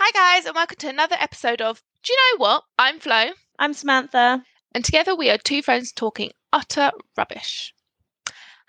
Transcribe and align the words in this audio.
Hi, 0.00 0.10
guys, 0.12 0.46
and 0.46 0.54
welcome 0.54 0.76
to 0.78 0.88
another 0.88 1.16
episode 1.18 1.60
of 1.60 1.82
Do 2.02 2.12
You 2.12 2.18
Know 2.38 2.42
What? 2.44 2.64
I'm 2.78 2.98
Flo, 3.00 3.30
I'm 3.58 3.74
Samantha. 3.74 4.42
and 4.74 4.84
together 4.84 5.14
we 5.14 5.30
are 5.30 5.38
two 5.38 5.62
friends 5.62 5.92
talking 5.92 6.30
utter 6.52 6.90
rubbish. 7.16 7.74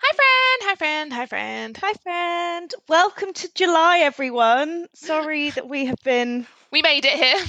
Hi, 0.02 0.16
friend. 0.16 0.70
Hi, 0.70 0.74
friend. 0.76 1.12
Hi, 1.12 1.26
friend. 1.26 1.76
Hi, 1.80 1.92
friend. 2.02 2.74
Welcome 2.88 3.32
to 3.34 3.48
July, 3.54 3.98
everyone. 3.98 4.86
Sorry 4.94 5.50
that 5.56 5.68
we 5.68 5.86
have 5.86 6.02
been, 6.04 6.46
We 6.72 6.82
made 6.82 7.04
it 7.04 7.12
here. 7.12 7.44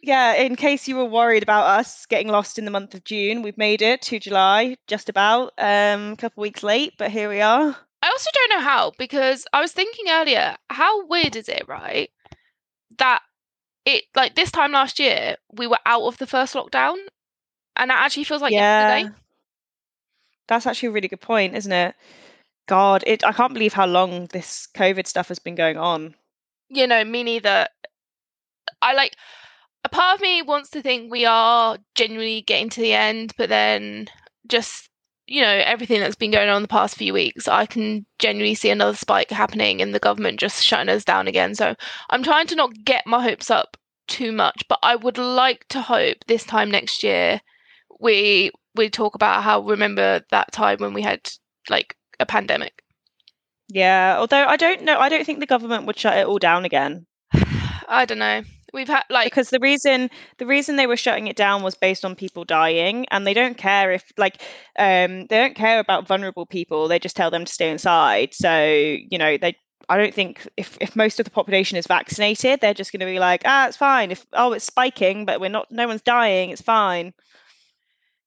yeah, 0.00 0.34
in 0.34 0.56
case 0.56 0.88
you 0.88 0.96
were 0.96 1.04
worried 1.04 1.42
about 1.42 1.66
us 1.78 2.06
getting 2.06 2.28
lost 2.28 2.58
in 2.58 2.64
the 2.64 2.70
month 2.70 2.94
of 2.94 3.04
June, 3.04 3.42
we've 3.42 3.58
made 3.58 3.82
it 3.82 4.02
to 4.02 4.18
July, 4.18 4.76
just 4.86 5.08
about. 5.08 5.52
Um, 5.58 6.12
a 6.12 6.16
couple 6.16 6.40
weeks 6.42 6.62
late, 6.62 6.94
but 6.98 7.10
here 7.10 7.28
we 7.28 7.40
are. 7.40 7.76
I 8.00 8.08
also 8.10 8.30
don't 8.32 8.58
know 8.58 8.64
how 8.64 8.92
because 8.96 9.44
I 9.52 9.60
was 9.60 9.72
thinking 9.72 10.06
earlier, 10.08 10.56
how 10.70 11.06
weird 11.06 11.34
is 11.36 11.48
it, 11.48 11.64
right? 11.66 12.10
That 12.98 13.22
it 13.84 14.04
like 14.14 14.34
this 14.34 14.50
time 14.50 14.72
last 14.72 14.98
year 14.98 15.36
we 15.52 15.66
were 15.66 15.78
out 15.86 16.02
of 16.02 16.18
the 16.18 16.26
first 16.26 16.54
lockdown, 16.54 16.96
and 17.76 17.90
it 17.90 17.94
actually 17.94 18.24
feels 18.24 18.42
like 18.42 18.52
yesterday. 18.52 19.10
That's 20.46 20.66
actually 20.66 20.88
a 20.88 20.92
really 20.92 21.08
good 21.08 21.20
point, 21.20 21.54
isn't 21.54 21.72
it? 21.72 21.94
God, 22.66 23.04
it 23.06 23.24
I 23.24 23.32
can't 23.32 23.54
believe 23.54 23.72
how 23.72 23.86
long 23.86 24.26
this 24.26 24.68
COVID 24.74 25.06
stuff 25.06 25.28
has 25.28 25.38
been 25.38 25.54
going 25.54 25.76
on. 25.76 26.14
You 26.68 26.86
know, 26.86 27.04
me 27.04 27.22
neither. 27.22 27.66
I 28.82 28.92
like 28.92 29.16
a 29.84 29.88
part 29.88 30.16
of 30.16 30.20
me 30.20 30.42
wants 30.42 30.70
to 30.70 30.82
think 30.82 31.10
we 31.10 31.24
are 31.24 31.78
genuinely 31.94 32.42
getting 32.42 32.68
to 32.70 32.80
the 32.80 32.92
end, 32.92 33.32
but 33.38 33.48
then 33.48 34.08
just 34.46 34.87
you 35.28 35.42
know 35.42 35.62
everything 35.64 36.00
that's 36.00 36.16
been 36.16 36.30
going 36.30 36.48
on 36.48 36.62
the 36.62 36.68
past 36.68 36.96
few 36.96 37.12
weeks, 37.12 37.46
I 37.46 37.66
can 37.66 38.06
genuinely 38.18 38.54
see 38.54 38.70
another 38.70 38.96
spike 38.96 39.30
happening 39.30 39.80
and 39.82 39.94
the 39.94 39.98
government 39.98 40.40
just 40.40 40.64
shutting 40.64 40.88
us 40.88 41.04
down 41.04 41.28
again. 41.28 41.54
So 41.54 41.74
I'm 42.10 42.22
trying 42.22 42.46
to 42.48 42.56
not 42.56 42.72
get 42.84 43.06
my 43.06 43.22
hopes 43.22 43.50
up 43.50 43.76
too 44.06 44.32
much, 44.32 44.64
but 44.68 44.78
I 44.82 44.96
would 44.96 45.18
like 45.18 45.66
to 45.68 45.82
hope 45.82 46.16
this 46.26 46.44
time 46.44 46.70
next 46.70 47.02
year 47.02 47.40
we 48.00 48.50
we 48.74 48.88
talk 48.88 49.14
about 49.14 49.42
how 49.42 49.60
remember 49.60 50.22
that 50.30 50.52
time 50.52 50.78
when 50.78 50.94
we 50.94 51.02
had 51.02 51.30
like 51.68 51.96
a 52.18 52.26
pandemic. 52.26 52.82
Yeah, 53.68 54.16
although 54.18 54.46
I 54.46 54.56
don't 54.56 54.82
know, 54.82 54.98
I 54.98 55.10
don't 55.10 55.26
think 55.26 55.40
the 55.40 55.46
government 55.46 55.86
would 55.86 55.98
shut 55.98 56.16
it 56.16 56.26
all 56.26 56.38
down 56.38 56.64
again. 56.64 57.06
I 57.88 58.06
don't 58.06 58.18
know. 58.18 58.42
We've 58.72 58.88
had 58.88 59.04
like 59.08 59.26
because 59.26 59.50
the 59.50 59.60
reason 59.60 60.10
the 60.38 60.46
reason 60.46 60.76
they 60.76 60.86
were 60.86 60.96
shutting 60.96 61.26
it 61.26 61.36
down 61.36 61.62
was 61.62 61.74
based 61.74 62.04
on 62.04 62.14
people 62.14 62.44
dying 62.44 63.06
and 63.10 63.26
they 63.26 63.34
don't 63.34 63.56
care 63.56 63.92
if 63.92 64.12
like 64.18 64.42
um 64.78 65.26
they 65.26 65.38
don't 65.38 65.54
care 65.54 65.78
about 65.78 66.06
vulnerable 66.06 66.44
people 66.44 66.86
they 66.86 66.98
just 66.98 67.16
tell 67.16 67.30
them 67.30 67.46
to 67.46 67.52
stay 67.52 67.70
inside 67.70 68.34
so 68.34 68.62
you 68.62 69.16
know 69.16 69.38
they 69.38 69.56
I 69.88 69.96
don't 69.96 70.12
think 70.12 70.46
if, 70.56 70.76
if 70.80 70.94
most 70.94 71.18
of 71.18 71.24
the 71.24 71.30
population 71.30 71.78
is 71.78 71.86
vaccinated, 71.86 72.60
they're 72.60 72.74
just 72.74 72.92
going 72.92 73.00
to 73.00 73.06
be 73.06 73.18
like, 73.18 73.42
ah, 73.46 73.68
it's 73.68 73.76
fine. 73.76 74.10
If 74.10 74.26
oh, 74.34 74.52
it's 74.52 74.66
spiking, 74.66 75.24
but 75.24 75.40
we're 75.40 75.48
not, 75.48 75.68
no 75.70 75.86
one's 75.86 76.02
dying, 76.02 76.50
it's 76.50 76.60
fine. 76.60 77.14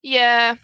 Yeah. 0.02 0.56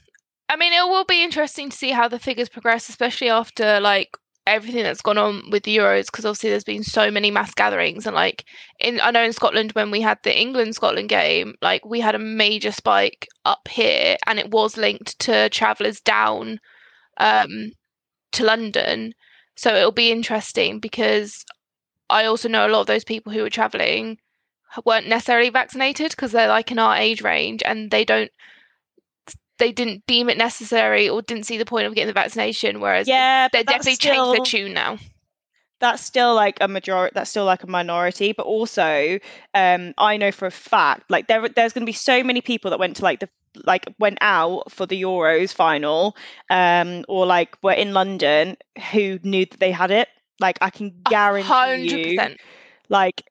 I 0.50 0.56
mean, 0.56 0.74
it 0.74 0.90
will 0.90 1.06
be 1.06 1.24
interesting 1.24 1.70
to 1.70 1.78
see 1.78 1.92
how 1.92 2.08
the 2.08 2.18
figures 2.18 2.50
progress, 2.50 2.90
especially 2.90 3.30
after 3.30 3.80
like 3.80 4.18
everything 4.48 4.84
that's 4.84 5.02
gone 5.02 5.18
on 5.18 5.50
with 5.52 5.64
the 5.64 5.78
Euros, 5.78 6.06
because 6.08 6.26
obviously 6.26 6.50
there's 6.50 6.64
been 6.64 6.84
so 6.84 7.12
many 7.12 7.30
mass 7.32 7.54
gatherings, 7.54 8.06
and 8.06 8.16
like 8.16 8.46
in 8.80 9.00
I 9.02 9.12
know 9.12 9.24
in 9.24 9.34
Scotland 9.34 9.74
when 9.74 9.92
we 9.92 10.02
had 10.02 10.18
the 10.24 10.38
England 10.38 10.76
Scotland 10.76 11.10
game, 11.10 11.56
like 11.62 11.86
we 11.86 12.00
had 12.00 12.16
a 12.16 12.20
major 12.20 12.72
spike 12.72 13.28
up 13.46 13.68
here, 13.68 14.18
and 14.26 14.40
it 14.40 14.52
was 14.52 14.78
linked 14.78 15.20
to 15.20 15.50
travellers 15.50 16.00
down 16.02 16.60
um, 17.18 17.72
to 18.34 18.44
London. 18.44 19.14
So 19.56 19.76
it'll 19.76 19.92
be 19.92 20.12
interesting 20.12 20.80
because 20.80 21.44
I 22.10 22.26
also 22.26 22.48
know 22.48 22.68
a 22.68 22.70
lot 22.70 22.82
of 22.82 22.88
those 22.88 23.04
people 23.04 23.32
who 23.34 23.42
were 23.42 23.50
travelling 23.50 24.18
weren't 24.86 25.08
necessarily 25.08 25.50
vaccinated 25.50 26.12
because 26.12 26.32
they're 26.32 26.48
like 26.48 26.72
in 26.72 26.80
our 26.80 26.96
age 26.96 27.22
range 27.22 27.64
and 27.66 27.92
they 27.92 28.06
don't 28.06 28.32
they 29.58 29.72
didn't 29.72 30.06
deem 30.08 30.30
it 30.30 30.38
necessary 30.38 31.10
or 31.10 31.22
didn't 31.22 31.46
see 31.46 31.58
the 31.58 31.66
point 31.66 31.88
of 31.88 31.96
getting 31.96 32.08
the 32.08 32.14
vaccination. 32.14 32.80
Whereas 32.80 33.08
yeah, 33.08 33.48
they're 33.52 33.64
definitely 33.64 33.96
still, 33.96 34.34
changed 34.34 34.54
their 34.54 34.62
tune 34.62 34.74
now. 34.74 34.98
That's 35.80 36.04
still 36.04 36.34
like 36.34 36.58
a 36.62 36.68
majority. 36.68 37.14
That's 37.14 37.30
still 37.30 37.46
like 37.46 37.64
a 37.64 37.68
minority. 37.68 38.34
But 38.34 38.46
also, 38.46 39.20
um, 39.54 39.94
I 39.98 40.18
know 40.18 40.32
for 40.32 40.46
a 40.46 40.52
fact, 40.52 41.10
like 41.10 41.28
there, 41.28 41.48
there's 41.50 41.74
going 41.74 41.86
to 41.86 41.90
be 41.90 41.94
so 41.94 42.24
many 42.24 42.42
people 42.42 42.72
that 42.72 42.80
went 42.80 42.98
to 42.98 43.04
like 43.04 43.20
the 43.20 43.30
like 43.66 43.88
went 44.00 44.18
out 44.22 44.72
for 44.72 44.86
the 44.86 45.02
Euros 45.02 45.54
final, 45.54 46.16
um, 46.50 47.06
or 47.08 47.26
like 47.26 47.58
were 47.64 47.74
in 47.74 47.94
London 47.94 48.58
who 48.92 49.20
knew 49.24 49.46
that 49.46 49.60
they 49.60 49.72
had 49.72 49.92
it. 49.92 50.08
Like 50.40 50.58
I 50.62 50.70
can 50.70 50.94
guarantee 51.10 52.18
100%. 52.18 52.30
you, 52.30 52.36
like 52.90 53.24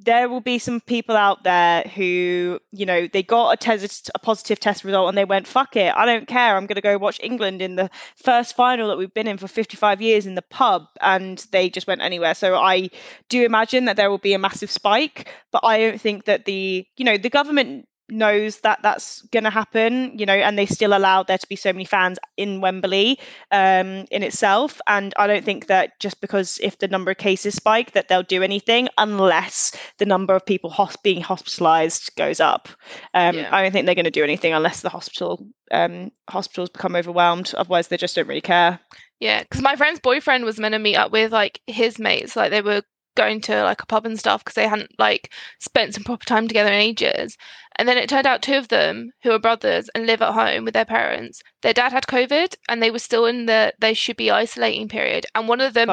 there 0.00 0.28
will 0.28 0.40
be 0.40 0.58
some 0.58 0.80
people 0.80 1.16
out 1.16 1.44
there 1.44 1.82
who, 1.82 2.58
you 2.72 2.84
know, 2.84 3.06
they 3.06 3.22
got 3.22 3.52
a 3.52 3.56
test, 3.56 4.10
a 4.14 4.18
positive 4.18 4.58
test 4.58 4.84
result, 4.84 5.08
and 5.08 5.16
they 5.16 5.24
went, 5.24 5.46
"Fuck 5.46 5.76
it, 5.76 5.94
I 5.94 6.04
don't 6.04 6.26
care. 6.26 6.56
I'm 6.56 6.66
going 6.66 6.76
to 6.76 6.82
go 6.82 6.98
watch 6.98 7.20
England 7.22 7.62
in 7.62 7.76
the 7.76 7.90
first 8.16 8.56
final 8.56 8.88
that 8.88 8.98
we've 8.98 9.14
been 9.14 9.28
in 9.28 9.38
for 9.38 9.48
55 9.48 10.02
years 10.02 10.26
in 10.26 10.34
the 10.34 10.42
pub," 10.42 10.86
and 11.00 11.38
they 11.52 11.70
just 11.70 11.86
went 11.86 12.02
anywhere. 12.02 12.34
So 12.34 12.56
I 12.56 12.90
do 13.28 13.44
imagine 13.44 13.84
that 13.84 13.96
there 13.96 14.10
will 14.10 14.18
be 14.18 14.34
a 14.34 14.38
massive 14.38 14.70
spike, 14.70 15.32
but 15.52 15.64
I 15.64 15.78
don't 15.78 16.00
think 16.00 16.24
that 16.24 16.44
the, 16.44 16.86
you 16.96 17.04
know, 17.04 17.16
the 17.16 17.30
government 17.30 17.86
knows 18.10 18.60
that 18.60 18.80
that's 18.82 19.22
going 19.28 19.44
to 19.44 19.50
happen, 19.50 20.16
you 20.18 20.26
know, 20.26 20.34
and 20.34 20.58
they 20.58 20.66
still 20.66 20.96
allowed 20.96 21.26
there 21.26 21.38
to 21.38 21.48
be 21.48 21.56
so 21.56 21.72
many 21.72 21.84
fans 21.84 22.18
in 22.36 22.60
Wembley 22.60 23.18
um, 23.50 24.04
in 24.10 24.22
itself. 24.22 24.80
And 24.86 25.14
I 25.18 25.26
don't 25.26 25.44
think 25.44 25.66
that 25.68 25.98
just 26.00 26.20
because 26.20 26.58
if 26.62 26.78
the 26.78 26.88
number 26.88 27.10
of 27.10 27.16
cases 27.16 27.54
spike, 27.54 27.92
that 27.92 28.08
they'll 28.08 28.22
do 28.22 28.42
anything 28.42 28.88
unless 28.98 29.76
the 29.98 30.06
number 30.06 30.34
of 30.34 30.44
people 30.44 30.70
hosp- 30.70 31.02
being 31.02 31.22
hospitalised 31.22 32.14
goes 32.16 32.40
up. 32.40 32.68
Um, 33.14 33.36
yeah. 33.36 33.48
I 33.50 33.62
don't 33.62 33.72
think 33.72 33.86
they're 33.86 33.94
going 33.94 34.04
to 34.04 34.10
do 34.10 34.24
anything 34.24 34.52
unless 34.52 34.82
the 34.82 34.90
hospital 34.90 35.46
um, 35.70 36.10
hospitals 36.28 36.70
become 36.70 36.96
overwhelmed. 36.96 37.54
Otherwise, 37.56 37.88
they 37.88 37.96
just 37.96 38.14
don't 38.14 38.28
really 38.28 38.40
care. 38.40 38.78
Yeah, 39.20 39.42
because 39.42 39.62
my 39.62 39.76
friend's 39.76 40.00
boyfriend 40.00 40.44
was 40.44 40.58
meant 40.58 40.74
to 40.74 40.78
meet 40.78 40.96
up 40.96 41.12
with 41.12 41.32
like 41.32 41.60
his 41.66 41.98
mates, 41.98 42.36
like 42.36 42.50
they 42.50 42.60
were 42.60 42.82
going 43.14 43.40
to 43.42 43.62
like 43.62 43.82
a 43.82 43.86
pub 43.86 44.06
and 44.06 44.18
stuff 44.18 44.44
because 44.44 44.54
they 44.54 44.68
hadn't 44.68 44.98
like 44.98 45.32
spent 45.60 45.94
some 45.94 46.04
proper 46.04 46.24
time 46.24 46.48
together 46.48 46.70
in 46.70 46.78
ages. 46.78 47.36
And 47.76 47.88
then 47.88 47.98
it 47.98 48.08
turned 48.08 48.26
out 48.26 48.42
two 48.42 48.54
of 48.54 48.68
them, 48.68 49.10
who 49.22 49.32
are 49.32 49.38
brothers 49.38 49.90
and 49.94 50.06
live 50.06 50.22
at 50.22 50.32
home 50.32 50.64
with 50.64 50.74
their 50.74 50.84
parents, 50.84 51.42
their 51.62 51.72
dad 51.72 51.92
had 51.92 52.06
COVID 52.06 52.54
and 52.68 52.82
they 52.82 52.90
were 52.90 52.98
still 52.98 53.26
in 53.26 53.46
the 53.46 53.72
they 53.80 53.94
should 53.94 54.16
be 54.16 54.30
isolating 54.30 54.88
period. 54.88 55.26
And 55.34 55.48
one 55.48 55.60
of 55.60 55.74
them, 55.74 55.88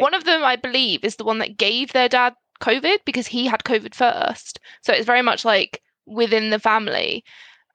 one 0.00 0.14
of 0.14 0.24
them, 0.24 0.44
I 0.44 0.56
believe, 0.56 1.04
is 1.04 1.16
the 1.16 1.24
one 1.24 1.38
that 1.38 1.56
gave 1.56 1.92
their 1.92 2.08
dad 2.08 2.34
COVID 2.60 2.98
because 3.04 3.26
he 3.26 3.46
had 3.46 3.64
COVID 3.64 3.94
first. 3.94 4.60
So 4.82 4.92
it's 4.92 5.06
very 5.06 5.22
much 5.22 5.44
like 5.44 5.82
within 6.06 6.50
the 6.50 6.58
family. 6.60 7.24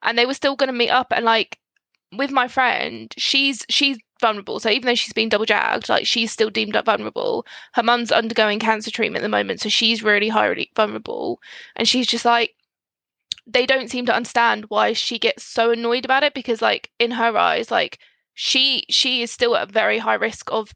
And 0.03 0.17
they 0.17 0.25
were 0.25 0.33
still 0.33 0.55
going 0.55 0.67
to 0.67 0.73
meet 0.73 0.89
up 0.89 1.11
and 1.11 1.25
like 1.25 1.59
with 2.11 2.31
my 2.31 2.47
friend, 2.47 3.13
she's 3.17 3.65
she's 3.69 3.97
vulnerable. 4.19 4.59
So 4.59 4.69
even 4.69 4.87
though 4.87 4.95
she's 4.95 5.13
been 5.13 5.29
double 5.29 5.45
jagged, 5.45 5.89
like 5.89 6.05
she's 6.05 6.31
still 6.31 6.49
deemed 6.49 6.75
up 6.75 6.85
vulnerable. 6.85 7.45
Her 7.73 7.83
mum's 7.83 8.11
undergoing 8.11 8.59
cancer 8.59 8.91
treatment 8.91 9.23
at 9.23 9.25
the 9.25 9.29
moment, 9.29 9.61
so 9.61 9.69
she's 9.69 10.03
really 10.03 10.29
highly 10.29 10.71
vulnerable. 10.75 11.41
And 11.75 11.87
she's 11.87 12.07
just 12.07 12.25
like, 12.25 12.55
they 13.47 13.65
don't 13.65 13.89
seem 13.89 14.05
to 14.05 14.15
understand 14.15 14.65
why 14.69 14.93
she 14.93 15.17
gets 15.17 15.43
so 15.43 15.71
annoyed 15.71 16.05
about 16.05 16.23
it 16.23 16.33
because, 16.35 16.61
like, 16.61 16.91
in 16.99 17.11
her 17.11 17.35
eyes, 17.35 17.71
like 17.71 17.99
she 18.33 18.85
she 18.89 19.21
is 19.21 19.31
still 19.31 19.55
at 19.55 19.71
very 19.71 19.97
high 19.97 20.13
risk 20.13 20.51
of 20.51 20.71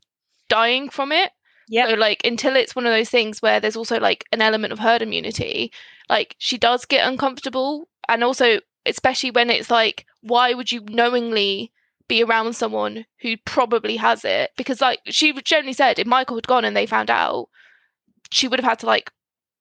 dying 0.49 0.89
from 0.89 1.11
it. 1.11 1.31
Yeah. 1.69 1.87
So 1.87 1.95
like 1.95 2.21
until 2.25 2.55
it's 2.55 2.75
one 2.75 2.85
of 2.85 2.91
those 2.91 3.09
things 3.09 3.41
where 3.41 3.59
there's 3.59 3.77
also 3.77 3.99
like 3.99 4.25
an 4.31 4.41
element 4.41 4.73
of 4.73 4.79
herd 4.79 5.01
immunity, 5.01 5.71
like 6.09 6.35
she 6.39 6.57
does 6.57 6.85
get 6.85 7.07
uncomfortable, 7.07 7.87
and 8.09 8.23
also 8.23 8.59
especially 8.85 9.31
when 9.31 9.49
it's 9.49 9.71
like, 9.71 10.05
why 10.21 10.53
would 10.53 10.71
you 10.71 10.81
knowingly 10.89 11.71
be 12.07 12.23
around 12.23 12.55
someone 12.55 13.05
who 13.21 13.35
probably 13.45 13.95
has 13.95 14.25
it 14.25 14.51
because 14.57 14.81
like 14.81 14.99
she 15.05 15.33
generally 15.41 15.73
said 15.73 15.99
if 15.99 16.07
michael 16.07 16.35
had 16.35 16.47
gone 16.47 16.65
and 16.65 16.75
they 16.75 16.85
found 16.85 17.09
out 17.09 17.47
she 18.31 18.47
would 18.47 18.59
have 18.59 18.69
had 18.69 18.79
to 18.79 18.85
like 18.85 19.11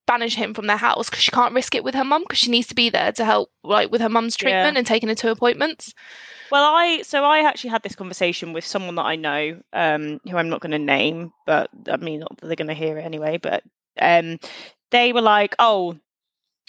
banish 0.07 0.35
him 0.35 0.53
from 0.53 0.67
their 0.67 0.77
house 0.77 1.09
because 1.09 1.23
she 1.23 1.31
can't 1.31 1.55
risk 1.55 1.75
it 1.75 1.85
with 1.85 1.95
her 1.95 2.05
mum 2.05 2.23
because 2.23 2.39
she 2.39 2.51
needs 2.51 2.67
to 2.67 2.75
be 2.75 2.91
there 2.91 3.13
to 3.13 3.25
help 3.25 3.51
like 3.63 3.91
with 3.91 4.01
her 4.01 4.09
mum's 4.09 4.37
treatment 4.37 4.75
yeah. 4.75 4.79
and 4.79 4.87
taking 4.87 5.09
her 5.09 5.15
to 5.15 5.31
appointments 5.31 5.95
well 6.51 6.75
i 6.75 7.01
so 7.03 7.23
i 7.23 7.39
actually 7.47 7.71
had 7.71 7.83
this 7.83 7.95
conversation 7.95 8.53
with 8.53 8.65
someone 8.65 8.97
that 8.97 9.07
i 9.07 9.15
know 9.15 9.61
um 9.73 10.21
who 10.29 10.37
i'm 10.37 10.49
not 10.49 10.61
going 10.61 10.73
to 10.73 10.79
name 10.79 11.33
but 11.47 11.71
i 11.89 11.97
mean 11.97 12.21
not 12.21 12.37
that 12.39 12.47
they're 12.47 12.57
going 12.57 12.67
to 12.67 12.75
hear 12.75 12.99
it 12.99 13.05
anyway 13.05 13.39
but 13.39 13.63
um 14.01 14.39
they 14.91 15.13
were 15.13 15.23
like 15.23 15.55
oh 15.61 15.97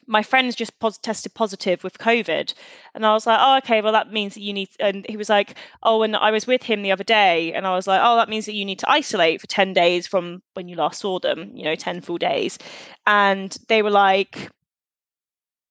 my 0.07 0.23
friend's 0.23 0.55
just 0.55 0.77
pos- 0.79 0.97
tested 0.97 1.33
positive 1.33 1.83
with 1.83 1.97
COVID. 1.97 2.53
And 2.93 3.05
I 3.05 3.13
was 3.13 3.25
like, 3.25 3.39
oh, 3.41 3.57
okay, 3.57 3.81
well, 3.81 3.93
that 3.93 4.11
means 4.11 4.35
that 4.35 4.41
you 4.41 4.53
need, 4.53 4.69
and 4.79 5.05
he 5.07 5.17
was 5.17 5.29
like, 5.29 5.55
oh, 5.83 6.03
and 6.03 6.15
I 6.15 6.31
was 6.31 6.47
with 6.47 6.63
him 6.63 6.81
the 6.81 6.91
other 6.91 7.03
day, 7.03 7.53
and 7.53 7.65
I 7.65 7.75
was 7.75 7.87
like, 7.87 8.01
oh, 8.03 8.15
that 8.17 8.29
means 8.29 8.45
that 8.45 8.53
you 8.53 8.65
need 8.65 8.79
to 8.79 8.89
isolate 8.89 9.41
for 9.41 9.47
10 9.47 9.73
days 9.73 10.07
from 10.07 10.41
when 10.53 10.67
you 10.67 10.75
last 10.75 11.01
saw 11.01 11.19
them, 11.19 11.51
you 11.55 11.63
know, 11.63 11.75
10 11.75 12.01
full 12.01 12.17
days. 12.17 12.57
And 13.05 13.55
they 13.67 13.81
were 13.81 13.91
like, 13.91 14.49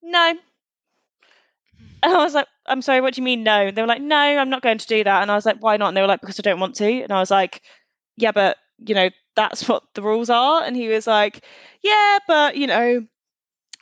no. 0.03 0.33
Hmm. 0.33 0.39
And 2.03 2.15
I 2.15 2.25
was 2.25 2.35
like, 2.35 2.49
I'm 2.67 2.83
sorry, 2.83 3.01
what 3.01 3.15
do 3.15 3.21
you 3.21 3.25
mean 3.25 3.43
no? 3.43 3.71
They 3.71 3.83
were 3.83 3.89
like, 3.89 4.03
no, 4.03 4.17
I'm 4.17 4.51
not 4.51 4.63
going 4.63 4.79
to 4.79 4.87
do 4.87 5.05
that. 5.05 5.23
And 5.23 5.31
I 5.31 5.35
was 5.35 5.47
like, 5.47 5.59
why 5.61 5.77
not? 5.77 5.89
And 5.89 5.97
they 5.97 6.01
were 6.01 6.07
like, 6.07 6.21
because 6.21 6.39
I 6.39 6.43
don't 6.43 6.61
want 6.61 6.77
to. 6.77 7.03
And 7.03 7.13
I 7.13 7.19
was 7.19 7.31
like, 7.31 7.63
yeah, 8.17 8.33
but, 8.33 8.57
you 8.79 8.95
know, 8.95 9.11
that's 9.35 9.69
what 9.69 9.83
the 9.95 10.03
rules 10.03 10.31
are. 10.31 10.63
And 10.63 10.77
he 10.77 10.89
was 10.89 11.07
like, 11.07 11.45
yeah, 11.83 12.19
but, 12.27 12.57
you 12.57 12.67
know, 12.67 13.07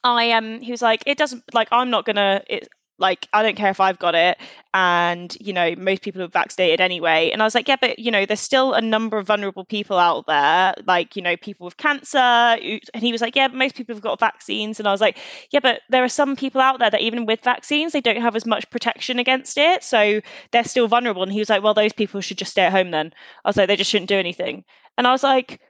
I 0.04 0.32
um 0.32 0.60
he 0.60 0.70
was 0.70 0.82
like 0.82 1.02
it 1.06 1.18
doesn't 1.18 1.42
like 1.54 1.68
I'm 1.72 1.90
not 1.90 2.04
gonna 2.06 2.42
it 2.48 2.68
like 2.98 3.26
I 3.32 3.42
don't 3.42 3.56
care 3.56 3.70
if 3.70 3.80
I've 3.80 3.98
got 3.98 4.14
it. 4.14 4.38
And 4.74 5.34
you 5.40 5.52
know 5.52 5.74
most 5.76 6.02
people 6.02 6.22
are 6.22 6.28
vaccinated 6.28 6.80
anyway. 6.80 7.30
And 7.32 7.42
I 7.42 7.46
was 7.46 7.54
like 7.54 7.66
yeah 7.68 7.76
but 7.80 7.98
you 7.98 8.10
know 8.10 8.26
there's 8.26 8.40
still 8.40 8.74
a 8.74 8.80
number 8.80 9.18
of 9.18 9.26
vulnerable 9.26 9.64
people 9.64 9.98
out 9.98 10.26
there 10.26 10.74
like 10.86 11.16
you 11.16 11.22
know 11.22 11.36
people 11.36 11.64
with 11.64 11.78
cancer 11.78 12.18
and 12.18 12.80
he 13.02 13.12
was 13.12 13.20
like 13.22 13.34
yeah 13.36 13.48
most 13.48 13.74
people 13.74 13.94
have 13.94 14.02
got 14.02 14.20
vaccines. 14.20 14.78
And 14.78 14.86
I 14.88 14.92
was 14.92 15.00
like 15.00 15.18
yeah 15.50 15.60
but 15.60 15.80
there 15.88 16.04
are 16.04 16.08
some 16.08 16.36
people 16.36 16.60
out 16.60 16.78
there 16.78 16.90
that 16.90 17.00
even 17.00 17.26
with 17.26 17.40
vaccines 17.42 17.92
they 17.92 18.00
don't 18.00 18.20
have 18.20 18.36
as 18.36 18.46
much 18.46 18.68
protection 18.70 19.18
against 19.18 19.56
it. 19.58 19.82
So 19.82 20.20
they're 20.52 20.64
still 20.64 20.88
vulnerable. 20.88 21.22
And 21.22 21.32
he 21.32 21.38
was 21.40 21.50
like 21.50 21.62
well 21.62 21.74
those 21.74 21.92
people 21.92 22.20
should 22.20 22.38
just 22.38 22.52
stay 22.52 22.62
at 22.62 22.72
home 22.72 22.90
then. 22.90 23.12
I 23.44 23.48
was 23.48 23.56
like 23.56 23.68
they 23.68 23.76
just 23.76 23.90
shouldn't 23.90 24.08
do 24.08 24.16
anything. 24.18 24.64
And 24.98 25.06
I 25.06 25.12
was 25.12 25.22
like 25.22 25.60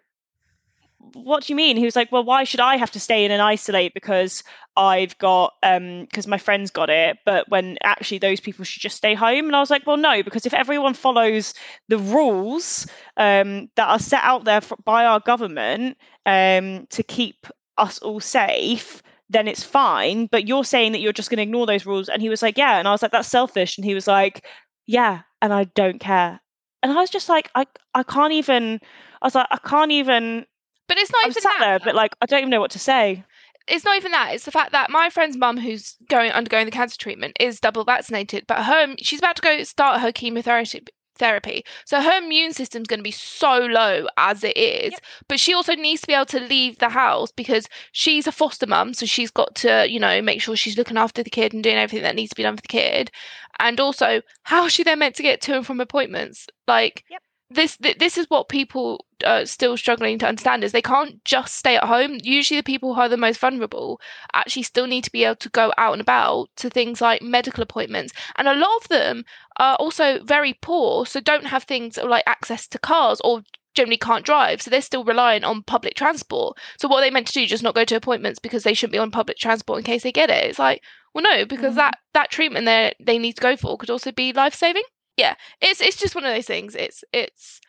what 1.14 1.44
do 1.44 1.52
you 1.52 1.56
mean? 1.56 1.76
He 1.76 1.85
was 1.85 1.97
like, 1.97 2.12
well, 2.12 2.25
why 2.25 2.44
should 2.44 2.61
I 2.61 2.76
have 2.76 2.91
to 2.93 3.00
stay 3.00 3.25
in 3.25 3.31
and 3.31 3.43
isolate 3.43 3.94
because 3.94 4.43
I've 4.76 5.17
got 5.19 5.55
um 5.62 6.02
because 6.02 6.26
my 6.26 6.38
friends 6.38 6.70
got 6.70 6.91
it, 6.91 7.19
but 7.25 7.49
when 7.49 7.79
actually 7.82 8.19
those 8.19 8.41
people 8.41 8.64
should 8.64 8.82
just 8.82 8.97
stay 8.97 9.14
home. 9.14 9.47
And 9.47 9.56
I 9.56 9.61
was 9.61 9.70
like, 9.70 9.87
well, 9.87 9.97
no, 9.97 10.23
because 10.23 10.47
if 10.47 10.55
everyone 10.55 10.94
follows 10.94 11.55
the 11.88 11.99
rules 11.99 12.87
um 13.17 13.69
that 13.76 13.88
are 13.88 13.99
set 13.99 14.23
out 14.23 14.44
there 14.44 14.61
for, 14.61 14.76
by 14.85 15.05
our 15.05 15.20
government 15.20 15.97
um 16.26 16.87
to 16.91 17.03
keep 17.03 17.46
us 17.79 17.99
all 18.00 18.20
safe, 18.20 19.03
then 19.31 19.49
it's 19.49 19.64
fine. 19.64 20.26
But 20.26 20.46
you're 20.49 20.64
saying 20.64 20.93
that 20.93 21.00
you're 21.00 21.12
just 21.12 21.31
going 21.31 21.38
to 21.38 21.43
ignore 21.43 21.67
those 21.67 21.87
rules. 21.87 22.08
And 22.08 22.20
he 22.20 22.29
was 22.29 22.43
like, 22.43 22.58
yeah. 22.58 22.79
And 22.79 22.87
I 22.87 22.93
was 22.93 23.03
like, 23.03 23.12
that's 23.12 23.29
selfish. 23.29 23.79
And 23.79 23.85
he 23.85 23.94
was 23.94 24.06
like, 24.06 24.44
yeah, 24.87 25.23
and 25.41 25.53
I 25.53 25.64
don't 25.64 26.00
care. 26.00 26.41
And 26.82 26.93
I 26.93 26.96
was 26.96 27.11
just 27.11 27.29
like, 27.29 27.50
I 27.55 27.67
I 27.94 28.03
can't 28.03 28.32
even. 28.32 28.81
I 29.23 29.26
was 29.26 29.35
like, 29.35 29.46
I 29.50 29.58
can't 29.58 29.93
even 29.93 30.46
but 30.90 30.98
it's 30.98 31.12
not 31.12 31.25
I'm 31.25 31.31
even 31.31 31.42
sat 31.42 31.52
that. 31.58 31.60
there, 31.60 31.78
but 31.78 31.94
like 31.94 32.16
I 32.20 32.26
don't 32.26 32.40
even 32.40 32.50
know 32.50 32.60
what 32.60 32.72
to 32.72 32.81
say. 32.81 33.22
It's 33.69 33.84
not 33.84 33.96
even 33.96 34.10
that. 34.10 34.34
It's 34.34 34.44
the 34.44 34.50
fact 34.50 34.72
that 34.72 34.90
my 34.90 35.08
friend's 35.08 35.37
mum, 35.37 35.56
who's 35.56 35.96
going 36.08 36.32
undergoing 36.32 36.64
the 36.66 36.72
cancer 36.72 36.98
treatment, 36.98 37.37
is 37.38 37.60
double 37.60 37.84
vaccinated, 37.84 38.44
but 38.48 38.64
her 38.64 38.96
she's 38.98 39.20
about 39.20 39.37
to 39.37 39.42
go 39.42 39.62
start 39.62 40.00
her 40.00 40.10
chemotherapy 40.10 40.82
therapy. 41.14 41.64
So 41.84 42.00
her 42.00 42.19
immune 42.19 42.52
system's 42.52 42.88
going 42.88 42.98
to 42.98 43.04
be 43.04 43.12
so 43.12 43.58
low 43.58 44.08
as 44.16 44.42
it 44.42 44.56
is. 44.56 44.90
Yep. 44.92 45.00
But 45.28 45.38
she 45.38 45.54
also 45.54 45.75
needs 45.76 46.00
to 46.00 46.08
be 46.08 46.14
able 46.14 46.26
to 46.26 46.40
leave 46.40 46.78
the 46.78 46.88
house 46.88 47.31
because 47.31 47.69
she's 47.93 48.26
a 48.26 48.32
foster 48.32 48.66
mum. 48.66 48.94
So 48.94 49.06
she's 49.06 49.31
got 49.31 49.54
to, 49.56 49.86
you 49.88 50.00
know, 50.00 50.20
make 50.20 50.43
sure 50.43 50.56
she's 50.56 50.78
looking 50.78 50.96
after 50.96 51.22
the 51.22 51.31
kid 51.31 51.52
and 51.52 51.62
doing 51.62 51.76
everything 51.76 52.02
that 52.02 52.16
needs 52.16 52.31
to 52.31 52.36
be 52.36 52.43
done 52.43 52.56
for 52.56 52.62
the 52.62 52.69
kid. 52.69 53.12
And 53.60 53.78
also, 53.78 54.22
how 54.43 54.64
is 54.66 54.72
she 54.72 54.82
then 54.82 54.98
meant 54.98 55.14
to 55.16 55.22
get 55.22 55.40
to 55.43 55.54
and 55.54 55.66
from 55.66 55.81
appointments? 55.81 56.46
Like, 56.66 57.04
Yep. 57.10 57.22
This 57.50 57.76
this 57.99 58.17
is 58.17 58.26
what 58.31 58.49
people 58.49 59.05
are 59.26 59.44
still 59.44 59.76
struggling 59.76 60.19
to 60.19 60.26
understand 60.26 60.62
is 60.64 60.73
they 60.73 60.81
can't 60.82 61.23
just 61.25 61.55
stay 61.56 61.76
at 61.76 61.85
home. 61.85 62.19
Usually, 62.23 62.58
the 62.61 62.64
people 62.64 62.94
who 62.94 63.00
are 63.00 63.08
the 63.08 63.17
most 63.17 63.38
vulnerable 63.41 64.00
actually 64.32 64.62
still 64.62 64.87
need 64.87 65.05
to 65.05 65.12
be 65.12 65.25
able 65.25 65.37
to 65.37 65.49
go 65.50 65.73
out 65.76 65.93
and 65.93 66.00
about 66.00 66.49
to 66.56 66.70
things 66.70 67.00
like 67.00 67.23
medical 67.23 67.62
appointments, 67.62 68.12
and 68.37 68.49
a 68.49 68.55
lot 68.55 68.76
of 68.82 68.88
them 68.88 69.25
are 69.58 69.76
also 69.76 70.23
very 70.25 70.55
poor, 70.62 71.05
so 71.06 71.20
don't 71.20 71.47
have 71.47 71.64
things 71.64 71.97
like 71.99 72.23
access 72.26 72.67
to 72.69 72.79
cars 72.79 73.20
or 73.25 73.43
generally 73.75 73.96
can't 73.96 74.25
drive, 74.25 74.62
so 74.62 74.70
they're 74.70 74.81
still 74.82 75.05
reliant 75.05 75.44
on 75.44 75.62
public 75.62 75.94
transport. 75.94 76.56
So 76.79 76.88
what 76.88 76.99
are 76.99 77.03
they 77.03 77.11
meant 77.11 77.26
to 77.29 77.32
do? 77.32 77.46
Just 77.46 77.62
not 77.62 77.75
go 77.75 77.85
to 77.85 77.96
appointments 77.96 78.38
because 78.38 78.62
they 78.64 78.75
shouldn't 78.75 78.93
be 78.93 78.99
on 78.99 79.11
public 79.11 79.38
transport 79.38 79.79
in 79.79 79.85
case 79.85 80.03
they 80.03 80.12
get 80.12 80.31
it? 80.31 80.44
It's 80.44 80.58
like, 80.58 80.82
well, 81.14 81.25
no, 81.25 81.44
because 81.44 81.75
Mhm. 81.75 81.76
that 81.76 81.99
that 82.14 82.31
treatment 82.31 82.67
they 82.67 82.94
they 83.00 83.19
need 83.19 83.35
to 83.35 83.43
go 83.43 83.56
for 83.56 83.76
could 83.76 83.91
also 83.91 84.12
be 84.12 84.32
life 84.32 84.55
saving. 84.55 84.85
Yeah, 85.20 85.34
it's 85.61 85.81
it's 85.81 85.96
just 85.96 86.14
one 86.14 86.25
of 86.25 86.34
those 86.34 86.46
things. 86.46 86.75
It's 86.75 87.05
it's 87.12 87.61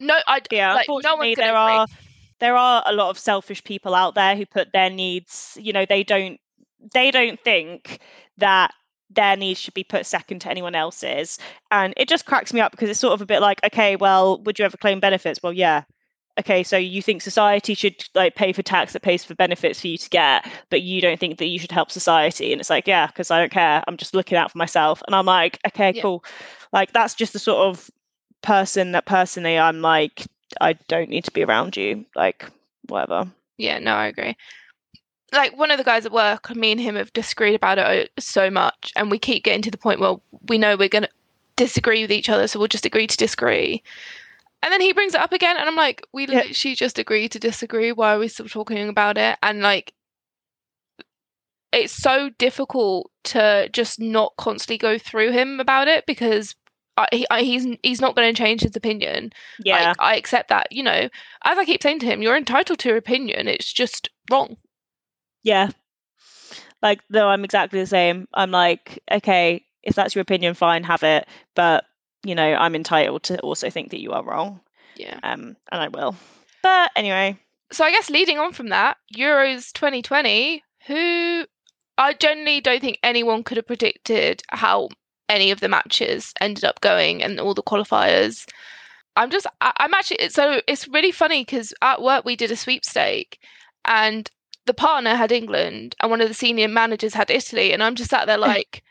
no, 0.00 0.18
I 0.26 0.40
Yeah, 0.50 0.74
like 0.74 0.88
no 0.88 0.88
unfortunately, 0.88 1.28
one's 1.28 1.36
there 1.36 1.54
agree. 1.54 1.78
are 1.78 1.86
there 2.40 2.56
are 2.56 2.82
a 2.86 2.92
lot 2.92 3.10
of 3.10 3.18
selfish 3.18 3.64
people 3.64 3.94
out 3.94 4.14
there 4.14 4.36
who 4.36 4.46
put 4.46 4.72
their 4.72 4.90
needs. 4.90 5.56
You 5.60 5.72
know, 5.72 5.86
they 5.86 6.02
don't 6.02 6.40
they 6.92 7.10
don't 7.10 7.40
think 7.40 8.00
that 8.38 8.72
their 9.10 9.36
needs 9.36 9.60
should 9.60 9.74
be 9.74 9.84
put 9.84 10.04
second 10.06 10.40
to 10.40 10.50
anyone 10.50 10.74
else's, 10.74 11.38
and 11.70 11.94
it 11.96 12.08
just 12.08 12.26
cracks 12.26 12.52
me 12.52 12.60
up 12.60 12.72
because 12.72 12.90
it's 12.90 13.00
sort 13.00 13.14
of 13.14 13.22
a 13.22 13.26
bit 13.26 13.40
like, 13.40 13.60
okay, 13.64 13.96
well, 13.96 14.42
would 14.42 14.58
you 14.58 14.64
ever 14.64 14.76
claim 14.76 15.00
benefits? 15.00 15.42
Well, 15.42 15.52
yeah. 15.52 15.84
Okay, 16.38 16.62
so 16.62 16.76
you 16.76 17.00
think 17.00 17.22
society 17.22 17.72
should 17.74 18.04
like 18.14 18.34
pay 18.34 18.52
for 18.52 18.62
tax 18.62 18.92
that 18.92 19.00
pays 19.02 19.24
for 19.24 19.34
benefits 19.34 19.80
for 19.80 19.88
you 19.88 19.96
to 19.96 20.10
get, 20.10 20.46
but 20.70 20.82
you 20.82 21.00
don't 21.00 21.18
think 21.18 21.38
that 21.38 21.46
you 21.46 21.58
should 21.58 21.72
help 21.72 21.90
society. 21.90 22.52
And 22.52 22.60
it's 22.60 22.68
like, 22.68 22.86
yeah, 22.86 23.06
because 23.06 23.30
I 23.30 23.38
don't 23.40 23.50
care. 23.52 23.82
I'm 23.88 23.96
just 23.96 24.14
looking 24.14 24.36
out 24.36 24.52
for 24.52 24.58
myself. 24.58 25.02
And 25.06 25.14
I'm 25.16 25.24
like, 25.24 25.58
okay, 25.66 25.94
Yeah. 25.94 26.02
cool. 26.02 26.22
Like 26.76 26.92
that's 26.92 27.14
just 27.14 27.32
the 27.32 27.38
sort 27.38 27.66
of 27.68 27.90
person 28.42 28.92
that 28.92 29.06
personally 29.06 29.58
I'm 29.58 29.80
like, 29.80 30.26
I 30.60 30.74
don't 30.88 31.08
need 31.08 31.24
to 31.24 31.30
be 31.30 31.42
around 31.42 31.74
you. 31.74 32.04
Like, 32.14 32.44
whatever. 32.88 33.32
Yeah, 33.56 33.78
no, 33.78 33.94
I 33.94 34.08
agree. 34.08 34.36
Like 35.32 35.56
one 35.56 35.70
of 35.70 35.78
the 35.78 35.84
guys 35.84 36.04
at 36.04 36.12
work, 36.12 36.54
me 36.54 36.72
and 36.72 36.80
him 36.80 36.94
have 36.96 37.14
disagreed 37.14 37.54
about 37.54 37.78
it 37.78 37.86
uh, 37.86 38.20
so 38.20 38.50
much, 38.50 38.92
and 38.94 39.10
we 39.10 39.18
keep 39.18 39.42
getting 39.42 39.62
to 39.62 39.70
the 39.70 39.78
point 39.78 40.00
where 40.00 40.16
we 40.50 40.58
know 40.58 40.76
we're 40.76 40.90
gonna 40.90 41.08
disagree 41.56 42.02
with 42.02 42.12
each 42.12 42.28
other, 42.28 42.46
so 42.46 42.58
we'll 42.58 42.68
just 42.68 42.84
agree 42.84 43.06
to 43.06 43.16
disagree. 43.16 43.82
And 44.62 44.70
then 44.70 44.82
he 44.82 44.92
brings 44.92 45.14
it 45.14 45.20
up 45.20 45.32
again, 45.32 45.56
and 45.56 45.66
I'm 45.66 45.76
like, 45.76 46.06
we 46.12 46.26
Yeah. 46.26 46.42
literally 46.42 46.74
just 46.74 46.98
agreed 46.98 47.32
to 47.32 47.38
disagree. 47.38 47.90
Why 47.92 48.14
are 48.14 48.18
we 48.18 48.28
still 48.28 48.48
talking 48.48 48.90
about 48.90 49.16
it? 49.16 49.38
And 49.42 49.62
like, 49.62 49.94
it's 51.72 51.92
so 51.92 52.28
difficult 52.38 53.10
to 53.24 53.70
just 53.72 53.98
not 53.98 54.34
constantly 54.36 54.78
go 54.78 54.98
through 54.98 55.32
him 55.32 55.58
about 55.58 55.88
it 55.88 56.04
because 56.06 56.54
I, 56.96 57.06
he, 57.12 57.26
I, 57.30 57.42
he's 57.42 57.66
he's 57.82 58.00
not 58.00 58.16
going 58.16 58.32
to 58.34 58.38
change 58.42 58.62
his 58.62 58.74
opinion. 58.76 59.32
Yeah. 59.62 59.88
Like, 59.88 59.96
I 59.98 60.16
accept 60.16 60.48
that. 60.48 60.72
You 60.72 60.82
know, 60.82 61.08
as 61.44 61.58
I 61.58 61.64
keep 61.64 61.82
saying 61.82 61.98
to 62.00 62.06
him, 62.06 62.22
you're 62.22 62.36
entitled 62.36 62.78
to 62.80 62.88
your 62.88 62.98
opinion. 62.98 63.48
It's 63.48 63.72
just 63.72 64.08
wrong. 64.30 64.56
yeah. 65.42 65.70
Like, 66.82 67.00
no, 67.08 67.28
I'm 67.28 67.42
exactly 67.44 67.80
the 67.80 67.86
same. 67.86 68.28
I'm 68.34 68.50
like, 68.50 69.02
okay, 69.10 69.64
if 69.82 69.94
that's 69.94 70.14
your 70.14 70.22
opinion, 70.22 70.54
fine, 70.54 70.84
have 70.84 71.02
it. 71.02 71.26
But, 71.54 71.84
you 72.22 72.34
know, 72.34 72.44
I'm 72.54 72.74
entitled 72.74 73.22
to 73.24 73.40
also 73.40 73.70
think 73.70 73.90
that 73.90 74.00
you 74.00 74.12
are 74.12 74.22
wrong. 74.22 74.60
Yeah. 74.94 75.18
Um, 75.22 75.56
and 75.72 75.82
I 75.82 75.88
will. 75.88 76.14
But 76.62 76.90
anyway, 76.94 77.38
So 77.72 77.82
I 77.84 77.90
guess 77.90 78.10
leading 78.10 78.38
on 78.38 78.52
from 78.52 78.68
that, 78.68 78.98
Euros 79.16 79.72
2020, 79.72 80.62
who 80.86 81.46
I 81.98 82.12
generally 82.12 82.60
don't 82.60 82.80
think 82.80 82.98
anyone 83.02 83.42
could 83.42 83.56
have 83.56 83.66
predicted 83.66 84.42
how 84.50 84.88
any 85.28 85.50
of 85.50 85.60
the 85.60 85.68
matches 85.68 86.32
ended 86.40 86.64
up 86.64 86.80
going 86.80 87.22
and 87.22 87.40
all 87.40 87.54
the 87.54 87.62
qualifiers. 87.62 88.46
I'm 89.16 89.30
just, 89.30 89.46
I, 89.60 89.72
I'm 89.78 89.94
actually, 89.94 90.28
so 90.28 90.60
it's 90.66 90.88
really 90.88 91.12
funny 91.12 91.42
because 91.44 91.72
at 91.82 92.02
work 92.02 92.24
we 92.24 92.36
did 92.36 92.50
a 92.50 92.56
sweepstake 92.56 93.38
and 93.84 94.30
the 94.66 94.74
partner 94.74 95.14
had 95.14 95.32
England 95.32 95.96
and 96.00 96.10
one 96.10 96.20
of 96.20 96.28
the 96.28 96.34
senior 96.34 96.68
managers 96.68 97.14
had 97.14 97.30
Italy. 97.30 97.72
And 97.72 97.82
I'm 97.82 97.94
just 97.94 98.10
sat 98.10 98.26
there 98.26 98.38
like, 98.52 98.82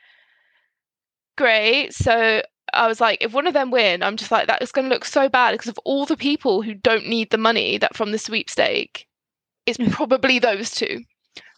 great. 1.38 1.94
So 1.94 2.42
I 2.74 2.88
was 2.88 3.00
like, 3.00 3.20
if 3.22 3.34
one 3.34 3.48
of 3.48 3.54
them 3.54 3.72
win, 3.72 4.04
I'm 4.04 4.18
just 4.18 4.32
like, 4.32 4.48
that 4.48 4.62
is 4.62 4.72
going 4.72 4.88
to 4.89 4.94
look 4.94 5.06
so 5.06 5.30
bad 5.30 5.51
because 5.51 5.70
of 5.70 5.80
all 5.86 6.06
the 6.06 6.18
people 6.18 6.62
who 6.62 6.74
don't 6.74 7.08
need 7.08 7.30
the 7.30 7.38
money 7.38 7.77
that 7.77 7.96
from 7.96 8.12
the 8.12 8.18
sweepstake, 8.18 9.08
it's 9.65 9.77
probably 9.94 10.39
those 10.39 10.72
two. 10.72 11.01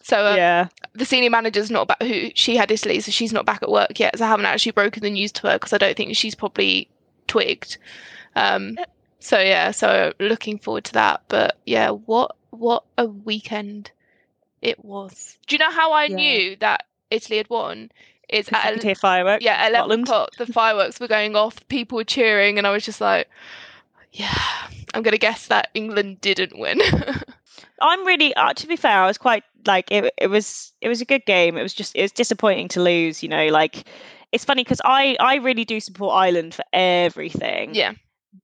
So 0.08 0.26
um, 0.26 0.36
yeah. 0.38 0.68
the 0.94 1.04
senior 1.04 1.28
manager's 1.28 1.70
not 1.70 1.86
back. 1.86 2.02
Who 2.02 2.30
she 2.34 2.56
had 2.56 2.70
Italy, 2.70 2.98
so 3.00 3.10
she's 3.12 3.32
not 3.32 3.44
back 3.44 3.62
at 3.62 3.70
work 3.70 4.00
yet. 4.00 4.16
So 4.18 4.24
I 4.24 4.28
haven't 4.28 4.46
actually 4.46 4.72
broken 4.72 5.02
the 5.02 5.10
news 5.10 5.30
to 5.32 5.48
her 5.48 5.56
because 5.56 5.74
I 5.74 5.78
don't 5.78 5.96
think 5.96 6.16
she's 6.16 6.34
probably 6.34 6.88
twigged. 7.26 7.76
Um, 8.34 8.78
so 9.20 9.38
yeah, 9.38 9.70
so 9.70 10.14
looking 10.18 10.58
forward 10.58 10.84
to 10.84 10.92
that. 10.94 11.20
But 11.28 11.58
yeah, 11.66 11.90
what 11.90 12.34
what 12.50 12.84
a 12.96 13.04
weekend 13.04 13.90
it 14.62 14.82
was. 14.82 15.36
Do 15.46 15.56
you 15.56 15.58
know 15.58 15.70
how 15.70 15.92
I 15.92 16.04
Yeah. 16.04 16.16
knew 16.16 16.56
that 16.60 16.86
Italy 17.10 17.36
had 17.36 17.50
won? 17.50 17.90
It's 18.30 18.50
at 18.52 18.80
could 18.80 18.98
fireworks. 18.98 19.44
yeah, 19.44 19.54
at 19.54 19.70
11 19.70 19.74
Scotland. 19.74 20.02
o'clock, 20.04 20.30
the 20.36 20.46
fireworks 20.52 21.00
were 21.00 21.08
going 21.08 21.36
off, 21.36 21.66
people 21.68 21.96
were 21.96 22.04
cheering, 22.04 22.58
and 22.58 22.66
I 22.66 22.70
was 22.70 22.84
just 22.84 23.00
like, 23.00 23.28
yeah, 24.12 24.34
I'm 24.94 25.02
going 25.02 25.12
to 25.12 25.18
guess 25.18 25.46
that 25.48 25.68
England 25.74 26.20
didn't 26.20 26.58
win. 26.58 26.80
I'm 27.80 28.06
really, 28.06 28.34
uh, 28.34 28.52
to 28.54 28.66
be 28.66 28.76
fair, 28.76 29.02
I 29.02 29.06
was 29.06 29.18
quite 29.18 29.44
like 29.66 29.90
it. 29.90 30.12
It 30.18 30.28
was 30.28 30.72
it 30.80 30.88
was 30.88 31.00
a 31.00 31.04
good 31.04 31.24
game. 31.26 31.56
It 31.56 31.62
was 31.62 31.74
just 31.74 31.94
it 31.96 32.02
was 32.02 32.12
disappointing 32.12 32.68
to 32.68 32.82
lose. 32.82 33.22
You 33.22 33.28
know, 33.28 33.46
like 33.48 33.86
it's 34.32 34.44
funny 34.44 34.64
because 34.64 34.80
I 34.84 35.16
I 35.20 35.36
really 35.36 35.64
do 35.64 35.80
support 35.80 36.14
Ireland 36.14 36.54
for 36.54 36.64
everything. 36.72 37.74
yeah, 37.74 37.92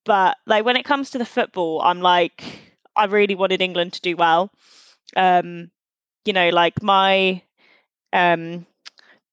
But 0.04 0.36
like 0.46 0.64
when 0.64 0.76
it 0.76 0.84
comes 0.84 1.10
to 1.10 1.18
the 1.18 1.24
football, 1.24 1.82
I'm 1.82 2.00
like 2.00 2.44
I 2.96 3.06
really 3.06 3.34
wanted 3.34 3.60
England 3.62 3.92
to 3.94 4.00
do 4.00 4.16
well. 4.16 4.50
Um, 5.16 5.70
you 6.24 6.32
know, 6.32 6.48
like 6.50 6.82
my 6.82 7.42
um 8.12 8.66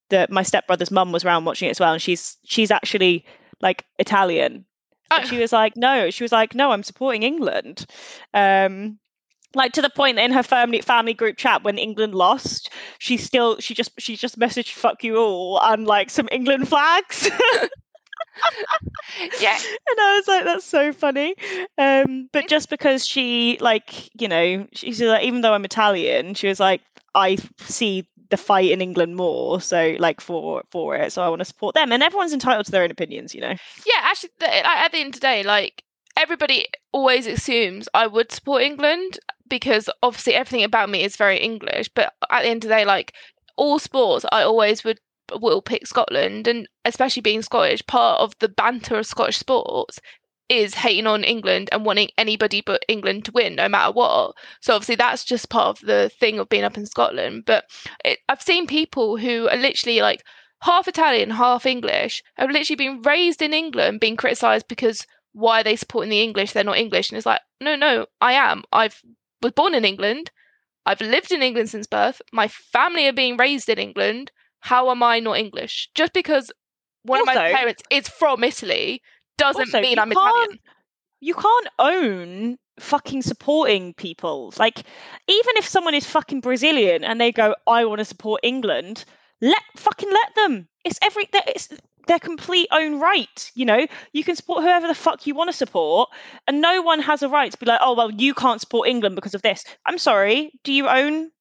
the 0.09 0.27
my 0.29 0.43
stepbrother's 0.43 0.91
mum 0.91 1.11
was 1.11 1.23
around 1.25 1.45
watching 1.45 1.67
it 1.67 1.71
as 1.71 1.79
well, 1.79 1.93
and 1.93 2.01
she's 2.01 2.37
she's 2.43 2.71
actually 2.71 3.25
like 3.61 3.85
Italian. 3.99 4.65
Oh. 5.13 5.23
she 5.25 5.37
was 5.37 5.51
like, 5.51 5.75
no, 5.75 6.09
she 6.09 6.23
was 6.23 6.31
like, 6.31 6.55
no, 6.55 6.71
I'm 6.71 6.83
supporting 6.83 7.23
England. 7.23 7.85
Um, 8.33 8.97
like 9.55 9.73
to 9.73 9.81
the 9.81 9.89
point 9.89 10.17
that 10.17 10.25
in 10.25 10.31
her 10.31 10.43
family 10.43 10.81
family 10.81 11.13
group 11.13 11.37
chat 11.37 11.63
when 11.63 11.77
England 11.77 12.15
lost, 12.15 12.69
she 12.99 13.17
still 13.17 13.59
she 13.59 13.73
just 13.73 13.91
she 13.99 14.15
just 14.15 14.39
messaged 14.39 14.73
"fuck 14.73 15.03
you 15.03 15.17
all" 15.17 15.59
and 15.61 15.85
like 15.85 16.09
some 16.09 16.29
England 16.31 16.67
flags. 16.67 17.29
yeah. 19.39 19.57
And 19.57 19.99
I 19.99 20.15
was 20.17 20.27
like, 20.27 20.43
that's 20.45 20.65
so 20.65 20.93
funny. 20.93 21.35
Um, 21.77 22.29
but 22.31 22.47
just 22.47 22.69
because 22.69 23.05
she, 23.05 23.57
like, 23.59 24.09
you 24.19 24.27
know, 24.27 24.67
she's 24.73 25.01
like, 25.01 25.23
even 25.23 25.41
though 25.41 25.53
I'm 25.53 25.65
Italian, 25.65 26.33
she 26.33 26.47
was 26.47 26.59
like, 26.59 26.81
I 27.13 27.37
see 27.59 28.07
the 28.29 28.37
fight 28.37 28.71
in 28.71 28.81
England 28.81 29.17
more, 29.17 29.59
so 29.59 29.95
like 29.99 30.21
for 30.21 30.63
for 30.71 30.95
it, 30.95 31.11
so 31.11 31.21
I 31.21 31.27
want 31.27 31.41
to 31.41 31.45
support 31.45 31.75
them. 31.75 31.91
And 31.91 32.01
everyone's 32.01 32.31
entitled 32.31 32.65
to 32.65 32.71
their 32.71 32.83
own 32.83 32.89
opinions, 32.89 33.35
you 33.35 33.41
know. 33.41 33.53
Yeah, 33.85 33.99
actually, 34.01 34.29
at 34.41 34.91
the 34.93 34.99
end 34.99 35.09
of 35.09 35.13
the 35.15 35.19
day, 35.19 35.43
like 35.43 35.83
everybody 36.17 36.67
always 36.91 37.27
assumes 37.27 37.87
I 37.93 38.07
would 38.07 38.31
support 38.31 38.63
England 38.63 39.19
because 39.47 39.89
obviously 40.01 40.33
everything 40.33 40.63
about 40.63 40.89
me 40.89 41.03
is 41.03 41.15
very 41.15 41.37
English. 41.39 41.89
But 41.89 42.13
at 42.29 42.43
the 42.43 42.49
end 42.49 42.63
of 42.63 42.69
the 42.69 42.75
day, 42.75 42.85
like 42.85 43.13
all 43.57 43.79
sports, 43.79 44.25
I 44.31 44.43
always 44.43 44.83
would 44.83 44.99
will 45.39 45.61
pick 45.61 45.87
Scotland, 45.87 46.47
and 46.47 46.67
especially 46.83 47.21
being 47.21 47.41
Scottish, 47.41 47.85
part 47.87 48.19
of 48.19 48.33
the 48.39 48.49
banter 48.49 48.97
of 48.97 49.05
Scottish 49.05 49.37
sports 49.37 49.99
is 50.49 50.73
hating 50.73 51.07
on 51.07 51.23
England 51.23 51.69
and 51.71 51.85
wanting 51.85 52.09
anybody 52.17 52.61
but 52.65 52.83
England 52.89 53.23
to 53.23 53.31
win, 53.31 53.55
no 53.55 53.69
matter 53.69 53.93
what. 53.93 54.35
So 54.59 54.75
obviously 54.75 54.95
that's 54.95 55.23
just 55.23 55.49
part 55.49 55.67
of 55.79 55.87
the 55.87 56.11
thing 56.19 56.39
of 56.39 56.49
being 56.49 56.65
up 56.65 56.77
in 56.77 56.85
Scotland. 56.85 57.43
But 57.45 57.63
it, 58.03 58.19
I've 58.27 58.41
seen 58.41 58.67
people 58.67 59.15
who 59.15 59.47
are 59.47 59.55
literally 59.55 60.01
like 60.01 60.23
half 60.61 60.89
Italian, 60.89 61.29
half 61.29 61.65
English, 61.65 62.21
have 62.35 62.51
literally 62.51 62.75
been 62.75 63.01
raised 63.03 63.41
in 63.41 63.53
England, 63.53 64.01
being 64.01 64.17
criticised 64.17 64.67
because 64.67 65.07
why 65.33 65.61
are 65.61 65.63
they 65.63 65.75
supporting 65.75 66.09
the 66.09 66.21
English? 66.21 66.51
They're 66.51 66.63
not 66.63 66.77
English, 66.77 67.09
and 67.09 67.17
it's 67.17 67.25
like, 67.25 67.41
no, 67.59 67.75
no, 67.75 68.05
I 68.19 68.33
am. 68.33 68.63
I've 68.71 69.01
was 69.41 69.51
born 69.53 69.73
in 69.73 69.85
England. 69.85 70.31
I've 70.85 71.01
lived 71.01 71.31
in 71.31 71.43
England 71.43 71.69
since 71.69 71.87
birth. 71.87 72.21
My 72.31 72.47
family 72.47 73.07
are 73.07 73.13
being 73.13 73.37
raised 73.37 73.69
in 73.69 73.77
England. 73.77 74.31
How 74.59 74.89
am 74.91 75.03
I 75.03 75.19
not 75.19 75.37
English? 75.37 75.89
Just 75.95 76.13
because 76.13 76.51
one 77.03 77.19
also, 77.19 77.31
of 77.31 77.37
my 77.37 77.51
parents 77.51 77.83
is 77.89 78.07
from 78.07 78.43
Italy 78.43 79.01
doesn't 79.37 79.61
also, 79.61 79.81
mean 79.81 79.99
I'm 79.99 80.11
Italian. 80.11 80.59
You 81.19 81.35
can't 81.35 81.67
own 81.79 82.57
fucking 82.79 83.21
supporting 83.21 83.93
people. 83.93 84.53
Like, 84.57 84.79
even 85.27 85.57
if 85.57 85.67
someone 85.67 85.93
is 85.93 86.05
fucking 86.05 86.41
Brazilian 86.41 87.03
and 87.03 87.21
they 87.21 87.31
go, 87.31 87.55
I 87.67 87.85
want 87.85 87.99
to 87.99 88.05
support 88.05 88.41
England, 88.43 89.05
let 89.39 89.61
fucking 89.77 90.11
let 90.11 90.35
them. 90.35 90.67
It's 90.83 90.99
every 91.01 91.27
it's 91.47 91.69
their 92.07 92.19
complete 92.19 92.67
own 92.71 92.99
right. 92.99 93.51
You 93.53 93.65
know, 93.65 93.87
you 94.13 94.23
can 94.23 94.35
support 94.35 94.63
whoever 94.63 94.87
the 94.87 94.95
fuck 94.95 95.25
you 95.27 95.35
want 95.35 95.49
to 95.49 95.55
support, 95.55 96.09
and 96.47 96.61
no 96.61 96.81
one 96.81 96.99
has 97.01 97.23
a 97.23 97.29
right 97.29 97.51
to 97.51 97.57
be 97.57 97.65
like, 97.65 97.79
oh 97.81 97.93
well, 97.95 98.11
you 98.11 98.33
can't 98.33 98.61
support 98.61 98.87
England 98.89 99.15
because 99.15 99.33
of 99.33 99.41
this. 99.41 99.63
I'm 99.85 99.97
sorry. 99.97 100.51
Do 100.63 100.73
you 100.73 100.87
own 100.87 101.31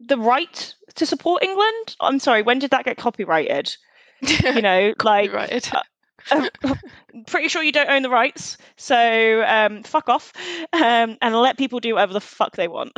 the 0.00 0.18
right 0.18 0.74
to 0.96 1.06
support 1.06 1.42
England? 1.42 1.96
I'm 2.00 2.18
sorry. 2.18 2.42
When 2.42 2.58
did 2.58 2.70
that 2.70 2.84
get 2.84 2.96
copyrighted? 2.96 3.76
You 4.20 4.62
know, 4.62 4.94
like. 5.02 5.32
Uh, 5.32 5.60
uh, 6.30 6.48
pretty 7.26 7.48
sure 7.48 7.62
you 7.62 7.72
don't 7.72 7.90
own 7.90 8.02
the 8.02 8.10
rights, 8.10 8.56
so 8.76 9.44
um, 9.46 9.82
fuck 9.82 10.08
off 10.08 10.32
um, 10.72 11.18
and 11.20 11.34
let 11.34 11.58
people 11.58 11.80
do 11.80 11.94
whatever 11.94 12.14
the 12.14 12.20
fuck 12.20 12.56
they 12.56 12.68
want. 12.68 12.92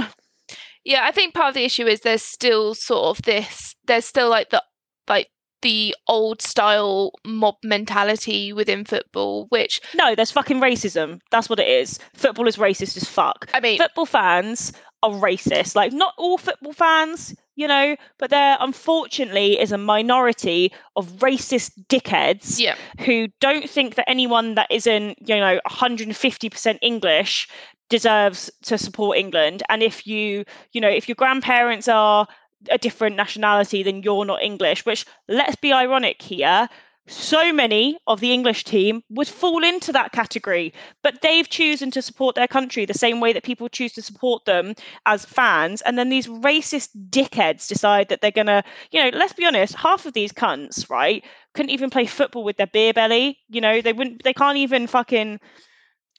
Yeah, 0.84 1.04
I 1.04 1.10
think 1.10 1.34
part 1.34 1.48
of 1.48 1.54
the 1.54 1.64
issue 1.64 1.86
is 1.86 2.02
there's 2.02 2.22
still 2.22 2.74
sort 2.74 3.18
of 3.18 3.22
this. 3.24 3.74
There's 3.86 4.04
still 4.04 4.30
like 4.30 4.50
the 4.50 4.62
like 5.08 5.28
the 5.62 5.94
old 6.06 6.42
style 6.42 7.12
mob 7.24 7.56
mentality 7.62 8.52
within 8.52 8.84
football, 8.84 9.46
which 9.48 9.80
no, 9.94 10.14
there's 10.14 10.30
fucking 10.30 10.60
racism. 10.60 11.20
That's 11.30 11.48
what 11.48 11.60
it 11.60 11.68
is. 11.68 11.98
Football 12.14 12.48
is 12.48 12.56
racist 12.56 12.96
as 12.96 13.04
fuck. 13.04 13.48
I 13.54 13.60
mean, 13.60 13.78
football 13.78 14.06
fans 14.06 14.72
are 15.02 15.10
racist. 15.10 15.74
Like 15.74 15.92
not 15.92 16.14
all 16.18 16.38
football 16.38 16.72
fans, 16.72 17.34
you 17.54 17.68
know, 17.68 17.96
but 18.18 18.30
there 18.30 18.56
unfortunately 18.60 19.58
is 19.58 19.72
a 19.72 19.78
minority 19.78 20.72
of 20.94 21.08
racist 21.18 21.72
dickheads 21.88 22.58
yeah. 22.60 22.76
who 23.00 23.28
don't 23.40 23.68
think 23.68 23.94
that 23.96 24.08
anyone 24.08 24.54
that 24.54 24.68
isn't, 24.70 25.18
you 25.28 25.36
know, 25.36 25.58
150% 25.68 26.78
English 26.82 27.48
deserves 27.88 28.50
to 28.62 28.76
support 28.76 29.16
England. 29.16 29.62
And 29.68 29.82
if 29.82 30.06
you, 30.06 30.44
you 30.72 30.80
know, 30.80 30.88
if 30.88 31.08
your 31.08 31.14
grandparents 31.14 31.88
are 31.88 32.26
a 32.70 32.78
different 32.78 33.16
nationality 33.16 33.82
than 33.82 34.02
you're 34.02 34.24
not 34.24 34.42
English, 34.42 34.84
which 34.86 35.04
let's 35.28 35.56
be 35.56 35.72
ironic 35.72 36.22
here. 36.22 36.68
So 37.08 37.52
many 37.52 37.98
of 38.08 38.18
the 38.18 38.32
English 38.32 38.64
team 38.64 39.04
would 39.10 39.28
fall 39.28 39.62
into 39.62 39.92
that 39.92 40.10
category, 40.10 40.72
but 41.04 41.22
they've 41.22 41.48
chosen 41.48 41.92
to 41.92 42.02
support 42.02 42.34
their 42.34 42.48
country 42.48 42.84
the 42.84 42.94
same 42.94 43.20
way 43.20 43.32
that 43.32 43.44
people 43.44 43.68
choose 43.68 43.92
to 43.92 44.02
support 44.02 44.44
them 44.44 44.74
as 45.06 45.24
fans. 45.24 45.82
And 45.82 45.96
then 45.96 46.08
these 46.08 46.26
racist 46.26 46.88
dickheads 47.10 47.68
decide 47.68 48.08
that 48.08 48.22
they're 48.22 48.32
gonna, 48.32 48.64
you 48.90 49.02
know, 49.02 49.16
let's 49.16 49.34
be 49.34 49.46
honest, 49.46 49.76
half 49.76 50.04
of 50.04 50.14
these 50.14 50.32
cunts, 50.32 50.90
right, 50.90 51.24
couldn't 51.54 51.70
even 51.70 51.90
play 51.90 52.06
football 52.06 52.42
with 52.42 52.56
their 52.56 52.66
beer 52.66 52.92
belly. 52.92 53.38
You 53.48 53.60
know, 53.60 53.80
they 53.80 53.92
wouldn't, 53.92 54.24
they 54.24 54.34
can't 54.34 54.58
even 54.58 54.88
fucking 54.88 55.38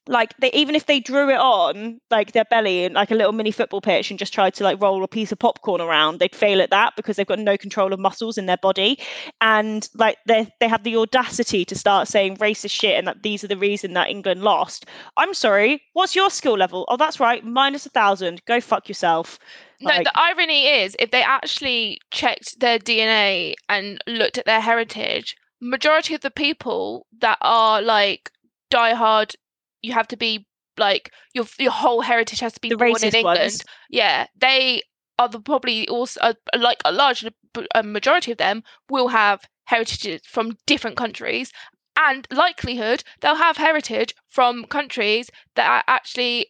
like 0.07 0.35
they 0.39 0.51
even 0.51 0.75
if 0.75 0.85
they 0.85 0.99
drew 0.99 1.29
it 1.29 1.37
on 1.37 1.99
like 2.09 2.31
their 2.31 2.45
belly 2.45 2.83
in 2.83 2.93
like 2.93 3.11
a 3.11 3.15
little 3.15 3.31
mini 3.31 3.51
football 3.51 3.81
pitch 3.81 4.09
and 4.09 4.19
just 4.19 4.33
tried 4.33 4.53
to 4.53 4.63
like 4.63 4.81
roll 4.81 5.03
a 5.03 5.07
piece 5.07 5.31
of 5.31 5.39
popcorn 5.39 5.81
around 5.81 6.19
they'd 6.19 6.35
fail 6.35 6.61
at 6.61 6.69
that 6.69 6.95
because 6.95 7.15
they've 7.15 7.27
got 7.27 7.39
no 7.39 7.57
control 7.57 7.93
of 7.93 7.99
muscles 7.99 8.37
in 8.37 8.45
their 8.45 8.57
body. 8.57 8.99
And 9.41 9.87
like 9.95 10.17
they 10.25 10.51
they 10.59 10.67
have 10.67 10.83
the 10.83 10.97
audacity 10.97 11.65
to 11.65 11.75
start 11.75 12.07
saying 12.07 12.37
racist 12.37 12.71
shit 12.71 12.97
and 12.97 13.07
that 13.07 13.23
these 13.23 13.43
are 13.43 13.47
the 13.47 13.57
reason 13.57 13.93
that 13.93 14.09
england 14.09 14.41
lost. 14.41 14.85
I'm 15.17 15.33
sorry 15.33 15.81
what's 15.93 16.15
your 16.15 16.29
skill 16.29 16.57
level? 16.57 16.85
Oh 16.87 16.97
that's 16.97 17.19
right 17.19 17.43
minus 17.43 17.85
a 17.85 17.89
thousand 17.89 18.43
go 18.45 18.61
fuck 18.61 18.87
yourself. 18.87 19.39
No, 19.79 19.89
like, 19.89 20.05
the 20.05 20.19
irony 20.19 20.67
is 20.67 20.95
if 20.97 21.11
they 21.11 21.21
actually 21.21 21.99
checked 22.11 22.59
their 22.59 22.79
DNA 22.79 23.53
and 23.69 24.01
looked 24.07 24.39
at 24.39 24.45
their 24.45 24.59
heritage, 24.59 25.35
majority 25.61 26.15
of 26.15 26.21
the 26.21 26.31
people 26.31 27.05
that 27.19 27.37
are 27.41 27.81
like 27.81 28.31
diehard 28.71 29.35
you 29.81 29.93
have 29.93 30.07
to 30.09 30.17
be 30.17 30.45
like 30.77 31.11
your 31.33 31.45
your 31.57 31.71
whole 31.71 32.01
heritage 32.01 32.39
has 32.39 32.53
to 32.53 32.61
be 32.61 32.69
the 32.69 32.77
born 32.77 33.03
in 33.03 33.15
England. 33.15 33.39
Ones. 33.39 33.63
Yeah, 33.89 34.27
they 34.39 34.81
are 35.19 35.29
the 35.29 35.39
probably 35.39 35.87
also 35.87 36.19
uh, 36.21 36.33
like 36.57 36.77
a 36.85 36.91
large 36.91 37.25
a 37.73 37.83
majority 37.83 38.31
of 38.31 38.37
them 38.37 38.63
will 38.89 39.07
have 39.07 39.41
heritages 39.65 40.21
from 40.25 40.57
different 40.65 40.95
countries 40.95 41.51
and 41.97 42.27
likelihood 42.31 43.03
they'll 43.19 43.35
have 43.35 43.57
heritage 43.57 44.13
from 44.29 44.65
countries 44.65 45.29
that 45.55 45.67
are 45.67 45.83
actually 45.87 46.47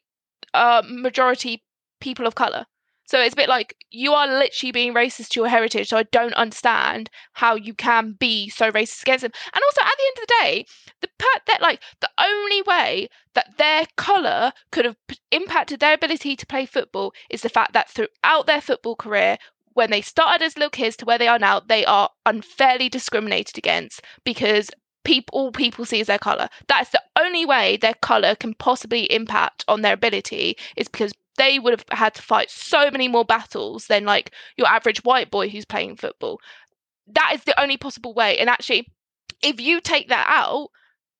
uh, 0.54 0.84
majority 0.86 1.64
people 2.00 2.28
of 2.28 2.36
color 2.36 2.66
so 3.08 3.22
it's 3.22 3.34
a 3.34 3.38
bit 3.38 3.48
like 3.48 3.74
you 3.90 4.14
are 4.14 4.28
literally 4.28 4.74
being 4.74 4.94
racist 4.94 5.30
to 5.30 5.40
your 5.40 5.48
heritage. 5.48 5.88
So 5.88 5.98
I 5.98 6.04
don't 6.04 6.34
understand 6.34 7.10
how 7.32 7.56
you 7.56 7.74
can 7.74 8.12
be 8.12 8.50
so 8.50 8.70
racist 8.70 9.04
against 9.04 9.22
them. 9.22 9.32
And 9.54 9.64
also, 9.64 9.82
at 9.82 9.98
the 9.98 10.04
end 10.04 10.18
of 10.18 10.22
the 10.28 10.34
day, 10.42 10.66
the 11.00 11.10
part 11.18 11.42
that 11.48 11.62
like 11.62 11.82
the 12.02 12.10
only 12.20 12.62
way 12.64 13.08
that 13.34 13.58
their 13.58 13.86
color 13.96 14.52
could 14.72 14.84
have 14.84 14.98
impacted 15.32 15.80
their 15.80 15.94
ability 15.94 16.36
to 16.36 16.46
play 16.46 16.66
football 16.66 17.14
is 17.30 17.42
the 17.42 17.50
fact 17.50 17.72
that 17.72 17.90
throughout 17.90 18.46
their 18.46 18.60
football 18.62 18.98
career, 18.98 19.38
when 19.74 19.90
they 19.90 20.02
started 20.02 20.44
as 20.44 20.58
little 20.58 20.70
kids 20.70 20.98
to 20.98 21.06
where 21.06 21.18
they 21.18 21.30
are 21.30 21.40
now, 21.40 21.62
they 21.62 21.86
are 21.86 22.10
unfairly 22.26 22.90
discriminated 22.90 23.58
against 23.58 24.02
because 24.26 24.70
people 25.06 25.40
all 25.40 25.52
people 25.54 25.86
see 25.86 26.02
is 26.02 26.08
their 26.08 26.20
color. 26.20 26.50
That's 26.68 26.90
the 26.90 27.02
only 27.18 27.46
way 27.46 27.78
their 27.78 27.94
color 27.94 28.36
can 28.36 28.54
possibly 28.56 29.04
impact 29.04 29.64
on 29.70 29.82
their 29.82 29.94
ability 29.94 30.58
is 30.76 30.90
because 30.90 31.14
they 31.38 31.60
would 31.60 31.74
have 31.74 31.86
had 31.98 32.16
to 32.16 32.22
fight 32.22 32.50
so 32.50 32.92
many 32.92 33.08
more 33.08 33.26
battles 33.26 33.88
than 33.88 34.06
like 34.06 34.32
your 34.58 34.68
average 34.68 35.04
white 35.04 35.32
boy 35.32 35.50
who's 35.50 35.66
playing 35.66 35.96
football. 35.96 36.40
That 37.08 37.32
is 37.36 37.44
the 37.44 37.60
only 37.62 37.78
possible 37.78 38.14
way. 38.14 38.38
And 38.38 38.50
actually, 38.50 38.88
if 39.42 39.62
you 39.62 39.80
take 39.80 40.10
that 40.10 40.28
out, 40.30 40.70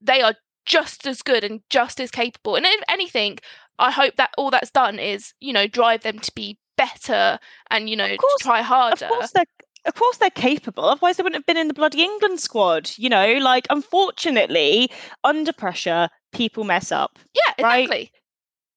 they 0.02 0.22
are 0.22 0.36
just 0.66 1.08
as 1.08 1.22
good 1.22 1.44
and 1.44 1.62
just 1.70 2.00
as 2.00 2.12
capable. 2.12 2.56
And 2.56 2.66
if 2.66 2.84
anything, 2.90 3.38
I 3.80 3.92
hope 3.92 4.16
that 4.18 4.32
all 4.38 4.52
that's 4.52 4.72
done 4.72 5.00
is, 5.00 5.34
you 5.40 5.54
know, 5.54 5.68
drive 5.68 6.04
them 6.04 6.20
to 6.20 6.32
be 6.36 6.58
better 6.78 7.40
and, 7.70 7.90
you 7.90 7.96
know, 7.96 8.16
course, 8.18 8.42
try 8.42 8.62
harder. 8.62 9.06
Of 9.06 9.12
course 9.12 9.32
they're 9.32 9.46
of 9.86 9.94
course 9.94 10.18
they're 10.18 10.30
capable 10.30 10.84
otherwise 10.84 11.16
they 11.16 11.24
wouldn't 11.24 11.40
have 11.40 11.46
been 11.46 11.56
in 11.56 11.70
the 11.70 11.74
bloody 11.74 12.04
england 12.04 12.42
squad 12.42 12.92
you 12.98 13.08
know 13.08 13.36
like 13.36 13.66
unfortunately 13.70 14.92
under 15.24 15.54
pressure 15.54 16.10
people 16.34 16.66
mess 16.66 16.92
up 16.92 17.18
yeah 17.34 17.54
exactly 17.58 17.88
right? 17.88 18.12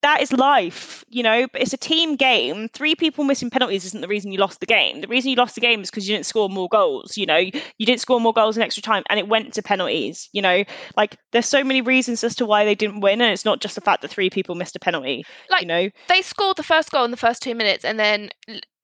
That 0.02 0.23
is 0.23 0.33
life, 0.33 1.04
you 1.09 1.23
know, 1.23 1.47
but 1.52 1.61
it's 1.61 1.73
a 1.73 1.78
team 1.78 2.16
game. 2.16 2.69
Three 2.69 2.95
people 2.95 3.25
missing 3.25 3.50
penalties 3.50 3.85
isn't 3.85 4.00
the 4.00 4.09
reason 4.09 4.33
you 4.33 4.38
lost 4.38 4.61
the 4.61 4.66
game. 4.66 5.00
The 5.00 5.09
reason 5.09 5.30
you 5.30 5.37
lost 5.37 5.54
the 5.54 5.61
game 5.61 5.80
is 5.80 5.90
because 5.90 6.09
you 6.09 6.14
didn't 6.14 6.26
score 6.26 6.49
more 6.49 6.69
goals, 6.69 7.16
you 7.16 7.26
know, 7.26 7.37
you 7.37 7.52
didn't 7.87 8.00
score 8.00 8.21
more 8.21 8.33
goals 8.33 8.57
in 8.57 8.62
extra 8.62 8.83
time 8.83 9.02
and 9.11 9.19
it 9.19 9.28
went 9.28 9.52
to 9.54 9.62
penalties, 9.62 10.28
you 10.33 10.42
know. 10.42 10.64
Like 10.97 11.16
there's 11.33 11.49
so 11.49 11.62
many 11.62 11.80
reasons 11.80 12.25
as 12.25 12.35
to 12.37 12.47
why 12.47 12.64
they 12.64 12.75
didn't 12.75 13.00
win 13.00 13.21
and 13.21 13.33
it's 13.33 13.45
not 13.45 13.61
just 13.61 13.75
the 13.75 13.80
fact 13.80 14.02
that 14.02 14.09
three 14.09 14.30
people 14.30 14.54
missed 14.54 14.76
a 14.76 14.80
penalty. 14.80 15.25
Like 15.50 15.62
you 15.62 15.69
know. 15.69 15.90
They 16.09 16.23
scored 16.23 16.57
the 16.57 16.62
first 16.62 16.90
goal 16.90 17.04
in 17.04 17.11
the 17.11 17.16
first 17.16 17.42
2 17.42 17.54
minutes 17.54 17.85
and 17.85 17.99
then 17.99 18.30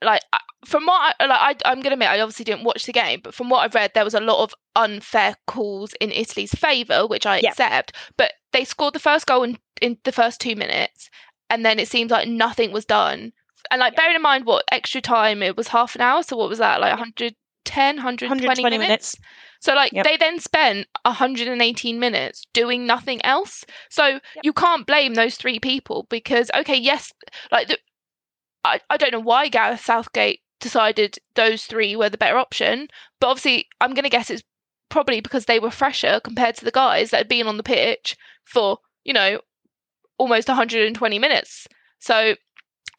like 0.03 0.23
from 0.65 0.85
what 0.85 1.15
I, 1.21 1.27
like 1.27 1.41
I, 1.65 1.71
I'm 1.71 1.81
gonna 1.81 1.95
admit 1.95 2.09
I 2.09 2.21
obviously 2.21 2.45
didn't 2.45 2.65
watch 2.65 2.85
the 2.85 2.93
game, 2.93 3.21
but 3.23 3.35
from 3.35 3.49
what 3.49 3.61
I've 3.61 3.75
read, 3.75 3.93
there 3.95 4.05
was 4.05 4.15
a 4.15 4.21
lot 4.21 4.43
of 4.43 4.55
unfair 4.75 5.35
calls 5.47 5.95
in 6.01 6.11
Italy's 6.11 6.53
favour, 6.53 7.07
which 7.07 7.25
I 7.25 7.39
accept. 7.39 7.93
But 8.17 8.33
they 8.53 8.65
scored 8.65 8.95
the 8.95 8.99
first 8.99 9.27
goal 9.27 9.43
in, 9.45 9.59
in 9.81 9.99
the 10.05 10.13
first 10.13 10.41
two 10.41 10.57
minutes, 10.57 11.11
and 11.51 11.65
then 11.65 11.79
it 11.79 11.89
seems 11.89 12.11
like 12.11 12.29
nothing 12.29 12.73
was 12.73 12.85
done. 12.85 13.33
And 13.71 13.81
like 13.81 13.97
bearing 13.97 14.17
in 14.17 14.23
mind 14.23 14.47
what 14.47 14.65
extra 14.71 15.01
time 15.01 15.43
it 15.43 15.57
was 15.57 15.69
half 15.69 15.95
an 15.95 16.01
hour, 16.01 16.23
so 16.23 16.37
what 16.37 16.49
was 16.49 16.59
that 16.59 16.81
like 16.81 16.91
110, 16.91 17.97
120, 17.97 18.29
120 18.29 18.79
minutes? 18.79 18.89
minutes? 18.89 19.17
So 19.61 19.75
like 19.75 19.93
Yep. 19.93 20.05
they 20.05 20.17
then 20.17 20.39
spent 20.39 20.87
118 21.05 21.99
minutes 21.99 22.45
doing 22.53 22.87
nothing 22.87 23.25
else. 23.25 23.65
So 23.91 24.21
you 24.43 24.53
can't 24.53 24.87
blame 24.87 25.15
those 25.15 25.37
three 25.37 25.59
people 25.59 26.07
because 26.09 26.51
okay, 26.55 26.77
yes, 26.77 27.13
like 27.51 27.69
the, 27.69 27.79
I 28.65 28.81
I 28.91 28.97
don't 28.97 29.13
know 29.13 29.21
why 29.21 29.49
Gareth 29.49 29.85
Southgate 29.85 30.41
decided 30.61 31.19
those 31.35 31.65
three 31.67 31.97
were 31.97 32.11
the 32.11 32.19
better 32.19 32.39
option, 32.39 32.89
but 33.21 33.29
obviously 33.29 33.69
I'm 33.81 33.95
going 33.95 34.05
to 34.05 34.11
guess 34.11 34.31
it's 34.31 34.43
probably 34.89 35.21
because 35.21 35.47
they 35.47 35.59
were 35.59 35.71
fresher 35.71 36.21
compared 36.21 36.57
to 36.57 36.65
the 36.65 36.71
guys 36.71 37.11
that 37.11 37.19
had 37.19 37.29
been 37.29 37.47
on 37.47 37.57
the 37.57 37.63
pitch 37.63 38.17
for, 38.45 38.79
you 39.05 39.13
know, 39.13 39.41
almost 40.19 40.49
120 40.49 41.19
minutes. 41.19 41.67
So 42.01 42.35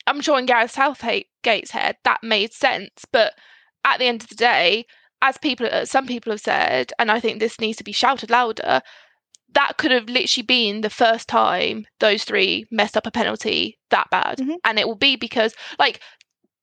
I'm 0.07 0.21
sure 0.21 0.39
in 0.39 0.45
Gareth 0.45 0.71
Southgate's 0.71 1.71
head 1.71 1.97
that 2.03 2.23
made 2.23 2.53
sense, 2.53 3.05
but 3.11 3.33
at 3.85 3.99
the 3.99 4.05
end 4.05 4.23
of 4.23 4.29
the 4.29 4.35
day, 4.35 4.85
as 5.21 5.37
people, 5.37 5.67
uh, 5.71 5.85
some 5.85 6.07
people 6.07 6.31
have 6.31 6.41
said, 6.41 6.93
and 6.99 7.11
I 7.11 7.19
think 7.19 7.39
this 7.39 7.59
needs 7.59 7.77
to 7.77 7.83
be 7.83 7.91
shouted 7.91 8.29
louder, 8.29 8.81
that 9.53 9.77
could 9.77 9.91
have 9.91 10.09
literally 10.09 10.45
been 10.45 10.81
the 10.81 10.89
first 10.89 11.27
time 11.27 11.85
those 11.99 12.23
three 12.23 12.65
messed 12.71 12.97
up 12.97 13.07
a 13.07 13.11
penalty 13.11 13.77
that 13.89 14.09
bad, 14.11 14.37
Mhm. 14.39 14.57
and 14.65 14.77
it 14.79 14.87
will 14.87 14.95
be 14.95 15.15
because 15.15 15.55
like 15.79 16.01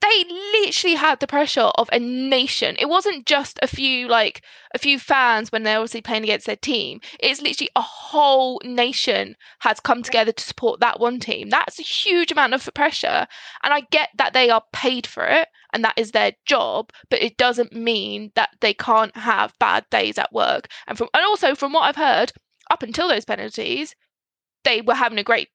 they 0.05 0.25
literally 0.53 0.97
had 0.97 1.19
the 1.21 1.27
pressure 1.27 1.71
of 1.77 1.89
a 1.93 1.99
nation. 1.99 2.77
It 2.79 2.89
wasn't 2.89 3.25
just 3.25 3.59
a 3.63 3.67
few 3.67 4.07
like 4.07 4.45
a 4.75 4.79
few 4.79 4.99
fans 4.99 5.51
when 5.51 5.63
they're 5.63 5.79
obviously 5.79 6.03
playing 6.03 6.25
against 6.25 6.47
their 6.47 6.57
team. 6.57 7.01
It's 7.21 7.41
literally 7.41 7.71
a 7.75 7.81
whole 7.81 8.61
nation 8.65 9.37
has 9.61 9.81
come 9.81 10.03
together 10.03 10.33
to 10.33 10.45
support 10.45 10.81
that 10.81 11.01
one 11.01 11.21
team. 11.21 11.49
That's 11.49 11.79
a 11.79 11.83
huge 11.83 12.31
amount 12.33 12.53
of 12.53 12.69
pressure. 12.75 13.27
And 13.63 13.73
I 13.73 13.83
get 13.91 14.11
that 14.19 14.35
they 14.35 14.51
are 14.51 14.63
paid 14.73 15.07
for 15.07 15.25
it 15.25 15.49
and 15.73 15.83
that 15.85 15.99
is 15.99 16.13
their 16.13 16.33
job, 16.45 16.91
but 17.09 17.23
it 17.23 17.37
doesn't 17.37 17.73
mean 17.73 18.31
that 18.35 18.51
they 18.61 18.75
can't 18.75 19.17
have 19.17 19.59
bad 19.59 19.89
days 19.91 20.19
at 20.19 20.33
work. 20.33 20.69
And 20.87 20.99
from 20.99 21.09
and 21.15 21.25
also 21.25 21.55
from 21.55 21.73
what 21.73 21.85
I've 21.85 21.97
heard, 21.97 22.33
up 22.71 22.83
until 22.83 23.09
those 23.09 23.25
penalties, 23.25 23.95
they 24.65 24.83
were 24.83 24.95
having 24.95 25.19
a 25.19 25.25
great 25.25 25.49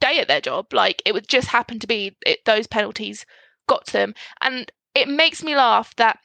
day 0.00 0.20
at 0.20 0.28
their 0.28 0.40
job. 0.40 0.72
Like 0.72 1.02
it 1.04 1.12
would 1.12 1.28
just 1.28 1.48
happen 1.48 1.78
to 1.80 1.86
be 1.86 2.16
it, 2.24 2.38
those 2.46 2.66
penalties 2.66 3.26
got 3.70 3.86
to 3.86 3.92
them. 3.92 4.14
And 4.42 4.70
it 4.94 5.08
makes 5.08 5.42
me 5.42 5.54
laugh 5.56 5.94
that 5.96 6.18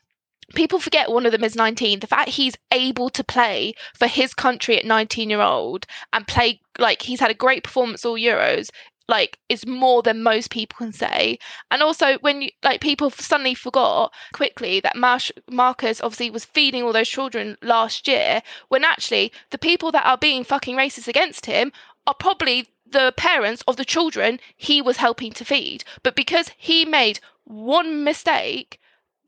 people 0.55 0.79
forget 0.79 1.11
one 1.11 1.25
of 1.25 1.31
them 1.31 1.43
is 1.43 1.55
19. 1.55 1.99
The 1.99 2.07
fact 2.07 2.29
he's 2.29 2.55
able 2.71 3.09
to 3.11 3.23
play 3.23 3.73
for 3.93 4.07
his 4.07 4.33
country 4.33 4.77
at 4.77 4.85
19 4.85 5.29
year 5.29 5.41
old 5.41 5.85
and 6.11 6.27
play 6.27 6.59
like 6.79 7.03
he's 7.03 7.19
had 7.19 7.31
a 7.31 7.35
great 7.45 7.63
performance 7.63 8.03
all 8.03 8.17
Euros. 8.17 8.69
Like 9.07 9.37
is 9.49 9.67
more 9.67 10.01
than 10.01 10.23
most 10.23 10.49
people 10.49 10.77
can 10.77 10.91
say, 10.91 11.37
and 11.69 11.83
also 11.83 12.17
when 12.21 12.41
you 12.41 12.49
like 12.63 12.81
people 12.81 13.11
suddenly 13.11 13.53
forgot 13.53 14.11
quickly 14.33 14.79
that 14.79 14.95
Marcus 14.95 16.01
obviously 16.01 16.31
was 16.31 16.45
feeding 16.45 16.81
all 16.81 16.91
those 16.91 17.07
children 17.07 17.55
last 17.61 18.07
year, 18.07 18.41
when 18.69 18.83
actually 18.83 19.31
the 19.51 19.59
people 19.59 19.91
that 19.91 20.07
are 20.07 20.17
being 20.17 20.43
fucking 20.43 20.75
racist 20.75 21.07
against 21.07 21.45
him 21.45 21.71
are 22.07 22.15
probably 22.15 22.67
the 22.89 23.13
parents 23.15 23.63
of 23.67 23.77
the 23.77 23.85
children 23.85 24.39
he 24.57 24.81
was 24.81 24.97
helping 24.97 25.31
to 25.33 25.45
feed. 25.45 25.83
But 26.01 26.15
because 26.15 26.49
he 26.57 26.83
made 26.83 27.19
one 27.45 28.03
mistake, 28.03 28.79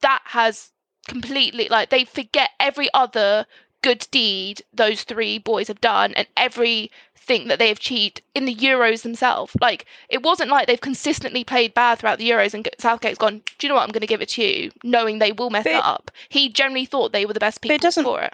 that 0.01 0.21
has 0.25 0.71
completely 1.07 1.67
like 1.69 1.89
they 1.89 2.03
forget 2.03 2.49
every 2.59 2.89
other 2.93 3.45
good 3.81 4.05
deed 4.11 4.61
those 4.73 5.03
three 5.03 5.37
boys 5.37 5.67
have 5.69 5.79
done 5.79 6.13
and 6.15 6.27
everything 6.35 7.47
that 7.47 7.59
they 7.59 7.69
have 7.69 7.77
achieved 7.77 8.21
in 8.35 8.45
the 8.45 8.55
Euros 8.55 9.03
themselves. 9.03 9.55
Like 9.61 9.85
it 10.09 10.23
wasn't 10.23 10.49
like 10.49 10.67
they've 10.67 10.81
consistently 10.81 11.43
played 11.43 11.73
bad 11.73 11.99
throughout 11.99 12.17
the 12.17 12.29
Euros 12.29 12.53
and 12.53 12.67
Southgate's 12.79 13.17
gone, 13.17 13.41
do 13.57 13.67
you 13.67 13.69
know 13.69 13.75
what, 13.75 13.83
I'm 13.83 13.91
going 13.91 14.01
to 14.01 14.07
give 14.07 14.21
it 14.21 14.29
to 14.29 14.43
you, 14.43 14.71
knowing 14.83 15.19
they 15.19 15.31
will 15.31 15.49
mess 15.49 15.63
But 15.63 15.73
it 15.73 15.83
up. 15.85 16.11
He 16.29 16.49
generally 16.49 16.85
thought 16.85 17.11
they 17.13 17.25
were 17.25 17.33
the 17.33 17.39
best 17.39 17.61
But 17.61 17.71
it 17.71 17.73
people 17.75 17.87
doesn't- 17.87 18.03
for 18.03 18.21
it. 18.21 18.33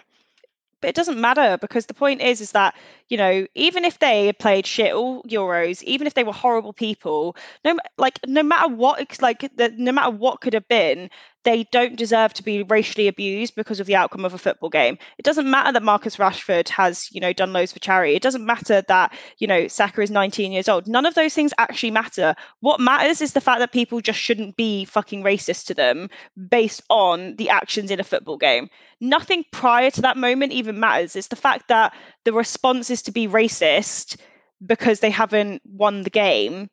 But 0.84 0.90
it 0.90 0.94
doesn't 0.94 1.18
matter 1.18 1.56
because 1.62 1.86
the 1.86 1.94
point 1.94 2.20
is 2.20 2.42
is 2.42 2.52
that 2.52 2.74
you 3.08 3.16
know 3.16 3.46
even 3.54 3.86
if 3.86 4.00
they 4.00 4.34
played 4.34 4.66
shit 4.66 4.92
all 4.92 5.22
euros 5.22 5.82
even 5.84 6.06
if 6.06 6.12
they 6.12 6.24
were 6.24 6.32
horrible 6.32 6.74
people 6.74 7.34
no 7.64 7.74
like 7.96 8.20
no 8.26 8.42
matter 8.42 8.68
what 8.68 9.00
like 9.22 9.50
the, 9.56 9.72
no 9.78 9.92
matter 9.92 10.10
what 10.10 10.42
could 10.42 10.52
have 10.52 10.68
been 10.68 11.08
they 11.44 11.64
don't 11.72 11.96
deserve 11.96 12.32
to 12.34 12.42
be 12.42 12.62
racially 12.64 13.08
abused 13.08 13.54
because 13.54 13.80
of 13.80 13.86
the 13.86 13.96
outcome 13.96 14.24
of 14.24 14.34
a 14.34 14.38
football 14.38 14.68
game 14.68 14.98
it 15.18 15.24
doesn't 15.24 15.50
matter 15.50 15.72
that 15.72 15.82
marcus 15.82 16.16
rashford 16.16 16.68
has 16.68 17.08
you 17.12 17.20
know 17.20 17.32
done 17.32 17.52
loads 17.52 17.72
for 17.72 17.78
charity 17.78 18.14
it 18.14 18.22
doesn't 18.22 18.46
matter 18.46 18.82
that 18.88 19.12
you 19.38 19.46
know 19.46 19.68
saka 19.68 20.00
is 20.00 20.10
19 20.10 20.52
years 20.52 20.68
old 20.68 20.86
none 20.86 21.06
of 21.06 21.14
those 21.14 21.34
things 21.34 21.54
actually 21.58 21.90
matter 21.90 22.34
what 22.60 22.80
matters 22.80 23.20
is 23.20 23.32
the 23.32 23.40
fact 23.40 23.60
that 23.60 23.72
people 23.72 24.00
just 24.00 24.18
shouldn't 24.18 24.56
be 24.56 24.84
fucking 24.84 25.22
racist 25.22 25.66
to 25.66 25.74
them 25.74 26.08
based 26.48 26.82
on 26.90 27.36
the 27.36 27.48
actions 27.48 27.90
in 27.90 28.00
a 28.00 28.04
football 28.04 28.36
game 28.36 28.68
nothing 29.04 29.44
prior 29.52 29.90
to 29.90 30.02
that 30.02 30.16
moment 30.16 30.52
even 30.52 30.80
matters. 30.80 31.16
It's 31.16 31.28
the 31.28 31.36
fact 31.36 31.68
that 31.68 31.94
the 32.24 32.32
response 32.32 32.90
is 32.90 33.02
to 33.02 33.12
be 33.12 33.28
racist 33.28 34.16
because 34.64 35.00
they 35.00 35.10
haven't 35.10 35.62
won 35.64 36.02
the 36.02 36.10
game. 36.10 36.70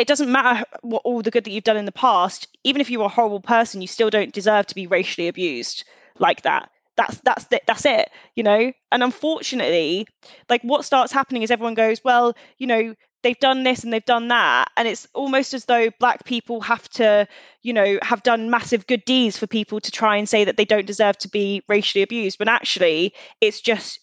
It 0.00 0.08
doesn't 0.08 0.32
matter 0.32 0.64
what 0.82 1.02
all 1.04 1.20
the 1.22 1.30
good 1.30 1.44
that 1.44 1.50
you've 1.50 1.64
done 1.64 1.76
in 1.76 1.84
the 1.84 1.92
past. 1.92 2.48
Even 2.64 2.80
if 2.80 2.90
you're 2.90 3.04
a 3.04 3.08
horrible 3.08 3.40
person, 3.40 3.82
you 3.82 3.86
still 3.86 4.10
don't 4.10 4.32
deserve 4.32 4.66
to 4.68 4.74
be 4.74 4.86
racially 4.86 5.28
abused 5.28 5.84
like 6.18 6.42
that. 6.42 6.70
That's 6.96 7.18
that's. 7.20 7.46
That's 7.66 7.84
it. 7.84 8.08
You 8.34 8.42
know. 8.42 8.72
And 8.92 9.02
unfortunately, 9.02 10.06
like 10.48 10.62
what 10.62 10.84
starts 10.84 11.12
happening 11.12 11.42
is 11.42 11.50
everyone 11.50 11.74
goes, 11.74 12.00
well, 12.04 12.34
you 12.58 12.66
know, 12.66 12.94
they've 13.22 13.38
done 13.40 13.62
this 13.62 13.84
and 13.84 13.92
they've 13.92 14.04
done 14.04 14.28
that, 14.28 14.68
and 14.76 14.88
it's 14.88 15.06
almost 15.14 15.52
as 15.54 15.66
though 15.66 15.90
black 16.00 16.24
people 16.24 16.60
have 16.62 16.88
to 16.90 17.28
you 17.62 17.72
know, 17.74 17.98
have 18.02 18.22
done 18.22 18.50
massive 18.50 18.86
good 18.86 19.04
deeds 19.04 19.36
for 19.36 19.46
people 19.46 19.80
to 19.80 19.90
try 19.90 20.16
and 20.16 20.28
say 20.28 20.44
that 20.44 20.56
they 20.56 20.64
don't 20.64 20.86
deserve 20.86 21.18
to 21.18 21.28
be 21.28 21.62
racially 21.68 22.02
abused, 22.02 22.38
when 22.38 22.48
actually 22.48 23.12
it's 23.42 23.60
just 23.60 24.00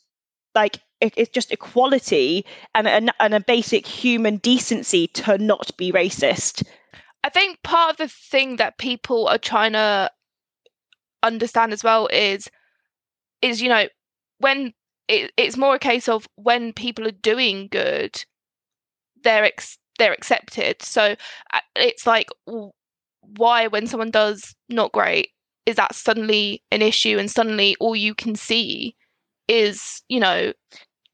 like 0.57 0.79
it's 0.99 1.29
just 1.29 1.51
equality 1.51 2.43
and 2.73 2.87
a, 2.87 3.13
and 3.23 3.33
a 3.35 3.39
basic 3.39 3.85
human 3.85 4.37
decency 4.37 5.05
to 5.09 5.37
not 5.37 5.69
be 5.77 5.91
racist. 5.91 6.63
I 7.23 7.29
think 7.29 7.61
part 7.61 7.91
of 7.91 7.97
the 7.97 8.07
thing 8.07 8.55
that 8.55 8.79
people 8.79 9.27
are 9.27 9.37
trying 9.37 9.73
to 9.73 10.09
understand 11.21 11.73
as 11.73 11.83
well 11.83 12.07
is 12.11 12.49
is 13.41 13.61
you 13.61 13.69
know 13.69 13.87
when 14.39 14.73
it, 15.07 15.31
it's 15.37 15.57
more 15.57 15.75
a 15.75 15.79
case 15.79 16.09
of 16.09 16.27
when 16.35 16.73
people 16.73 17.07
are 17.07 17.21
doing 17.21 17.67
good 17.69 18.23
they're 19.23 19.43
ex- 19.45 19.77
they're 19.99 20.13
accepted 20.13 20.81
so 20.81 21.15
uh, 21.53 21.59
it's 21.75 22.07
like 22.07 22.29
why 23.21 23.67
when 23.67 23.87
someone 23.87 24.11
does 24.11 24.55
not 24.69 24.91
great 24.91 25.29
is 25.65 25.75
that 25.75 25.93
suddenly 25.93 26.63
an 26.71 26.81
issue 26.81 27.17
and 27.17 27.29
suddenly 27.29 27.75
all 27.79 27.95
you 27.95 28.15
can 28.15 28.35
see 28.35 28.95
is 29.47 30.01
you 30.09 30.19
know 30.19 30.51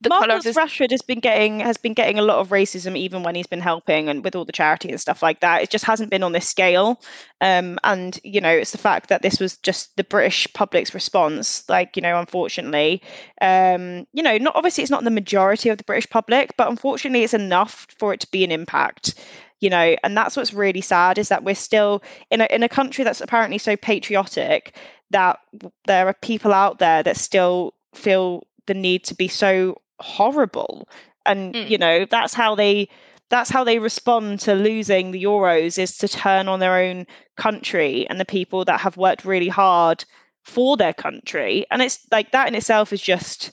the 0.04 0.10
Marcus 0.10 0.44
this 0.44 0.58
Rashford 0.58 0.92
has 0.92 1.02
been 1.02 1.20
getting 1.20 1.62
has 1.62 1.78
been 1.78 1.94
getting 1.94 2.20
a 2.20 2.22
lot 2.22 2.40
of 2.40 2.50
racism 2.50 2.98
even 2.98 3.24
when 3.24 3.36
he's 3.36 3.48
been 3.48 3.62
helping 3.62 4.10
and 4.10 4.24
with 4.24 4.36
all 4.36 4.44
the 4.44 4.52
charity 4.52 4.90
and 4.90 5.00
stuff 5.00 5.24
like 5.24 5.40
that. 5.40 5.62
It 5.62 5.70
just 5.70 5.86
hasn't 5.86 6.10
been 6.12 6.24
on 6.24 6.34
this 6.34 6.48
scale. 6.48 7.02
Um, 7.40 7.80
and 7.84 8.20
you 8.24 8.42
know, 8.42 8.50
it's 8.50 8.72
the 8.72 8.78
fact 8.78 9.08
that 9.10 9.22
this 9.22 9.40
was 9.40 9.58
just 9.58 9.96
the 9.96 10.04
British 10.04 10.52
public's 10.54 10.94
response. 10.94 11.68
Like 11.70 11.96
you 11.96 12.02
know, 12.02 12.20
unfortunately, 12.20 13.02
um, 13.42 14.06
you 14.12 14.22
know, 14.22 14.38
not 14.38 14.56
obviously 14.56 14.84
it's 14.84 14.92
not 14.92 15.06
the 15.06 15.10
majority 15.10 15.70
of 15.70 15.78
the 15.78 15.86
British 15.86 16.10
public, 16.10 16.54
but 16.58 16.70
unfortunately, 16.70 17.24
it's 17.24 17.34
enough 17.34 17.88
for 17.98 18.14
it 18.14 18.20
to 18.20 18.32
be 18.32 18.44
an 18.44 18.52
impact. 18.52 19.16
You 19.62 19.70
know, 19.70 19.96
and 20.04 20.18
that's 20.18 20.36
what's 20.36 20.54
really 20.54 20.82
sad 20.82 21.18
is 21.18 21.30
that 21.30 21.46
we're 21.46 21.56
still 21.56 22.04
in 22.30 22.42
a 22.42 22.46
in 22.46 22.64
a 22.64 22.70
country 22.70 23.06
that's 23.06 23.22
apparently 23.22 23.58
so 23.58 23.78
patriotic 23.78 24.76
that 25.12 25.40
there 25.86 26.08
are 26.08 26.16
people 26.22 26.52
out 26.52 26.80
there 26.80 27.04
that 27.04 27.16
still 27.16 27.74
feel 27.94 28.46
the 28.68 28.74
need 28.74 29.04
to 29.06 29.16
be 29.16 29.28
so 29.28 29.80
horrible 30.00 30.88
and 31.26 31.54
Mm. 31.54 31.70
you 31.70 31.78
know 31.78 32.06
that's 32.06 32.34
how 32.34 32.56
they 32.56 32.90
that's 33.30 33.50
how 33.50 33.64
they 33.64 33.80
respond 33.80 34.40
to 34.42 34.54
losing 34.54 35.12
the 35.12 35.24
euros 35.24 35.78
is 35.78 35.98
to 35.98 36.08
turn 36.08 36.48
on 36.48 36.60
their 36.60 36.76
own 36.78 37.06
country 37.38 38.06
and 38.10 38.20
the 38.20 38.26
people 38.26 38.66
that 38.66 38.80
have 38.82 38.98
worked 38.98 39.26
really 39.26 39.48
hard 39.48 40.04
for 40.44 40.76
their 40.78 40.94
country 40.94 41.66
and 41.72 41.82
it's 41.82 42.06
like 42.12 42.32
that 42.32 42.48
in 42.48 42.56
itself 42.56 42.92
is 42.92 43.02
just 43.02 43.52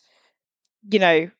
you 0.90 0.98
know 0.98 1.30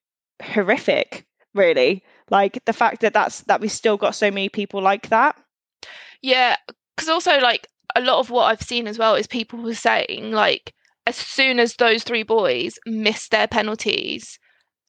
horrific 0.43 1.27
really 1.55 2.05
like 2.31 2.65
the 2.65 2.73
fact 2.73 3.01
that 3.01 3.13
that's 3.13 3.41
that 3.43 3.61
we 3.61 3.69
still 3.69 3.97
got 3.97 4.15
so 4.15 4.31
many 4.31 4.49
people 4.49 4.81
like 4.81 5.09
that 5.09 5.37
Yeah, 6.23 6.57
because 6.97 7.09
also 7.09 7.39
like 7.41 7.67
a 7.97 8.01
lot 8.01 8.19
of 8.21 8.31
what 8.31 8.45
I've 8.45 8.63
seen 8.63 8.87
as 8.87 8.99
well 8.99 9.15
is 9.15 9.27
people 9.27 9.59
were 9.61 9.75
saying 9.75 10.31
like 10.33 10.75
as 11.11 11.17
soon 11.17 11.59
as 11.59 11.75
those 11.75 12.05
three 12.05 12.23
boys 12.23 12.79
missed 12.87 13.33
their 13.33 13.49
penalties, 13.49 14.39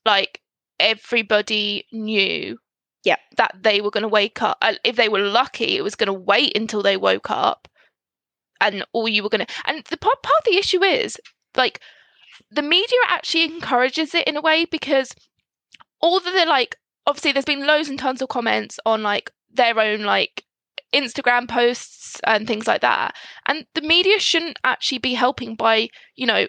like 0.05 0.39
everybody 0.79 1.85
knew 1.91 2.57
Yeah. 3.03 3.17
that 3.37 3.55
they 3.59 3.81
were 3.81 3.89
going 3.89 4.03
to 4.03 4.07
wake 4.07 4.39
up. 4.43 4.63
If 4.83 4.95
they 4.97 5.09
were 5.09 5.19
lucky, 5.41 5.75
it 5.77 5.83
was 5.83 5.95
going 5.95 6.13
to 6.13 6.13
wait 6.13 6.55
until 6.55 6.83
they 6.83 6.95
woke 6.95 7.31
up, 7.31 7.67
and 8.59 8.85
all 8.93 9.07
you 9.07 9.23
were 9.23 9.29
going 9.29 9.45
to. 9.47 9.53
And 9.65 9.83
the 9.89 9.97
part, 9.97 10.21
part 10.21 10.41
of 10.41 10.45
the 10.45 10.57
issue 10.57 10.83
is 10.83 11.17
like 11.55 11.81
the 12.51 12.61
media 12.61 12.99
actually 13.09 13.45
encourages 13.45 14.13
it 14.13 14.27
in 14.27 14.37
a 14.37 14.41
way 14.41 14.65
because 14.65 15.09
all 16.01 16.19
the, 16.19 16.45
like 16.47 16.75
obviously 17.07 17.31
there's 17.31 17.45
been 17.45 17.65
loads 17.65 17.89
and 17.89 17.97
tons 17.97 18.21
of 18.21 18.29
comments 18.29 18.79
on 18.85 19.01
like 19.01 19.31
their 19.51 19.79
own 19.79 20.03
like 20.03 20.43
Instagram 20.93 21.47
posts 21.47 22.19
and 22.25 22.47
things 22.47 22.67
like 22.67 22.81
that. 22.81 23.15
And 23.47 23.65
the 23.73 23.81
media 23.81 24.19
shouldn't 24.19 24.59
actually 24.63 24.99
be 24.99 25.13
helping 25.13 25.55
by, 25.55 25.89
you 26.15 26.25
know, 26.25 26.47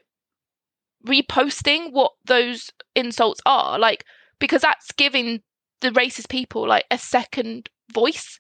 reposting 1.07 1.93
what 1.93 2.13
those 2.25 2.71
insults 2.95 3.41
are 3.47 3.79
like 3.79 4.05
because 4.39 4.63
that's 4.63 4.93
giving 4.93 5.41
the 5.81 5.91
racist 5.91 6.29
people 6.29 6.67
like 6.67 6.85
a 6.91 6.99
second 6.99 7.69
voice 7.93 8.39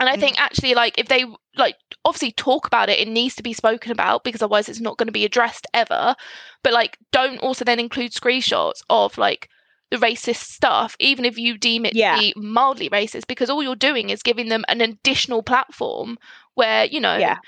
and 0.00 0.08
i 0.08 0.16
Mm. 0.16 0.20
think 0.20 0.40
actually 0.40 0.74
like 0.74 0.98
if 0.98 1.08
they 1.08 1.26
like 1.56 1.76
obviously 2.04 2.32
talk 2.32 2.66
about 2.66 2.88
it 2.88 2.98
it 2.98 3.08
needs 3.08 3.34
to 3.34 3.42
be 3.42 3.52
spoken 3.52 3.92
about 3.92 4.24
because 4.24 4.40
otherwise 4.40 4.68
it's 4.68 4.80
not 4.80 4.96
going 4.96 5.06
to 5.06 5.12
be 5.12 5.24
addressed 5.26 5.66
ever 5.74 6.14
but 6.62 6.72
like 6.72 6.96
don't 7.10 7.38
also 7.38 7.64
then 7.64 7.78
include 7.78 8.12
screenshots 8.12 8.80
of 8.88 9.18
like 9.18 9.48
the 9.92 9.98
racist 9.98 10.36
stuff 10.50 10.96
even 10.98 11.24
if 11.26 11.36
you 11.38 11.58
deem 11.58 11.84
it 11.84 11.94
Yeah. 11.94 12.14
to 12.14 12.18
be 12.18 12.34
mildly 12.36 12.88
racist 12.88 13.26
because 13.28 13.50
all 13.50 13.62
you're 13.62 13.76
doing 13.76 14.08
is 14.08 14.22
giving 14.22 14.48
them 14.48 14.64
an 14.68 14.80
additional 14.80 15.42
platform 15.42 16.16
where 16.54 16.86
you 16.86 16.98
know 16.98 17.18
Yeah. 17.18 17.38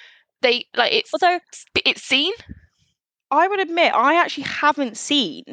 they 0.42 0.66
like 0.76 0.92
it's 0.92 1.10
Although 1.14 1.40
it's 1.86 2.02
seen 2.02 2.32
I 3.30 3.48
would 3.48 3.60
admit 3.60 3.94
I 3.94 4.20
actually 4.20 4.44
haven't 4.44 4.96
seen 4.96 5.44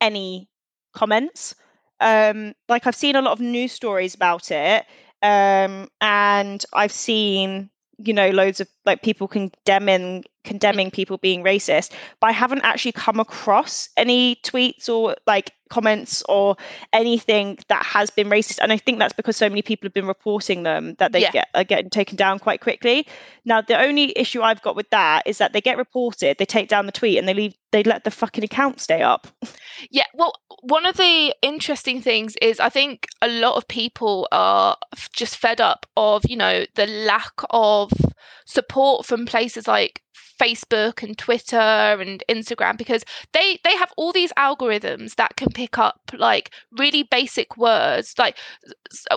any 0.00 0.48
comments. 0.92 1.54
Um, 2.00 2.54
like 2.68 2.86
I've 2.86 2.96
seen 2.96 3.14
a 3.16 3.22
lot 3.22 3.32
of 3.32 3.40
news 3.40 3.72
stories 3.72 4.14
about 4.14 4.50
it, 4.50 4.84
um, 5.22 5.88
and 6.00 6.64
I've 6.72 6.92
seen 6.92 7.70
you 7.98 8.12
know 8.14 8.30
loads 8.30 8.60
of 8.60 8.68
like 8.84 9.02
people 9.02 9.28
condemning 9.28 10.24
condemning 10.44 10.90
people 10.90 11.18
being 11.18 11.42
racist, 11.44 11.92
but 12.20 12.28
I 12.28 12.32
haven't 12.32 12.62
actually 12.62 12.92
come 12.92 13.20
across 13.20 13.88
any 13.96 14.36
tweets 14.36 14.88
or 14.88 15.16
like 15.26 15.52
comments 15.68 16.22
or 16.28 16.56
anything 16.92 17.58
that 17.68 17.84
has 17.84 18.10
been 18.10 18.28
racist. 18.28 18.58
And 18.60 18.72
I 18.72 18.76
think 18.76 18.98
that's 18.98 19.12
because 19.12 19.36
so 19.36 19.48
many 19.48 19.62
people 19.62 19.86
have 19.86 19.94
been 19.94 20.06
reporting 20.06 20.64
them 20.64 20.94
that 20.98 21.12
they 21.12 21.20
Yeah. 21.20 21.30
get 21.30 21.48
are 21.54 21.64
getting 21.64 21.90
taken 21.90 22.16
down 22.16 22.38
quite 22.38 22.60
quickly. 22.60 23.06
Now 23.44 23.60
the 23.60 23.80
only 23.80 24.12
issue 24.18 24.42
I've 24.42 24.62
got 24.62 24.76
with 24.76 24.90
that 24.90 25.22
is 25.26 25.38
that 25.38 25.52
they 25.52 25.60
get 25.60 25.78
reported, 25.78 26.38
they 26.38 26.44
take 26.44 26.68
down 26.68 26.86
the 26.86 26.92
tweet, 26.92 27.18
and 27.18 27.28
they 27.28 27.34
leave 27.34 27.54
they 27.72 27.84
let 27.84 28.02
the 28.02 28.10
fucking 28.10 28.42
account 28.42 28.80
stay 28.80 29.00
up. 29.00 29.28
Yeah, 29.90 30.06
well, 30.12 30.32
one 30.62 30.86
of 30.86 30.96
the 30.96 31.32
interesting 31.40 32.02
things 32.02 32.34
is 32.42 32.58
I 32.58 32.68
think 32.68 33.06
a 33.22 33.28
lot 33.28 33.54
of 33.54 33.68
people 33.68 34.26
are 34.32 34.76
just 35.12 35.36
fed 35.36 35.60
up 35.60 35.86
of, 35.96 36.24
you 36.28 36.36
know, 36.36 36.64
the 36.74 36.86
lack 36.86 37.32
of 37.50 37.92
support 38.44 39.06
from 39.06 39.24
places 39.24 39.68
like 39.68 40.02
Facebook 40.40 41.02
and 41.02 41.16
Twitter 41.18 41.56
and 41.56 42.24
Instagram 42.28 42.76
because 42.78 43.04
they 43.32 43.58
they 43.64 43.76
have 43.76 43.92
all 43.96 44.12
these 44.12 44.32
algorithms 44.38 45.16
that 45.16 45.36
can 45.36 45.50
pick 45.52 45.78
up 45.78 46.00
like 46.16 46.50
really 46.78 47.02
basic 47.02 47.56
words. 47.56 48.14
Like 48.18 48.36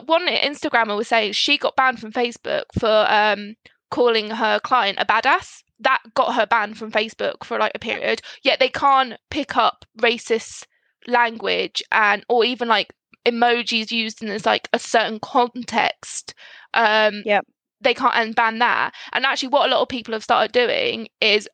one 0.06 0.28
Instagrammer 0.28 0.96
was 0.96 1.08
saying 1.08 1.34
she 1.34 1.58
got 1.58 1.76
banned 1.76 2.00
from 2.00 2.12
Facebook 2.12 2.64
for 2.78 3.06
um 3.10 3.56
calling 3.92 4.30
her 4.32 4.60
client 4.60 4.98
a 5.00 5.06
badass. 5.06 5.64
That 5.80 6.02
got 6.14 6.36
her 6.36 6.46
banned 6.46 6.78
from 6.78 6.92
Facebook 6.92 7.44
for 7.44 7.58
like 7.60 7.74
a 7.76 7.80
period. 7.80 8.22
Yet 8.44 8.60
they 8.60 8.70
can't 8.70 9.16
pick 9.30 9.58
up 9.58 9.86
racist 10.00 10.66
language 11.08 11.84
and 11.92 12.26
or 12.30 12.46
even 12.46 12.68
like 12.68 12.94
emojis 13.26 13.92
used 13.92 14.22
in 14.22 14.30
this 14.30 14.46
like 14.46 14.68
a 14.74 14.80
certain 14.80 15.20
context. 15.20 16.34
Um 16.74 17.22
Yep. 17.26 17.46
They 17.84 17.94
can't 17.94 18.16
and 18.16 18.36
ban 18.36 18.60
that. 18.60 18.94
And 19.12 19.26
actually 19.26 19.50
what 19.50 19.68
a 19.68 19.72
lot 19.74 19.82
of 19.82 19.90
people 19.90 20.14
have 20.14 20.24
started 20.24 20.52
doing 20.52 21.08
is 21.22 21.48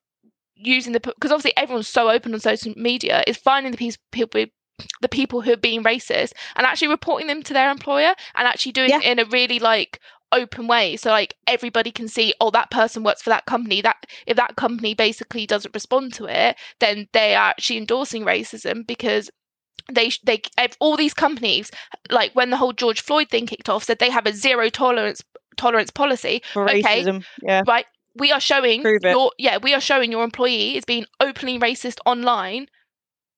using 0.56 0.94
the 0.94 1.00
because 1.00 1.32
obviously 1.32 1.56
everyone's 1.58 1.88
so 1.88 2.10
open 2.10 2.34
on 2.34 2.40
social 2.40 2.74
media 2.76 3.24
is 3.28 3.38
finding 3.38 3.72
the 3.72 3.78
people 4.12 4.46
the 5.02 5.10
people 5.10 5.42
who 5.42 5.54
are 5.54 5.58
being 5.58 5.84
racist 5.84 6.32
and 6.56 6.66
actually 6.66 6.88
reporting 6.88 7.28
them 7.28 7.44
to 7.44 7.54
their 7.54 7.72
employer 7.72 8.14
and 8.36 8.48
actually 8.48 8.72
doing 8.74 8.90
Yeah. 8.90 9.00
it 9.00 9.06
in 9.06 9.20
a 9.20 9.26
really 9.26 9.60
like 9.60 10.00
open 10.32 10.68
way 10.68 10.96
so 10.96 11.10
like 11.10 11.36
everybody 11.48 11.92
can 11.92 12.08
see 12.08 12.34
oh 12.40 12.52
that 12.52 12.70
person 12.70 13.04
works 13.04 13.22
for 13.22 13.32
that 13.32 13.46
company 13.46 13.82
that 13.82 14.06
if 14.28 14.38
that 14.38 14.56
company 14.58 14.94
basically 14.94 15.48
doesn't 15.48 15.74
respond 15.74 16.14
to 16.14 16.26
it 16.26 16.56
then 16.80 17.08
they 17.14 17.36
are 17.36 17.50
actually 17.50 17.78
endorsing 17.78 18.24
racism 18.24 18.86
because 18.86 19.32
they 19.92 20.12
they 20.24 20.42
all 20.80 20.96
these 20.96 21.14
companies 21.14 21.72
like 22.12 22.32
when 22.34 22.52
the 22.52 22.58
whole 22.58 22.74
George 22.74 23.02
Floyd 23.02 23.30
thing 23.30 23.48
kicked 23.48 23.70
off 23.70 23.84
said 23.84 23.98
they 24.00 24.10
have 24.12 24.28
a 24.28 24.34
zero 24.34 24.70
tolerance 24.70 25.24
tolerance 25.60 25.92
policy 25.92 26.42
For 26.54 26.64
Okay. 26.70 27.04
Yeah. 27.44 27.62
right 27.68 27.86
we 28.16 28.32
are 28.32 28.40
showing 28.40 28.82
your 29.14 29.32
yeah 29.38 29.58
we 29.62 29.74
are 29.74 29.82
showing 29.82 30.12
your 30.12 30.24
employee 30.24 30.76
is 30.78 30.86
being 30.86 31.06
openly 31.20 31.60
racist 31.60 31.98
online 32.06 32.68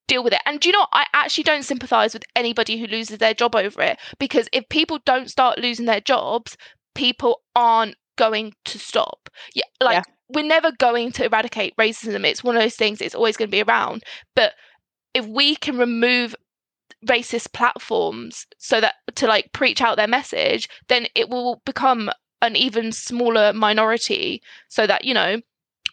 deal 0.07 0.23
with 0.23 0.33
it 0.33 0.41
and 0.45 0.59
do 0.59 0.69
you 0.69 0.73
know 0.73 0.87
i 0.93 1.05
actually 1.13 1.43
don't 1.43 1.63
sympathize 1.63 2.13
with 2.13 2.23
anybody 2.35 2.77
who 2.77 2.87
loses 2.87 3.17
their 3.17 3.33
job 3.33 3.55
over 3.55 3.81
it 3.81 3.97
because 4.19 4.47
if 4.51 4.67
people 4.69 4.99
don't 5.05 5.29
start 5.29 5.59
losing 5.59 5.85
their 5.85 6.01
jobs 6.01 6.57
people 6.95 7.41
aren't 7.55 7.95
going 8.17 8.53
to 8.65 8.77
stop 8.79 9.29
yeah 9.55 9.63
like 9.81 9.95
Yeah. 9.95 10.03
we're 10.35 10.45
never 10.55 10.71
going 10.87 11.11
to 11.13 11.25
eradicate 11.25 11.75
racism 11.77 12.25
it's 12.25 12.43
one 12.43 12.55
of 12.57 12.61
those 12.61 12.75
things 12.75 13.01
it's 13.01 13.15
always 13.15 13.37
going 13.37 13.49
to 13.49 13.57
be 13.57 13.63
around 13.63 14.03
but 14.35 14.53
if 15.13 15.25
we 15.25 15.55
can 15.55 15.77
remove 15.77 16.35
racist 17.07 17.51
platforms 17.53 18.45
so 18.57 18.79
that 18.79 18.95
to 19.15 19.27
like 19.27 19.51
preach 19.53 19.81
out 19.81 19.97
their 19.97 20.07
message 20.07 20.69
then 20.87 21.07
it 21.15 21.29
will 21.29 21.61
become 21.65 22.09
an 22.41 22.55
even 22.55 22.91
smaller 22.91 23.53
minority 23.53 24.41
so 24.69 24.85
that 24.85 25.03
you 25.05 25.13
know 25.13 25.37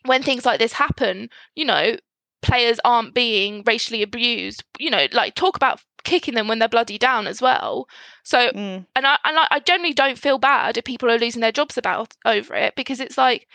when 0.05 0.23
things 0.23 0.45
like 0.45 0.59
this 0.59 0.73
happen 0.73 1.29
you 1.55 1.65
know 1.65 1.97
players 2.43 2.79
aren't 2.85 3.15
being 3.15 3.63
racially 3.67 4.03
abused 4.03 4.65
you 4.79 4.91
know 4.91 5.07
like 5.13 5.35
talk 5.35 5.57
about 5.57 5.81
kicking 6.09 6.35
them 6.35 6.49
when 6.49 6.59
they're 6.59 6.69
bloody 6.77 6.99
down 6.99 7.27
as 7.27 7.41
well. 7.43 7.89
So 8.23 8.53
Mm, 8.53 8.87
and 8.97 9.07
i 9.07 9.19
and 9.25 9.39
I, 9.39 9.47
I 9.51 9.61
generally 9.61 9.95
don't 9.95 10.19
feel 10.19 10.39
bad 10.39 10.77
if 10.77 10.85
people 10.85 11.11
are 11.11 11.19
losing 11.19 11.41
their 11.41 11.53
jobs 11.53 11.79
about 11.79 12.15
over 12.25 12.55
it 12.55 12.75
because 12.77 13.01
it's 13.01 13.19
like 13.19 13.47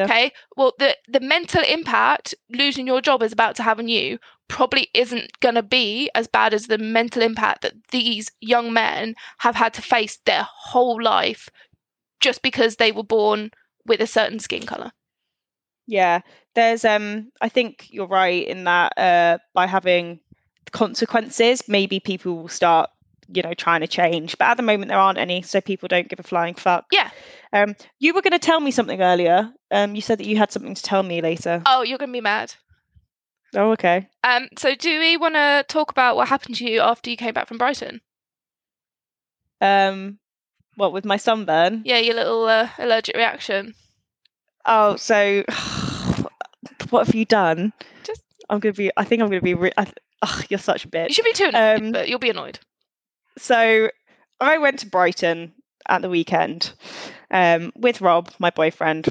okay 0.00 0.32
well 0.56 0.72
the 0.78 0.96
the 1.08 1.20
mental 1.20 1.62
impact 1.68 2.34
losing 2.50 2.86
your 2.86 3.00
job 3.00 3.22
is 3.22 3.32
about 3.32 3.56
to 3.56 3.62
have 3.62 3.78
on 3.78 3.88
you 3.88 4.18
probably 4.48 4.88
isn't 4.94 5.40
going 5.40 5.54
to 5.54 5.62
be 5.62 6.10
as 6.14 6.28
bad 6.28 6.54
as 6.54 6.66
the 6.66 6.78
mental 6.78 7.22
impact 7.22 7.62
that 7.62 7.74
these 7.90 8.30
young 8.40 8.72
men 8.72 9.14
have 9.38 9.56
had 9.56 9.72
to 9.74 9.82
face 9.82 10.18
their 10.26 10.46
whole 10.48 11.02
life 11.02 11.48
just 12.20 12.42
because 12.42 12.76
they 12.76 12.92
were 12.92 13.02
born 13.04 13.50
with 13.86 14.00
a 14.00 14.06
certain 14.06 14.38
skin 14.38 14.64
color 14.66 14.92
Yeah, 15.86 16.20
there's 16.54 16.84
um 16.84 17.32
I 17.40 17.48
think 17.48 17.88
you're 17.90 18.06
right 18.06 18.46
in 18.46 18.64
that 18.64 18.96
uh 18.98 19.38
by 19.54 19.66
having 19.66 20.20
consequences, 20.72 21.62
maybe 21.68 22.00
people 22.00 22.36
will 22.36 22.48
start, 22.48 22.90
you 23.28 23.42
know, 23.42 23.54
trying 23.54 23.80
to 23.82 23.86
change. 23.86 24.36
But 24.38 24.46
at 24.48 24.56
the 24.56 24.62
moment 24.62 24.88
there 24.88 24.98
aren't 24.98 25.18
any, 25.18 25.42
so 25.42 25.60
people 25.60 25.88
don't 25.88 26.08
give 26.08 26.18
a 26.20 26.24
flying 26.24 26.54
fuck. 26.54 26.86
Yeah. 26.90 27.10
Um 27.52 27.76
you 27.98 28.14
were 28.14 28.22
gonna 28.22 28.38
tell 28.38 28.60
me 28.60 28.70
something 28.70 29.00
earlier. 29.00 29.52
Um 29.70 29.94
you 29.94 30.00
said 30.02 30.18
that 30.18 30.26
you 30.26 30.36
had 30.36 30.50
something 30.50 30.74
to 30.74 30.82
tell 30.82 31.02
me 31.02 31.20
later. 31.22 31.62
oh 31.66 31.82
you're 31.82 31.98
going 31.98 32.08
to 32.10 32.12
be 32.12 32.20
mad 32.20 32.54
Oh, 33.54 33.72
okay. 33.72 34.08
um 34.24 34.48
so 34.56 34.74
do 34.74 34.98
we 34.98 35.16
want 35.18 35.34
to 35.34 35.64
talk 35.68 35.90
about 35.90 36.16
what 36.16 36.28
happened 36.28 36.56
to 36.56 36.64
you 36.70 36.80
after 36.80 37.10
you 37.10 37.16
came 37.18 37.34
back 37.34 37.48
from 37.48 37.58
brighton 37.58 38.00
Um 39.60 40.18
what 40.76 40.92
with 40.94 41.04
my 41.04 41.18
sunburn? 41.18 41.82
yeah 41.84 41.98
your 41.98 42.14
little 42.14 42.44
uh, 42.46 42.68
allergic 42.78 43.14
reaction 43.16 43.74
Oh, 44.64 44.96
so 44.96 45.42
what 46.90 47.06
have 47.06 47.14
you 47.14 47.24
done? 47.24 47.72
Just- 48.04 48.22
I'm 48.48 48.60
gonna 48.60 48.72
be 48.72 48.90
I 48.96 49.04
think 49.04 49.22
I'm 49.22 49.28
gonna 49.28 49.40
be 49.40 49.54
re- 49.54 49.72
I, 49.76 49.86
ugh, 50.22 50.44
you're 50.48 50.58
such 50.58 50.84
a 50.84 50.88
bitch. 50.88 51.08
you 51.08 51.14
should 51.14 51.24
be 51.24 51.32
too 51.32 51.50
annoyed 51.52 51.82
Um, 51.82 51.92
but 51.92 52.08
you'll 52.08 52.18
be 52.18 52.30
annoyed 52.30 52.58
So 53.38 53.90
I 54.40 54.58
went 54.58 54.80
to 54.80 54.86
Brighton 54.86 55.52
at 55.88 56.02
the 56.02 56.08
weekend 56.08 56.72
um, 57.30 57.72
with 57.76 58.00
Rob, 58.00 58.30
my 58.38 58.50
boyfriend, 58.50 59.08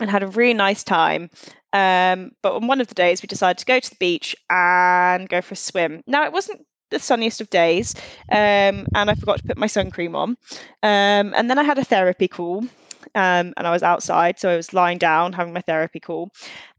and 0.00 0.10
had 0.10 0.22
a 0.22 0.26
really 0.28 0.54
nice 0.54 0.84
time. 0.84 1.30
Um, 1.72 2.32
but 2.42 2.54
on 2.54 2.66
one 2.66 2.80
of 2.80 2.88
the 2.88 2.94
days, 2.94 3.22
we 3.22 3.26
decided 3.26 3.58
to 3.58 3.64
go 3.64 3.80
to 3.80 3.90
the 3.90 3.96
beach 3.96 4.36
and 4.50 5.28
go 5.28 5.40
for 5.40 5.54
a 5.54 5.56
swim. 5.56 6.02
Now, 6.06 6.24
it 6.24 6.32
wasn't 6.32 6.64
the 6.90 6.98
sunniest 6.98 7.40
of 7.40 7.50
days, 7.50 7.94
um, 8.30 8.86
and 8.94 9.10
I 9.10 9.14
forgot 9.14 9.38
to 9.38 9.44
put 9.44 9.58
my 9.58 9.66
sun 9.66 9.90
cream 9.90 10.14
on. 10.14 10.30
Um, 10.82 11.34
and 11.34 11.50
then 11.50 11.58
I 11.58 11.64
had 11.64 11.78
a 11.78 11.84
therapy 11.84 12.28
call, 12.28 12.64
um, 13.14 13.54
and 13.56 13.66
I 13.66 13.70
was 13.70 13.82
outside, 13.82 14.38
so 14.38 14.50
I 14.50 14.56
was 14.56 14.72
lying 14.72 14.98
down 14.98 15.32
having 15.32 15.52
my 15.52 15.60
therapy 15.60 16.00
call. 16.00 16.30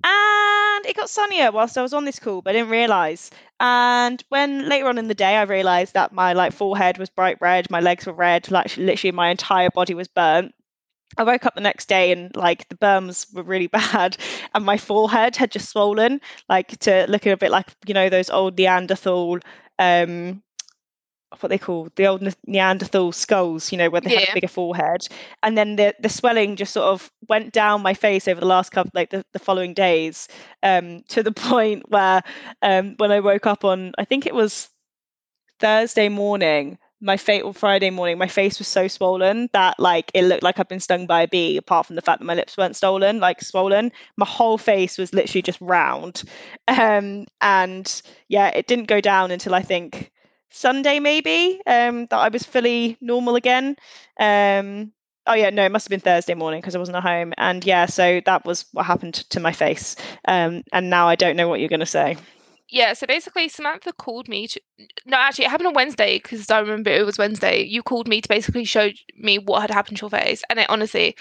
And 0.03 0.85
it 0.85 0.95
got 0.95 1.09
sunnier 1.09 1.51
whilst 1.51 1.77
I 1.77 1.81
was 1.81 1.93
on 1.93 2.05
this 2.05 2.19
call, 2.19 2.41
but 2.41 2.51
I 2.51 2.53
didn't 2.53 2.69
realise. 2.71 3.31
And 3.59 4.23
when 4.29 4.67
later 4.67 4.87
on 4.87 4.97
in 4.97 5.07
the 5.07 5.15
day 5.15 5.37
I 5.37 5.43
realised 5.43 5.93
that 5.93 6.11
my 6.11 6.33
like 6.33 6.53
forehead 6.53 6.97
was 6.97 7.09
bright 7.09 7.37
red, 7.41 7.69
my 7.71 7.79
legs 7.79 8.05
were 8.05 8.13
red, 8.13 8.51
like 8.51 8.75
literally 8.77 9.11
my 9.11 9.29
entire 9.29 9.69
body 9.69 9.93
was 9.93 10.07
burnt. 10.07 10.53
I 11.17 11.23
woke 11.23 11.45
up 11.45 11.55
the 11.55 11.61
next 11.61 11.87
day 11.87 12.11
and 12.11 12.35
like 12.35 12.67
the 12.67 12.75
burns 12.75 13.27
were 13.33 13.43
really 13.43 13.67
bad, 13.91 14.17
and 14.53 14.65
my 14.65 14.77
forehead 14.77 15.35
had 15.35 15.51
just 15.51 15.69
swollen, 15.69 16.19
like 16.49 16.77
to 16.79 17.05
looking 17.07 17.31
a 17.31 17.37
bit 17.37 17.51
like 17.51 17.67
you 17.87 17.93
know 17.93 18.09
those 18.09 18.29
old 18.29 18.57
Neanderthal, 18.57 19.39
um, 19.79 20.41
what 21.43 21.49
they 21.49 21.57
call 21.57 21.89
the 21.95 22.07
old 22.07 22.21
Neanderthal 22.47 23.11
skulls, 23.11 23.71
you 23.71 23.77
know, 23.77 23.89
where 23.89 24.01
they 24.01 24.11
Yeah. 24.11 24.23
a 24.29 24.33
bigger 24.33 24.47
forehead, 24.47 25.07
and 25.43 25.57
then 25.57 25.75
the 25.75 25.93
the 25.99 26.09
swelling 26.09 26.55
just 26.55 26.73
sort 26.73 26.87
of 26.87 27.11
went 27.29 27.53
down 27.53 27.81
my 27.81 27.93
face 27.93 28.27
over 28.27 28.39
the 28.39 28.47
last 28.47 28.71
couple 28.71 28.91
like 28.93 29.09
the, 29.09 29.23
the 29.33 29.39
following 29.39 29.73
days, 29.73 30.27
um, 30.63 31.01
to 31.09 31.23
the 31.23 31.31
point 31.49 31.89
where 31.89 32.21
um 32.61 32.95
when 32.97 33.11
I 33.11 33.19
woke 33.19 33.45
up 33.47 33.63
on 33.65 33.93
I 33.97 34.05
think 34.05 34.25
it 34.25 34.35
was 34.35 34.69
Thursday 35.59 36.09
morning, 36.09 36.77
my 37.01 37.17
fate 37.17 37.41
or 37.41 37.53
Friday 37.53 37.89
morning, 37.89 38.17
my 38.17 38.27
face 38.27 38.57
was 38.59 38.67
so 38.67 38.87
swollen 38.87 39.49
that 39.53 39.79
like 39.79 40.11
it 40.13 40.23
looked 40.23 40.43
like 40.43 40.59
I'd 40.59 40.67
been 40.67 40.79
stung 40.79 41.05
by 41.07 41.21
a 41.23 41.27
bee, 41.27 41.57
apart 41.57 41.85
from 41.85 41.95
the 41.95 42.01
fact 42.01 42.19
that 42.19 42.25
my 42.25 42.33
lips 42.35 42.57
weren't 42.57 42.75
stolen, 42.75 43.19
like 43.19 43.41
swollen. 43.41 43.91
My 44.17 44.25
whole 44.25 44.57
face 44.57 44.97
was 44.97 45.13
literally 45.13 45.41
just 45.41 45.61
round. 45.61 46.23
Um, 46.67 47.25
and 47.41 48.01
yeah, 48.27 48.47
it 48.49 48.67
didn't 48.67 48.85
go 48.87 48.99
down 48.99 49.31
until 49.31 49.53
I 49.53 49.61
think 49.61 50.11
Sunday 50.49 50.99
maybe, 50.99 51.61
um, 51.67 52.07
that 52.07 52.19
I 52.19 52.29
was 52.29 52.43
fully 52.43 52.97
normal 53.01 53.35
again. 53.35 53.75
Um, 54.19 54.91
oh 55.27 55.33
yeah, 55.33 55.49
no, 55.49 55.65
it 55.65 55.71
must 55.71 55.85
have 55.85 55.89
been 55.89 55.99
Thursday 55.99 56.33
morning 56.33 56.61
because 56.61 56.75
I 56.75 56.79
wasn't 56.79 56.97
at 56.97 57.03
home. 57.03 57.33
And 57.37 57.65
yeah, 57.65 57.85
so 57.85 58.21
that 58.25 58.45
was 58.45 58.65
what 58.71 58.85
happened 58.85 59.15
to 59.15 59.39
my 59.39 59.51
face. 59.51 59.95
Um, 60.27 60.63
and 60.71 60.89
now 60.89 61.07
I 61.07 61.15
don't 61.15 61.35
know 61.35 61.47
what 61.47 61.59
you're 61.59 61.69
gonna 61.69 61.85
say 61.85 62.17
yeah, 62.69 62.93
so 62.93 63.05
basically 63.05 63.47
Samantha 63.47 63.93
called 63.93 64.27
me 64.27 64.47
to 64.47 64.61
no, 65.05 65.17
actually 65.17 65.45
it 65.45 65.51
happened 65.51 65.67
on 65.67 65.73
Wednesday 65.73 66.17
because 66.17 66.49
I 66.49 66.59
remember 66.59 66.89
it 66.89 67.05
was 67.05 67.17
Wednesday. 67.17 67.63
You 67.63 67.83
called 67.83 68.07
me 68.07 68.21
to 68.21 68.29
basically 68.29 68.65
show 68.65 68.89
me 69.17 69.37
what 69.37 69.61
had 69.61 69.71
happened 69.71 69.97
to 69.97 70.03
your 70.03 70.09
face, 70.09 70.43
and 70.49 70.59
it 70.59 70.69
honestly 70.69 71.15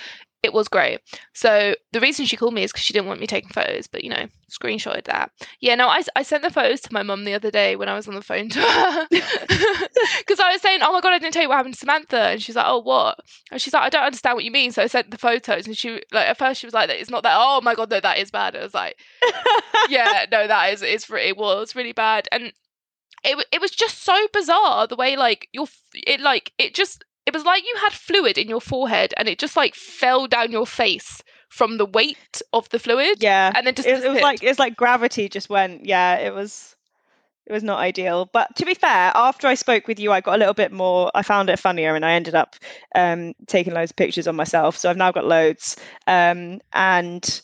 it 0.45 0.53
was 0.53 0.69
great. 0.69 1.01
So 1.33 1.75
the 1.93 2.01
reason 2.01 2.27
she 2.27 2.37
called 2.37 2.53
me 2.53 2.63
is 2.63 2.71
because 2.71 2.85
she 2.85 2.93
didn't 2.93 3.09
want 3.09 3.19
me 3.19 3.27
taking 3.27 3.49
photos, 3.49 3.87
but 3.87 4.05
you 4.05 4.11
know, 4.11 4.27
screenshotted 4.51 5.05
that. 5.05 5.31
Yeah, 5.61 5.75
no, 5.75 5.89
I, 5.89 6.03
I 6.17 6.23
sent 6.23 6.43
the 6.43 6.51
photos 6.51 6.83
to 6.83 6.93
my 6.93 7.03
mum 7.03 7.25
the 7.25 7.33
other 7.33 7.51
day 7.51 7.77
when 7.77 7.89
I 7.89 7.95
was 7.95 8.07
on 8.07 8.15
the 8.15 8.21
phone 8.23 8.51
to 8.51 8.61
her 8.61 9.07
because 9.11 10.39
I 10.41 10.53
was 10.53 10.61
saying, 10.61 10.81
oh 10.83 10.93
my 10.93 11.01
god, 11.01 11.15
I 11.15 11.19
didn't 11.19 11.33
tell 11.33 11.43
you 11.43 11.49
what 11.49 11.57
happened 11.57 11.75
to 11.75 11.81
Samantha, 11.81 12.19
and 12.19 12.43
she's 12.43 12.57
like, 12.57 12.67
oh 12.69 12.81
what? 12.81 13.19
And 13.51 13.61
she's 13.61 13.73
like, 13.73 13.85
I 13.85 13.89
don't 13.89 14.05
understand 14.05 14.37
what 14.37 14.45
you 14.45 14.51
mean. 14.51 14.71
So 14.71 14.83
I 14.83 14.87
sent 14.87 15.11
the 15.11 15.19
photos, 15.19 15.67
and 15.67 15.77
she 15.77 16.03
like 16.13 16.29
at 16.29 16.39
first 16.39 16.61
she 16.61 16.67
was 16.67 16.75
like, 16.75 16.89
That 16.89 17.01
it's 17.01 17.11
not 17.11 17.23
that. 17.23 17.37
Oh 17.39 17.61
my 17.63 17.75
god, 17.75 17.91
no, 17.91 18.01
that 18.01 18.19
is 18.19 18.31
bad. 18.31 18.55
I 18.55 18.63
was 18.63 18.75
like, 18.75 18.99
yeah, 19.89 20.27
no, 20.31 20.47
that 20.47 20.73
is 20.75 20.83
it's 20.83 21.09
it 21.11 21.37
was 21.37 21.75
really 21.75 21.93
bad, 21.93 22.29
and 22.31 22.53
it 23.25 23.47
it 23.51 23.61
was 23.61 23.71
just 23.71 24.03
so 24.03 24.29
bizarre 24.33 24.87
the 24.87 24.97
way 24.97 25.17
like 25.17 25.49
your 25.53 25.67
it 25.95 26.21
like 26.21 26.53
it 26.59 26.75
just 26.75 27.05
it 27.27 27.35
was 27.35 27.45
like 27.45 27.65
you 27.65 27.75
had 27.81 27.93
fluid 27.93 28.39
in 28.39 28.49
your 28.49 28.61
forehead 28.61 29.15
and 29.17 29.29
it 29.29 29.39
just 29.39 29.57
like 29.57 29.75
fell 29.75 30.27
down 30.27 30.53
your 30.53 30.67
face 30.67 31.23
from 31.49 31.79
the 31.79 31.87
weight 31.87 32.43
of 32.53 32.69
the 32.71 32.79
fluid. 32.79 33.23
Yeah, 33.23 33.53
and 33.55 33.67
then 33.67 33.75
just 33.75 33.89
it, 33.89 34.05
it 34.05 34.09
was 34.11 34.21
like 34.21 34.43
it's 34.43 34.59
like 34.59 34.77
gravity 34.77 35.29
just 35.29 35.49
went. 35.49 35.87
Yeah, 35.87 36.17
it 36.17 36.35
was 36.35 36.75
it 37.47 37.53
was 37.53 37.63
not 37.63 37.79
ideal. 37.79 38.29
But 38.33 38.55
to 38.57 38.67
be 38.67 38.75
fair, 38.75 39.13
after 39.15 39.47
I 39.47 39.55
spoke 39.55 39.87
with 39.87 40.01
you, 40.01 40.13
I 40.13 40.21
got 40.21 40.37
a 40.37 40.39
little 40.39 40.55
bit 40.55 40.73
more. 40.73 41.11
I 41.15 41.23
found 41.23 41.51
it 41.51 41.59
funnier, 41.59 41.95
and 41.95 42.05
I 42.05 42.13
ended 42.13 42.35
up 42.35 42.57
um, 42.95 43.35
taking 43.47 43.75
loads 43.75 43.93
of 43.93 43.97
pictures 43.97 44.27
on 44.27 44.37
myself. 44.37 44.77
So 44.77 44.91
I've 44.91 44.97
now 44.97 45.13
got 45.13 45.27
loads, 45.27 45.77
um, 46.07 46.61
and 46.73 47.41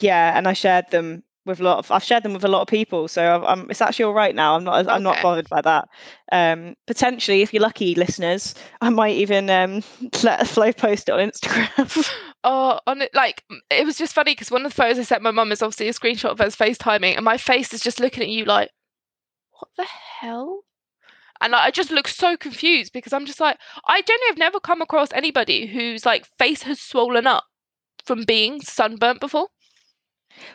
yeah, 0.00 0.36
and 0.36 0.48
I 0.48 0.52
shared 0.52 0.90
them 0.90 1.22
with 1.46 1.60
a 1.60 1.62
lot 1.62 1.78
of 1.78 1.90
I've 1.90 2.02
shared 2.02 2.22
them 2.22 2.32
with 2.32 2.44
a 2.44 2.48
lot 2.48 2.62
of 2.62 2.68
people, 2.68 3.08
so 3.08 3.44
I'm, 3.44 3.70
it's 3.70 3.80
actually 3.80 4.04
all 4.04 4.14
right 4.14 4.34
now. 4.34 4.56
I'm 4.56 4.64
not 4.64 4.88
I'm 4.88 4.88
okay. 4.88 5.02
not 5.02 5.22
bothered 5.22 5.48
by 5.48 5.60
that. 5.62 5.88
Um, 6.32 6.74
potentially, 6.86 7.42
if 7.42 7.54
you're 7.54 7.62
lucky, 7.62 7.94
listeners, 7.94 8.54
I 8.80 8.90
might 8.90 9.16
even 9.16 9.48
um, 9.48 9.82
let 10.22 10.42
a 10.42 10.44
Flo 10.44 10.72
post 10.72 11.08
it 11.08 11.12
on 11.12 11.30
Instagram. 11.30 12.12
oh, 12.44 12.80
on 12.86 13.02
it 13.02 13.14
like 13.14 13.44
it 13.70 13.86
was 13.86 13.96
just 13.96 14.14
funny 14.14 14.32
because 14.32 14.50
one 14.50 14.66
of 14.66 14.72
the 14.72 14.76
photos 14.76 14.98
I 14.98 15.02
sent 15.02 15.22
my 15.22 15.30
mum 15.30 15.52
is 15.52 15.62
obviously 15.62 15.88
a 15.88 15.92
screenshot 15.92 16.30
of 16.30 16.40
us 16.40 16.56
FaceTiming, 16.56 17.14
and 17.16 17.24
my 17.24 17.38
face 17.38 17.72
is 17.72 17.80
just 17.80 18.00
looking 18.00 18.24
at 18.24 18.28
you 18.28 18.44
like, 18.44 18.70
what 19.52 19.68
the 19.76 19.86
hell? 20.20 20.62
And 21.40 21.52
like, 21.52 21.62
I 21.62 21.70
just 21.70 21.90
look 21.90 22.08
so 22.08 22.36
confused 22.36 22.92
because 22.92 23.12
I'm 23.12 23.26
just 23.26 23.40
like, 23.40 23.58
I 23.86 24.00
generally 24.02 24.28
have 24.28 24.38
never 24.38 24.58
come 24.58 24.82
across 24.82 25.12
anybody 25.12 25.66
whose 25.66 26.06
like 26.06 26.26
face 26.38 26.62
has 26.62 26.80
swollen 26.80 27.26
up 27.26 27.44
from 28.04 28.24
being 28.24 28.60
sunburnt 28.60 29.20
before. 29.20 29.48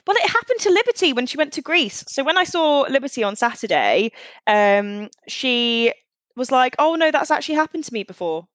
Well, 0.07 0.17
it 0.17 0.29
happened 0.29 0.59
to 0.61 0.69
Liberty 0.71 1.13
when 1.13 1.27
she 1.27 1.37
went 1.37 1.53
to 1.53 1.61
Greece. 1.61 2.03
So 2.07 2.23
when 2.23 2.37
I 2.37 2.43
saw 2.43 2.81
Liberty 2.81 3.23
on 3.23 3.35
Saturday, 3.35 4.11
um, 4.47 5.09
she 5.27 5.93
was 6.35 6.51
like, 6.51 6.75
"Oh 6.79 6.95
no, 6.95 7.11
that's 7.11 7.31
actually 7.31 7.55
happened 7.55 7.83
to 7.85 7.93
me 7.93 8.03
before." 8.03 8.47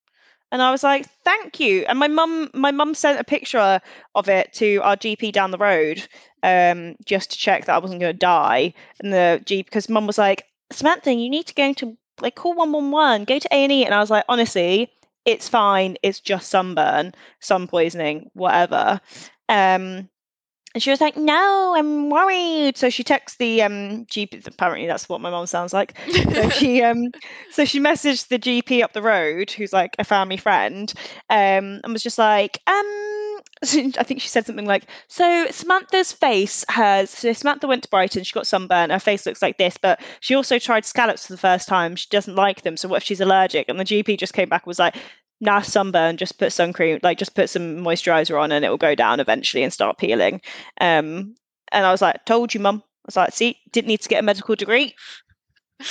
And 0.53 0.63
I 0.63 0.71
was 0.71 0.83
like, 0.83 1.07
"Thank 1.25 1.61
you." 1.61 1.85
And 1.89 1.99
my 1.99 2.09
mum, 2.09 2.51
my 2.55 2.71
mum 2.71 2.95
sent 2.95 3.21
a 3.21 3.25
picture 3.25 3.81
of 4.15 4.29
it 4.29 4.53
to 4.55 4.79
our 4.79 4.97
GP 4.97 5.33
down 5.33 5.51
the 5.51 5.59
road, 5.59 6.07
um, 6.43 6.97
just 7.05 7.31
to 7.33 7.39
check 7.39 7.65
that 7.67 7.75
I 7.75 7.79
wasn't 7.79 8.01
going 8.01 8.15
to 8.15 8.19
die. 8.19 8.75
And 9.01 9.13
the 9.13 9.43
GP, 9.45 9.65
because 9.65 9.89
mum 9.89 10.07
was 10.07 10.19
like, 10.19 10.45
"Samantha, 10.73 11.13
you 11.13 11.29
need 11.31 11.47
to 11.49 11.55
go 11.55 11.73
to 11.75 11.97
like 12.21 12.35
call 12.37 12.55
one 12.55 12.73
one 12.73 12.91
one, 12.91 13.25
go 13.25 13.39
to 13.39 13.55
A 13.55 13.65
and 13.65 13.73
E." 13.73 13.85
And 13.85 13.95
I 13.95 14.01
was 14.01 14.11
like, 14.11 14.25
honestly, 14.29 14.91
it's 15.25 15.49
fine. 15.49 15.97
It's 16.03 16.21
just 16.21 16.49
sunburn, 16.49 17.15
sun 17.41 17.67
poisoning, 17.69 18.31
whatever. 18.35 19.01
Um, 19.49 20.09
and 20.77 20.83
she 20.83 20.91
was 20.91 21.01
like, 21.01 21.17
"No, 21.17 21.75
I'm 21.75 22.11
worried." 22.11 22.77
So 22.77 22.91
she 22.91 23.03
texts 23.03 23.39
the 23.39 23.63
um, 23.63 24.05
GP. 24.05 24.47
Apparently, 24.47 24.87
that's 24.87 25.09
what 25.09 25.23
my 25.23 25.31
mom 25.31 25.47
sounds 25.47 25.73
like. 25.73 25.97
so 26.35 26.51
she 26.61 26.83
um, 26.83 27.13
so 27.51 27.65
she 27.65 27.81
messaged 27.81 28.29
the 28.29 28.39
GP 28.39 28.85
up 28.85 28.93
the 28.93 29.01
road, 29.01 29.51
who's 29.51 29.73
like 29.73 29.97
a 29.99 30.05
family 30.05 30.37
friend, 30.37 30.93
um, 31.31 31.81
and 31.83 31.95
was 31.95 32.03
just 32.03 32.19
like, 32.19 32.61
um, 32.67 32.85
I 33.65 34.03
think 34.03 34.21
she 34.21 34.29
said 34.29 34.45
something 34.45 34.67
like, 34.67 34.85
"So 35.09 35.47
Samantha's 35.51 36.13
face 36.13 36.63
has. 36.69 37.09
So 37.09 37.33
Samantha 37.33 37.67
went 37.67 37.85
to 37.85 37.89
Brighton. 37.89 38.23
She 38.23 38.35
got 38.35 38.47
sunburn. 38.47 38.91
Her 38.91 38.99
face 38.99 39.25
looks 39.25 39.41
like 39.41 39.57
this, 39.57 39.79
but 39.79 40.03
she 40.21 40.35
also 40.35 40.59
tried 40.59 40.85
scallops 40.85 41.27
for 41.27 41.33
the 41.33 41.39
first 41.39 41.69
time. 41.69 41.97
She 41.97 42.09
doesn't 42.11 42.35
like 42.35 42.65
them. 42.65 42.77
So 42.77 42.87
what 42.87 42.99
if 42.99 43.03
she's 43.03 43.23
allergic?" 43.23 43.71
And 43.71 43.81
the 43.81 43.85
GP 43.85 44.19
just 44.19 44.35
came 44.35 44.51
back 44.51 44.65
and 44.65 44.69
was 44.69 44.79
like, 44.79 44.95
nah, 45.41 45.61
sunburn, 45.61 46.17
just 46.17 46.39
put 46.39 46.53
sun 46.53 46.73
cream, 46.73 46.99
like 47.03 47.19
just 47.19 47.35
put 47.35 47.51
some 47.51 47.79
moisturizer 47.79 48.41
on 48.41 48.53
and 48.53 48.65
it 48.65 48.71
will 48.71 48.77
go 48.77 48.95
down 48.95 49.21
eventually 49.21 49.63
and 49.63 49.73
start 49.73 49.99
peeling. 49.99 50.41
Um, 50.81 51.35
and 51.73 51.85
I 51.85 51.91
was 51.91 52.03
like, 52.03 52.25
told 52.25 52.55
you, 52.55 52.61
mum. 52.61 52.83
I 52.87 53.07
was 53.07 53.17
like, 53.17 53.33
see, 53.33 53.59
didn't 53.73 53.89
need 53.89 54.01
to 54.01 54.09
get 54.09 54.21
a 54.21 54.23
medical 54.23 54.57
degree. 54.57 54.95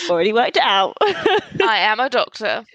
Already 0.10 0.34
worked 0.34 0.58
it 0.58 0.64
out. 0.64 0.98
I 1.02 1.78
am 1.80 2.00
a 2.00 2.10
doctor. 2.10 2.66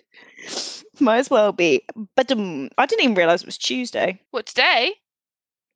Might 1.00 1.18
as 1.18 1.30
well 1.30 1.52
be. 1.52 1.82
But 2.16 2.30
um, 2.32 2.70
I 2.78 2.86
didn't 2.86 3.04
even 3.04 3.16
realize 3.16 3.42
it 3.42 3.46
was 3.46 3.58
Tuesday. 3.58 4.20
What 4.30 4.46
today? 4.46 4.94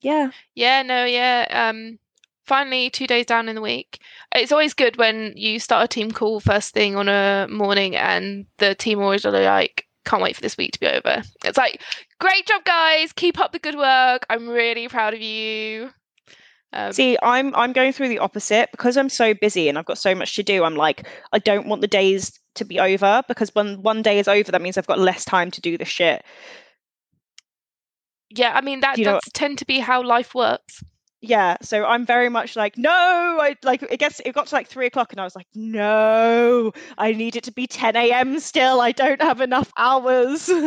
Yeah. 0.01 0.31
Yeah. 0.55 0.83
No. 0.83 1.05
Yeah. 1.05 1.47
Um. 1.51 1.99
Finally, 2.47 2.91
two 2.91 3.07
days 3.07 3.25
down 3.25 3.49
in 3.49 3.55
the 3.55 3.63
week. 3.63 3.99
It's 4.35 4.53
always 4.53 4.75
good 4.75 4.99
when 4.99 5.33
you 5.35 5.59
start 5.59 5.85
a 5.85 5.89
team 5.89 6.11
call 6.11 6.41
first 6.41 6.75
thing 6.75 6.95
on 6.95 7.09
a 7.09 7.47
morning, 7.51 7.97
and 7.97 8.47
the 8.59 8.75
team 8.75 9.01
always 9.01 9.25
are 9.25 9.33
like, 9.33 9.87
can't 10.05 10.23
wait 10.23 10.37
for 10.37 10.43
this 10.43 10.57
week 10.57 10.73
to 10.73 10.81
be 10.81 10.87
over. 10.87 11.23
It's 11.45 11.59
like, 11.59 11.83
great 12.21 12.47
job, 12.47 12.65
guys. 12.65 13.13
Keep 13.13 13.39
up 13.39 13.53
the 13.53 13.59
good 13.59 13.77
work. 13.77 14.27
I'm 14.31 14.49
really 14.49 14.89
proud 14.89 15.15
of 15.15 15.21
you. 15.21 15.91
Um, 16.73 16.93
See, 16.93 17.17
I'm 17.23 17.55
I'm 17.55 17.73
going 17.73 17.93
through 17.93 18.09
the 18.09 18.19
opposite 18.19 18.71
because 18.73 18.97
I'm 18.97 19.09
so 19.09 19.33
busy 19.33 19.69
and 19.69 19.79
I've 19.79 19.85
got 19.85 19.99
so 19.99 20.15
much 20.15 20.35
to 20.37 20.43
do. 20.43 20.65
I'm 20.65 20.75
like, 20.75 21.07
I 21.33 21.39
don't 21.39 21.69
want 21.69 21.83
the 21.83 21.87
days 21.87 22.39
to 22.57 22.65
be 22.65 22.81
over 22.81 23.23
because 23.29 23.55
when 23.55 23.81
one 23.83 24.03
day 24.03 24.19
is 24.19 24.27
over, 24.27 24.51
that 24.51 24.61
means 24.61 24.77
I've 24.77 24.87
got 24.87 24.99
less 24.99 25.25
time 25.25 25.53
to 25.53 25.61
do 25.61 25.79
the 25.79 25.85
shit. 25.85 26.25
Yeah, 28.31 28.53
I 28.55 28.61
mean 28.61 28.81
that 28.81 28.97
does 28.97 29.23
tend 29.35 29.59
to 29.59 29.65
be 29.65 29.79
how 29.79 30.03
life 30.03 30.35
works 30.35 30.83
yeah 31.29 31.57
so 31.63 31.85
i'm 31.87 32.05
very 32.05 32.29
much 32.29 32.55
like 32.57 32.77
no 32.77 32.91
i 33.41 33.57
like 33.63 33.83
it 33.83 33.99
gets 33.99 34.21
it 34.25 34.35
got 34.35 34.47
to 34.47 34.55
like 34.55 34.69
three 34.69 34.87
o'clock 34.87 35.13
and 35.13 35.21
i 35.21 35.25
was 35.25 35.35
like 35.35 35.47
no 35.55 36.73
i 36.99 37.13
need 37.13 37.35
it 37.37 37.45
to 37.45 37.53
be 37.53 37.67
10 37.67 37.97
a.m 37.97 38.39
still 38.39 38.81
i 38.81 38.93
don't 38.93 39.23
have 39.23 39.41
enough 39.41 39.73
hours. 39.77 40.51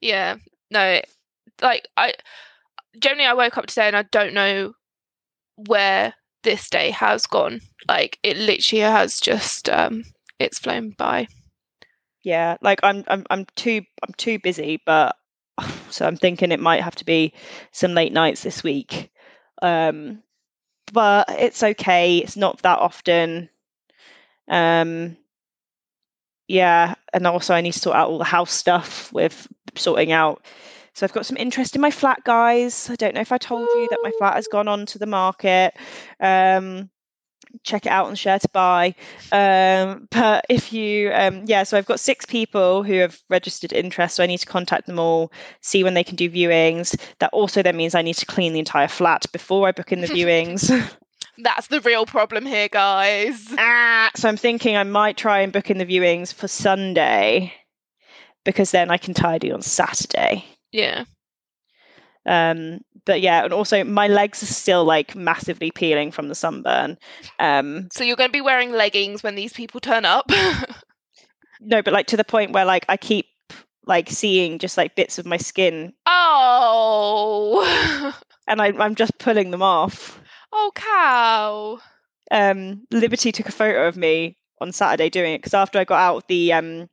Yeah 0.00 0.36
no 0.70 1.00
like 1.62 1.86
i 1.96 2.14
generally 2.98 3.26
i 3.26 3.34
woke 3.34 3.58
up 3.58 3.66
today 3.66 3.86
and 3.86 3.96
i 3.96 4.02
don't 4.02 4.34
know 4.34 4.74
where 5.56 6.14
this 6.42 6.68
day 6.68 6.90
has 6.90 7.26
gone. 7.26 7.60
Like 7.88 8.18
it 8.22 8.36
literally 8.36 8.82
has 8.82 9.20
just 9.20 9.68
um 9.70 10.04
it's 10.38 10.58
flown 10.58 10.90
by. 10.90 11.28
Yeah 12.22 12.56
like 12.62 12.80
i'm 12.82 13.04
i'm, 13.08 13.24
I'm 13.30 13.46
too 13.56 13.82
i'm 14.06 14.14
too 14.16 14.38
busy 14.38 14.82
but 14.84 15.16
so 15.90 16.06
i'm 16.06 16.16
thinking 16.16 16.52
it 16.52 16.60
might 16.60 16.82
have 16.82 16.96
to 16.96 17.04
be 17.04 17.32
some 17.72 17.94
late 17.94 18.12
nights 18.12 18.42
this 18.42 18.62
week 18.62 19.10
um, 19.64 20.22
but 20.92 21.26
it's 21.30 21.62
okay. 21.62 22.18
It's 22.18 22.36
not 22.36 22.60
that 22.62 22.78
often. 22.78 23.48
Um, 24.48 25.16
yeah, 26.48 26.94
and 27.14 27.26
also 27.26 27.54
I 27.54 27.62
need 27.62 27.72
to 27.72 27.78
sort 27.78 27.96
out 27.96 28.10
all 28.10 28.18
the 28.18 28.24
house 28.24 28.52
stuff 28.52 29.10
with 29.12 29.48
sorting 29.74 30.12
out. 30.12 30.44
So 30.92 31.04
I've 31.04 31.12
got 31.12 31.26
some 31.26 31.38
interest 31.38 31.74
in 31.74 31.80
my 31.80 31.90
flat, 31.90 32.22
guys. 32.24 32.88
I 32.90 32.96
don't 32.96 33.14
know 33.14 33.22
if 33.22 33.32
I 33.32 33.38
told 33.38 33.66
you 33.74 33.88
that 33.90 33.98
my 34.02 34.12
flat 34.18 34.34
has 34.34 34.46
gone 34.46 34.68
on 34.68 34.86
to 34.86 34.98
the 34.98 35.06
market. 35.06 35.74
Um, 36.20 36.90
check 37.62 37.86
it 37.86 37.90
out 37.90 38.08
and 38.08 38.18
share 38.18 38.38
to 38.38 38.48
buy. 38.52 38.94
Um, 39.32 40.08
but 40.10 40.44
if 40.48 40.72
you 40.72 41.10
um, 41.12 41.44
yeah 41.46 41.62
so 41.62 41.76
i've 41.76 41.86
got 41.86 42.00
six 42.00 42.26
people 42.26 42.82
who 42.82 42.94
have 42.94 43.20
registered 43.30 43.72
interest 43.72 44.16
so 44.16 44.22
i 44.22 44.26
need 44.26 44.38
to 44.38 44.46
contact 44.46 44.86
them 44.86 44.98
all 44.98 45.32
see 45.60 45.84
when 45.84 45.94
they 45.94 46.04
can 46.04 46.16
do 46.16 46.30
viewings. 46.30 46.98
That 47.18 47.30
also 47.32 47.62
then 47.62 47.76
means 47.76 47.94
i 47.94 48.02
need 48.02 48.16
to 48.16 48.26
clean 48.26 48.52
the 48.52 48.58
entire 48.58 48.88
flat 48.88 49.26
before 49.32 49.68
i 49.68 49.72
book 49.72 49.92
in 49.92 50.00
the 50.00 50.06
viewings. 50.08 50.70
That's 51.38 51.66
the 51.66 51.80
real 51.80 52.06
problem 52.06 52.46
here 52.46 52.68
guys. 52.68 53.46
Ah, 53.58 54.10
so 54.16 54.28
i'm 54.28 54.36
thinking 54.36 54.76
i 54.76 54.84
might 54.84 55.16
try 55.16 55.40
and 55.40 55.52
book 55.52 55.70
in 55.70 55.78
the 55.78 55.86
viewings 55.86 56.32
for 56.32 56.48
sunday 56.48 57.52
because 58.44 58.70
then 58.70 58.90
i 58.90 58.98
can 58.98 59.14
tidy 59.14 59.52
on 59.52 59.62
saturday. 59.62 60.44
Yeah 60.72 61.04
um, 62.26 62.80
but 63.04 63.20
yeah, 63.20 63.44
and 63.44 63.52
also 63.52 63.84
my 63.84 64.08
legs 64.08 64.42
are 64.42 64.46
still 64.46 64.84
like 64.84 65.14
massively 65.14 65.70
peeling 65.70 66.10
from 66.10 66.28
the 66.28 66.34
sunburn. 66.34 66.98
Um, 67.38 67.88
so 67.92 68.04
you're 68.04 68.16
going 68.16 68.28
to 68.28 68.32
be 68.32 68.40
wearing 68.40 68.72
leggings 68.72 69.22
when 69.22 69.34
these 69.34 69.52
people 69.52 69.80
turn 69.80 70.04
up. 70.04 70.30
no, 71.60 71.82
but 71.82 71.92
like 71.92 72.06
to 72.08 72.16
the 72.16 72.24
point 72.24 72.52
where 72.52 72.64
like 72.64 72.86
I 72.88 72.96
keep 72.96 73.26
like 73.86 74.08
seeing 74.08 74.58
just 74.58 74.78
like 74.78 74.96
bits 74.96 75.18
of 75.18 75.26
my 75.26 75.36
skin 75.36 75.92
Oh. 76.06 78.14
and 78.48 78.62
I, 78.62 78.72
I'm 78.78 78.94
just 78.94 79.18
pulling 79.18 79.50
them 79.50 79.62
off. 79.62 80.20
oh, 80.52 80.72
cow. 80.74 81.78
Um, 82.30 82.86
Liberty 82.90 83.32
took 83.32 83.48
a 83.48 83.52
photo 83.52 83.86
of 83.86 83.96
me 83.96 84.36
on 84.60 84.72
Saturday 84.72 85.10
doing 85.10 85.34
it 85.34 85.38
because 85.38 85.54
after 85.54 85.78
I 85.78 85.84
got 85.84 86.00
out 86.00 86.16
of 86.16 86.24
the 86.28 86.52
um, 86.54 86.88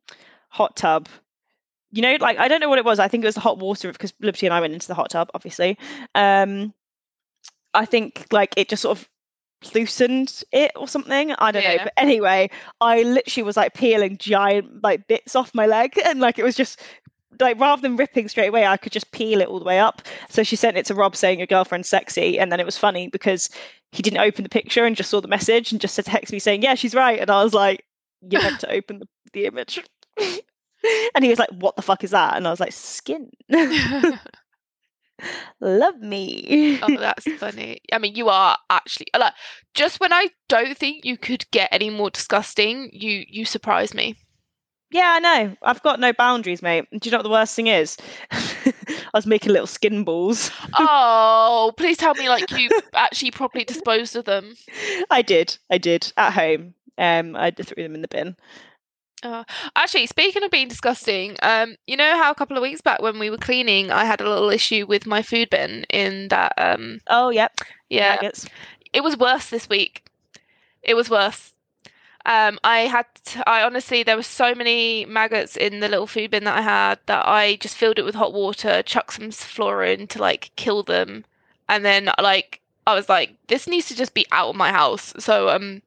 hot 0.50 0.76
tub, 0.76 1.08
you 1.92 2.02
know, 2.02 2.18
like 2.20 2.38
I 2.38 2.48
don't 2.48 2.62
know 2.62 2.70
what 2.70 2.80
it 2.80 2.86
was. 2.86 3.00
I 3.00 3.08
think 3.08 3.24
it 3.24 3.28
was 3.28 3.36
the 3.36 3.42
hot 3.42 3.60
water 3.60 3.92
because 3.92 4.14
Liberty 4.22 4.46
and 4.46 4.54
I 4.54 4.62
went 4.62 4.74
into 4.74 4.88
the 4.88 4.96
hot 4.96 5.10
tub, 5.10 5.30
obviously. 5.34 5.78
Um, 6.16 6.74
I 7.74 7.86
think 7.86 8.26
like 8.32 8.54
it 8.58 8.70
just 8.70 8.82
sort 8.82 8.98
of 8.98 9.10
loosened 9.76 10.44
it 10.52 10.72
or 10.76 10.88
something. 10.88 11.34
I 11.34 11.52
don't 11.52 11.64
know. 11.64 11.84
But 11.84 11.94
anyway, 11.98 12.50
I 12.80 13.04
literally 13.04 13.44
was 13.44 13.58
like 13.58 13.74
peeling 13.74 14.18
giant 14.18 14.84
like 14.84 15.08
bits 15.08 15.36
off 15.36 15.54
my 15.54 15.66
leg 15.66 16.00
and 16.06 16.20
like 16.20 16.40
it 16.40 16.44
was 16.44 16.56
just 16.56 16.82
like 17.40 17.60
rather 17.60 17.82
than 17.82 17.98
ripping 17.98 18.28
straight 18.28 18.48
away, 18.48 18.66
I 18.66 18.78
could 18.78 18.92
just 18.92 19.12
peel 19.12 19.42
it 19.42 19.48
all 19.48 19.60
the 19.60 19.66
way 19.66 19.80
up. 19.80 20.02
So 20.30 20.44
she 20.44 20.56
sent 20.56 20.78
it 20.78 20.86
to 20.88 20.96
Rob 20.96 21.16
saying 21.16 21.40
your 21.40 21.48
girlfriend's 21.48 21.90
sexy. 21.90 22.38
And 22.40 22.52
then 22.52 22.60
it 22.60 22.66
was 22.66 22.78
funny 22.78 23.08
because 23.08 23.50
he 23.92 24.02
didn't 24.02 24.20
open 24.20 24.44
the 24.44 24.50
picture 24.50 24.86
and 24.86 24.96
just 24.96 25.10
saw 25.10 25.22
the 25.22 25.28
message 25.28 25.72
and 25.72 25.82
just 25.82 25.96
said 25.96 26.06
text 26.06 26.32
me 26.32 26.40
saying, 26.40 26.62
Yeah, 26.62 26.76
she's 26.76 26.96
right. 26.96 27.20
And 27.20 27.30
I 27.30 27.44
was 27.44 27.54
like, 27.54 27.84
You 28.30 28.40
meant 28.40 28.60
to 28.62 28.72
open 28.72 29.00
the, 29.00 29.08
the 29.34 29.46
image. 29.46 29.82
and 31.16 31.24
he 31.24 31.30
was 31.30 31.40
like, 31.40 31.50
What 31.52 31.76
the 31.76 31.82
fuck 31.82 32.04
is 32.04 32.12
that? 32.12 32.36
And 32.36 32.48
I 32.48 32.50
was 32.50 32.60
like, 32.60 32.74
Skin. 32.74 33.32
Love 35.60 36.00
me. 36.00 36.80
oh, 36.82 36.98
that's 36.98 37.32
funny. 37.34 37.82
I 37.94 37.98
mean, 38.00 38.16
you 38.16 38.30
are 38.30 38.58
actually 38.70 39.08
like 39.18 39.34
just 39.74 40.00
when 40.00 40.14
I 40.14 40.30
don't 40.50 40.78
think 40.78 41.06
you 41.06 41.18
could 41.18 41.50
get 41.52 41.70
any 41.72 41.90
more 41.90 42.10
disgusting, 42.10 42.90
you 42.92 43.24
you 43.28 43.46
surprise 43.46 43.94
me. 43.94 44.16
Yeah, 44.92 45.14
I 45.16 45.20
know. 45.20 45.56
I've 45.64 45.82
got 45.84 46.02
no 46.02 46.12
boundaries, 46.12 46.62
mate. 46.62 46.86
Do 46.92 47.00
you 47.04 47.12
know 47.12 47.20
what 47.20 47.24
the 47.24 47.30
worst 47.30 47.56
thing 47.56 47.68
is? 47.68 47.96
I 48.32 48.74
was 49.14 49.26
making 49.26 49.54
little 49.54 49.68
skin 49.68 50.04
balls. 50.04 50.52
Oh, 50.74 51.72
please 51.78 51.96
tell 51.96 52.14
me 52.16 52.28
like 52.28 52.52
you 52.52 52.70
actually 52.94 53.32
properly 53.32 53.64
disposed 53.64 54.18
of 54.18 54.26
them. 54.26 54.54
I 55.10 55.22
did. 55.22 55.58
I 55.70 55.78
did 55.78 56.12
at 56.18 56.34
home. 56.34 56.74
Um, 56.98 57.38
I 57.38 57.52
just 57.52 57.70
threw 57.70 57.84
them 57.84 57.96
in 57.96 58.02
the 58.02 58.10
bin. 58.10 58.36
Actually, 59.76 60.08
speaking 60.08 60.44
of 60.44 60.52
being 60.52 60.68
disgusting, 60.68 61.36
um, 61.44 61.76
you 61.88 61.96
know 61.96 62.18
how 62.18 62.32
a 62.32 62.36
couple 62.36 62.58
of 62.58 62.62
weeks 62.64 62.82
back 62.82 63.02
when 63.02 63.20
we 63.20 63.30
were 63.30 63.38
cleaning, 63.38 63.92
I 63.92 64.06
had 64.06 64.22
a 64.22 64.28
little 64.30 64.50
issue 64.50 64.86
with 64.88 65.06
my 65.06 65.22
food 65.22 65.50
bin 65.50 65.86
in 65.90 66.28
that 66.30 66.54
um 66.58 67.00
Oh, 67.08 67.30
yep. 67.30 67.54
yeah, 67.90 68.16
Nuggets. 68.16 68.48
it 68.94 69.02
was 69.04 69.18
worse 69.18 69.50
this 69.50 69.70
week. 69.70 70.04
It 70.84 70.96
was 70.96 71.10
worse. 71.10 71.54
Um, 72.26 72.60
I 72.64 72.82
had, 72.82 73.06
to, 73.26 73.50
I 73.50 73.64
honestly, 73.64 74.04
there 74.04 74.16
were 74.16 74.24
so 74.24 74.54
many 74.54 75.06
maggots 75.06 75.56
in 75.58 75.80
the 75.80 75.90
little 75.90 76.06
food 76.08 76.32
bin 76.32 76.44
that 76.44 76.58
I 76.58 76.62
had 76.62 77.00
that 77.08 77.28
I 77.28 77.56
just 77.58 77.76
filled 77.76 77.98
it 77.98 78.06
with 78.06 78.16
hot 78.16 78.34
water, 78.34 78.84
chucked 78.84 79.14
some 79.14 79.30
Zoflora 79.32 79.94
in 79.98 80.08
to 80.08 80.20
like 80.20 80.52
kill 80.56 80.84
them, 80.84 81.26
and 81.68 81.84
then 81.84 82.10
like 82.22 82.62
I 82.86 82.94
was 82.96 83.10
like, 83.10 83.36
this 83.48 83.68
needs 83.68 83.88
to 83.88 83.96
just 83.96 84.14
be 84.14 84.26
out 84.32 84.50
of 84.50 84.56
my 84.56 84.72
house. 84.72 85.14
So 85.20 85.50
um, 85.50 85.82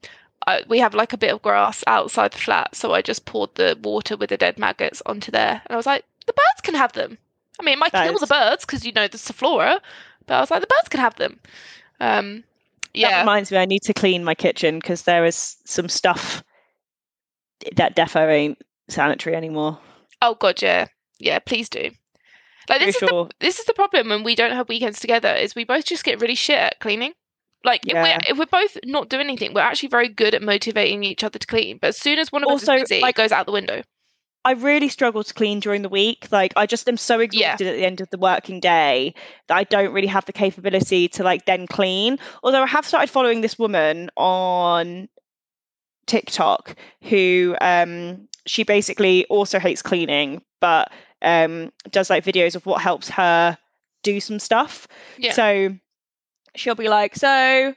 I, 0.47 0.63
we 0.69 0.79
have 0.79 0.95
like 0.95 1.13
a 1.13 1.19
bit 1.19 1.33
of 1.33 1.43
grass 1.43 1.83
outside 1.87 2.33
the 2.33 2.39
flat, 2.39 2.75
so 2.75 2.93
I 2.93 3.03
just 3.03 3.25
poured 3.25 3.55
the 3.55 3.79
water 3.83 4.17
with 4.17 4.31
the 4.31 4.37
dead 4.37 4.59
maggots 4.59 5.03
onto 5.07 5.31
there, 5.31 5.63
and 5.65 5.71
I 5.71 5.77
was 5.77 5.87
like, 5.87 6.05
the 6.27 6.33
birds 6.33 6.61
can 6.63 6.75
have 6.75 6.93
them. 6.93 7.19
I 7.59 7.63
mean, 7.63 7.75
it 7.75 7.79
might 7.79 7.93
That 7.93 8.09
kill 8.09 8.19
the 8.19 8.27
birds 8.27 8.65
because 8.65 8.85
you 8.85 8.93
know 8.93 9.07
there's 9.07 9.25
the 9.25 9.33
Zoflora, 9.33 9.81
but 10.27 10.35
I 10.35 10.41
was 10.41 10.51
like, 10.51 10.61
the 10.61 10.67
birds 10.67 10.89
can 10.89 11.01
have 11.01 11.17
them. 11.17 11.41
Um, 12.01 12.45
That 12.95 13.01
yeah. 13.01 13.21
reminds 13.21 13.51
me, 13.51 13.59
I 13.59 13.65
need 13.65 13.83
to 13.83 13.95
clean 13.95 14.25
my 14.25 14.35
kitchen 14.35 14.79
because 14.79 15.03
there 15.03 15.25
is 15.25 15.57
some 15.65 15.89
stuff 15.89 16.43
that 17.77 17.97
defo 17.97 18.29
ain't 18.31 18.59
sanitary 18.89 19.37
anymore. 19.37 19.79
Oh 20.21 20.35
god, 20.35 20.61
yeah, 20.63 20.87
yeah. 21.19 21.39
Please 21.39 21.69
do. 21.69 21.91
Like 22.69 22.81
this 22.81 22.95
is 22.97 23.01
the 23.01 23.31
this 23.41 23.59
is 23.59 23.67
the 23.67 23.75
problem 23.75 24.09
when 24.09 24.25
we 24.25 24.35
don't 24.35 24.53
have 24.53 24.69
weekends 24.69 25.01
together. 25.01 25.35
Is 25.35 25.55
we 25.55 25.65
both 25.65 25.85
just 25.85 26.05
get 26.05 26.21
really 26.21 26.35
shit 26.35 26.59
at 26.59 26.81
cleaning. 26.81 27.13
Like 27.65 27.87
if 27.87 27.95
we're 27.95 28.19
if 28.29 28.39
we're 28.39 28.47
both 28.47 28.77
not 28.85 29.09
doing 29.09 29.27
anything, 29.27 29.55
we're 29.55 29.61
actually 29.63 29.89
very 29.89 30.09
good 30.09 30.35
at 30.35 30.43
motivating 30.43 31.03
each 31.05 31.25
other 31.25 31.39
to 31.39 31.47
clean. 31.47 31.79
But 31.81 31.89
as 31.89 31.99
soon 31.99 32.19
as 32.19 32.31
one 32.31 32.43
of 32.45 32.51
us 32.51 32.63
is 32.63 32.69
busy, 32.83 33.01
like- 33.01 33.15
it 33.15 33.19
goes 33.19 33.33
out 33.33 33.47
the 33.47 33.53
window. 33.53 33.83
I 34.47 34.53
really 34.53 34.91
struggle 34.91 35.25
to 35.25 35.33
clean 35.33 35.59
during 35.61 35.81
the 35.81 35.89
week. 35.89 36.29
Like 36.31 36.53
I 36.55 36.67
just 36.67 36.87
am 36.87 36.99
so 36.99 37.19
exhausted 37.21 37.67
at 37.67 37.77
the 37.77 37.85
end 37.87 38.03
of 38.03 38.11
the 38.11 38.19
working 38.19 38.61
day 38.61 39.15
that 39.49 39.57
I 39.57 39.65
don't 39.65 39.91
really 39.95 40.07
have 40.09 40.27
the 40.27 40.35
capability 40.35 41.09
to 41.09 41.23
like 41.25 41.47
then 41.47 41.67
clean. 41.67 42.19
Although 42.43 42.63
I 42.63 42.67
have 42.67 42.87
started 42.87 43.09
following 43.09 43.41
this 43.41 43.59
woman 43.59 44.11
on 44.19 45.09
TikTok 46.07 46.77
who 47.03 47.57
um 47.63 48.29
she 48.47 48.63
basically 48.63 49.25
also 49.27 49.59
hates 49.59 49.81
cleaning 49.81 50.43
but 50.61 50.93
um 51.23 51.73
does 51.91 52.11
like 52.11 52.23
videos 52.23 52.55
of 52.55 52.67
what 52.67 52.83
helps 52.83 53.09
her 53.09 53.57
do 54.03 54.21
some 54.21 54.39
stuff. 54.39 54.87
Yeah. 55.17 55.33
So 55.33 55.75
she'll 56.57 56.75
be 56.75 56.89
like, 56.89 57.17
so 57.17 57.75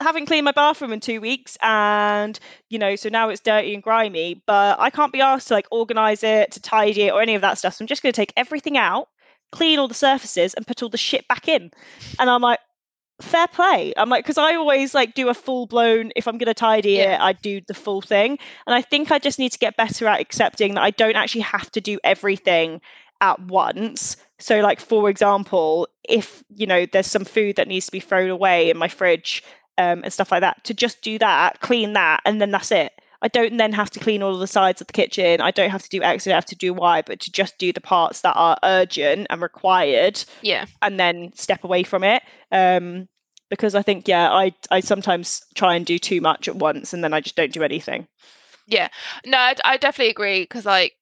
haven't 0.00 0.26
cleaned 0.26 0.44
my 0.44 0.52
bathroom 0.52 0.92
in 0.92 1.00
two 1.00 1.20
weeks 1.20 1.58
and 1.60 2.38
you 2.70 2.78
know 2.78 2.94
so 2.96 3.08
now 3.08 3.28
it's 3.28 3.40
dirty 3.40 3.74
and 3.74 3.82
grimy 3.82 4.40
but 4.46 4.78
i 4.78 4.90
can't 4.90 5.12
be 5.12 5.20
asked 5.20 5.48
to 5.48 5.54
like 5.54 5.66
organize 5.70 6.22
it 6.22 6.52
to 6.52 6.60
tidy 6.60 7.02
it 7.02 7.12
or 7.12 7.20
any 7.20 7.34
of 7.34 7.42
that 7.42 7.58
stuff 7.58 7.74
so 7.74 7.82
i'm 7.82 7.86
just 7.88 8.02
going 8.02 8.12
to 8.12 8.16
take 8.16 8.32
everything 8.36 8.76
out 8.76 9.08
clean 9.50 9.78
all 9.78 9.88
the 9.88 9.94
surfaces 9.94 10.54
and 10.54 10.66
put 10.66 10.82
all 10.82 10.88
the 10.88 10.96
shit 10.96 11.26
back 11.26 11.48
in 11.48 11.70
and 12.18 12.30
i'm 12.30 12.42
like 12.42 12.60
fair 13.20 13.48
play 13.48 13.92
i'm 13.96 14.08
like 14.08 14.24
because 14.24 14.38
i 14.38 14.54
always 14.54 14.94
like 14.94 15.14
do 15.14 15.28
a 15.28 15.34
full 15.34 15.66
blown 15.66 16.12
if 16.14 16.28
i'm 16.28 16.38
going 16.38 16.46
to 16.46 16.54
tidy 16.54 16.92
Yeah. 16.92 17.14
it 17.14 17.20
i 17.20 17.32
do 17.32 17.60
the 17.66 17.74
full 17.74 18.00
thing 18.00 18.38
and 18.66 18.74
i 18.74 18.82
think 18.82 19.10
i 19.10 19.18
just 19.18 19.40
need 19.40 19.50
to 19.50 19.58
get 19.58 19.76
better 19.76 20.06
at 20.06 20.20
accepting 20.20 20.74
that 20.74 20.82
i 20.82 20.90
don't 20.92 21.16
actually 21.16 21.40
have 21.40 21.72
to 21.72 21.80
do 21.80 21.98
everything 22.04 22.80
at 23.20 23.40
once 23.40 24.16
so 24.38 24.60
like 24.60 24.80
for 24.80 25.08
example 25.10 25.88
if 26.08 26.42
you 26.54 26.66
know 26.66 26.86
there's 26.86 27.06
some 27.06 27.24
food 27.24 27.56
that 27.56 27.68
needs 27.68 27.86
to 27.86 27.92
be 27.92 28.00
thrown 28.00 28.30
away 28.30 28.70
in 28.70 28.76
my 28.76 28.88
fridge 28.88 29.42
um, 29.78 30.02
and 30.02 30.12
stuff 30.12 30.32
like 30.32 30.40
that 30.40 30.62
to 30.64 30.74
just 30.74 31.02
do 31.02 31.18
that 31.18 31.60
clean 31.60 31.92
that 31.92 32.20
and 32.24 32.40
then 32.40 32.50
that's 32.50 32.70
it 32.72 32.92
i 33.22 33.28
don't 33.28 33.56
then 33.56 33.72
have 33.72 33.90
to 33.90 34.00
clean 34.00 34.22
all 34.22 34.34
of 34.34 34.40
the 34.40 34.46
sides 34.46 34.80
of 34.80 34.86
the 34.86 34.92
kitchen 34.92 35.40
i 35.40 35.50
don't 35.50 35.70
have 35.70 35.82
to 35.82 35.88
do 35.88 36.02
x 36.02 36.26
i 36.26 36.30
don't 36.30 36.36
have 36.36 36.44
to 36.44 36.56
do 36.56 36.72
y 36.74 37.02
but 37.06 37.20
to 37.20 37.30
just 37.32 37.58
do 37.58 37.72
the 37.72 37.80
parts 37.80 38.20
that 38.22 38.34
are 38.34 38.56
urgent 38.64 39.26
and 39.30 39.42
required 39.42 40.22
Yeah. 40.42 40.66
and 40.82 40.98
then 40.98 41.32
step 41.34 41.64
away 41.64 41.82
from 41.82 42.04
it 42.04 42.22
um, 42.52 43.08
because 43.50 43.74
i 43.74 43.82
think 43.82 44.06
yeah 44.08 44.30
i 44.30 44.52
i 44.70 44.80
sometimes 44.80 45.42
try 45.54 45.74
and 45.74 45.86
do 45.86 45.98
too 45.98 46.20
much 46.20 46.48
at 46.48 46.56
once 46.56 46.92
and 46.92 47.02
then 47.02 47.12
i 47.12 47.20
just 47.20 47.36
don't 47.36 47.52
do 47.52 47.62
anything 47.62 48.06
Yeah. 48.66 48.88
No, 49.24 49.38
I, 49.38 49.54
I 49.64 49.76
definitely 49.78 50.10
agree 50.10 50.42
because 50.42 50.66
like 50.66 50.92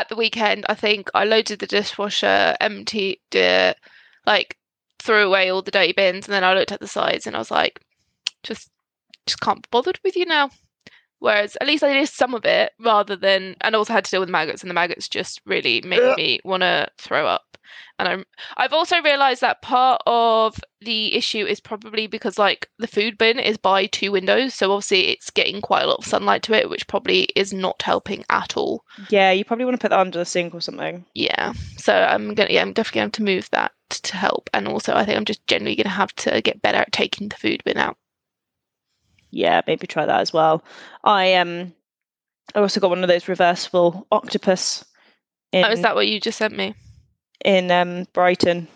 at 0.00 0.08
the 0.08 0.16
weekend, 0.16 0.66
I 0.68 0.74
think 0.74 1.10
I 1.14 1.24
loaded 1.24 1.58
the 1.58 1.66
dishwasher, 1.66 2.56
emptied 2.60 3.20
it, 3.32 3.78
like 4.26 4.56
threw 4.98 5.26
away 5.26 5.50
all 5.50 5.62
the 5.62 5.70
dirty 5.70 5.92
bins, 5.92 6.26
and 6.26 6.34
then 6.34 6.44
I 6.44 6.54
looked 6.54 6.72
at 6.72 6.80
the 6.80 6.88
sides 6.88 7.26
and 7.26 7.36
I 7.36 7.38
was 7.38 7.50
like, 7.50 7.80
just 8.42 8.70
just 9.26 9.40
can't 9.40 9.62
be 9.62 9.68
bothered 9.70 9.98
with 10.04 10.16
you 10.16 10.26
now. 10.26 10.50
Whereas 11.18 11.56
at 11.60 11.66
least 11.66 11.82
I 11.82 11.92
did 11.92 12.08
some 12.08 12.34
of 12.34 12.44
it 12.44 12.72
rather 12.78 13.16
than, 13.16 13.56
and 13.62 13.74
also 13.74 13.92
had 13.92 14.04
to 14.04 14.10
deal 14.10 14.20
with 14.20 14.28
maggots, 14.28 14.62
and 14.62 14.70
the 14.70 14.74
maggots 14.74 15.08
just 15.08 15.40
really 15.46 15.80
made 15.82 16.16
me 16.16 16.40
want 16.44 16.62
to 16.62 16.88
throw 16.98 17.26
up. 17.26 17.42
And 17.98 18.08
I'm, 18.08 18.24
I've 18.58 18.72
also 18.72 19.00
realised 19.02 19.40
that 19.40 19.62
part 19.62 20.00
of 20.06 20.60
the 20.82 21.14
issue 21.14 21.44
is 21.44 21.58
probably 21.60 22.06
because 22.06 22.38
like 22.38 22.68
the 22.78 22.86
food 22.86 23.18
bin 23.18 23.38
is 23.40 23.56
by 23.56 23.86
two 23.86 24.12
windows, 24.12 24.54
so 24.54 24.70
obviously 24.70 25.08
it's 25.08 25.30
getting 25.30 25.60
quite 25.60 25.82
a 25.82 25.86
lot 25.86 25.98
of 25.98 26.04
sunlight 26.04 26.42
to 26.44 26.52
it, 26.52 26.68
which 26.70 26.86
probably 26.86 27.24
is 27.34 27.52
not 27.52 27.82
helping 27.82 28.24
at 28.30 28.56
all. 28.56 28.84
yeah 29.10 29.32
you 29.32 29.44
probably 29.44 29.64
want 29.64 29.74
to 29.74 29.80
put 29.80 29.90
that 29.90 29.98
under 29.98 30.18
the 30.18 30.24
sink 30.24 30.54
or 30.54 30.60
something 30.60 31.04
Yeah, 31.14 31.54
so 31.78 31.94
I'm 31.94 32.34
gonna, 32.34 32.50
yeah, 32.52 32.62
I'm 32.62 32.72
definitely 32.72 32.98
gonna 32.98 33.06
have 33.06 33.12
to 33.12 33.22
move 33.24 33.50
that 33.50 33.72
to 33.88 34.16
help, 34.16 34.48
and 34.52 34.68
also 34.68 34.94
I 34.94 35.04
think 35.04 35.16
I'm 35.16 35.24
just 35.24 35.44
generally 35.46 35.76
gonna 35.76 35.88
have 35.88 36.14
to 36.16 36.40
get 36.42 36.62
better 36.62 36.78
at 36.78 36.92
taking 36.92 37.28
the 37.30 37.36
food 37.36 37.64
bin 37.64 37.78
out. 37.78 37.96
Yeah 39.30 39.60
maybe 39.66 39.86
try 39.86 40.04
that 40.06 40.20
as 40.20 40.32
well 40.32 40.62
i 41.04 41.34
um 41.34 41.72
i 42.54 42.60
also 42.60 42.80
got 42.80 42.90
one 42.90 43.02
of 43.02 43.08
those 43.08 43.28
reversible 43.28 44.06
octopus 44.12 44.84
in, 45.52 45.64
Oh, 45.64 45.70
is 45.70 45.82
that 45.82 45.94
what 45.94 46.08
you 46.08 46.20
just 46.20 46.38
sent 46.38 46.56
me? 46.56 46.74
in 47.44 47.70
um 47.70 48.06
brighton 48.12 48.66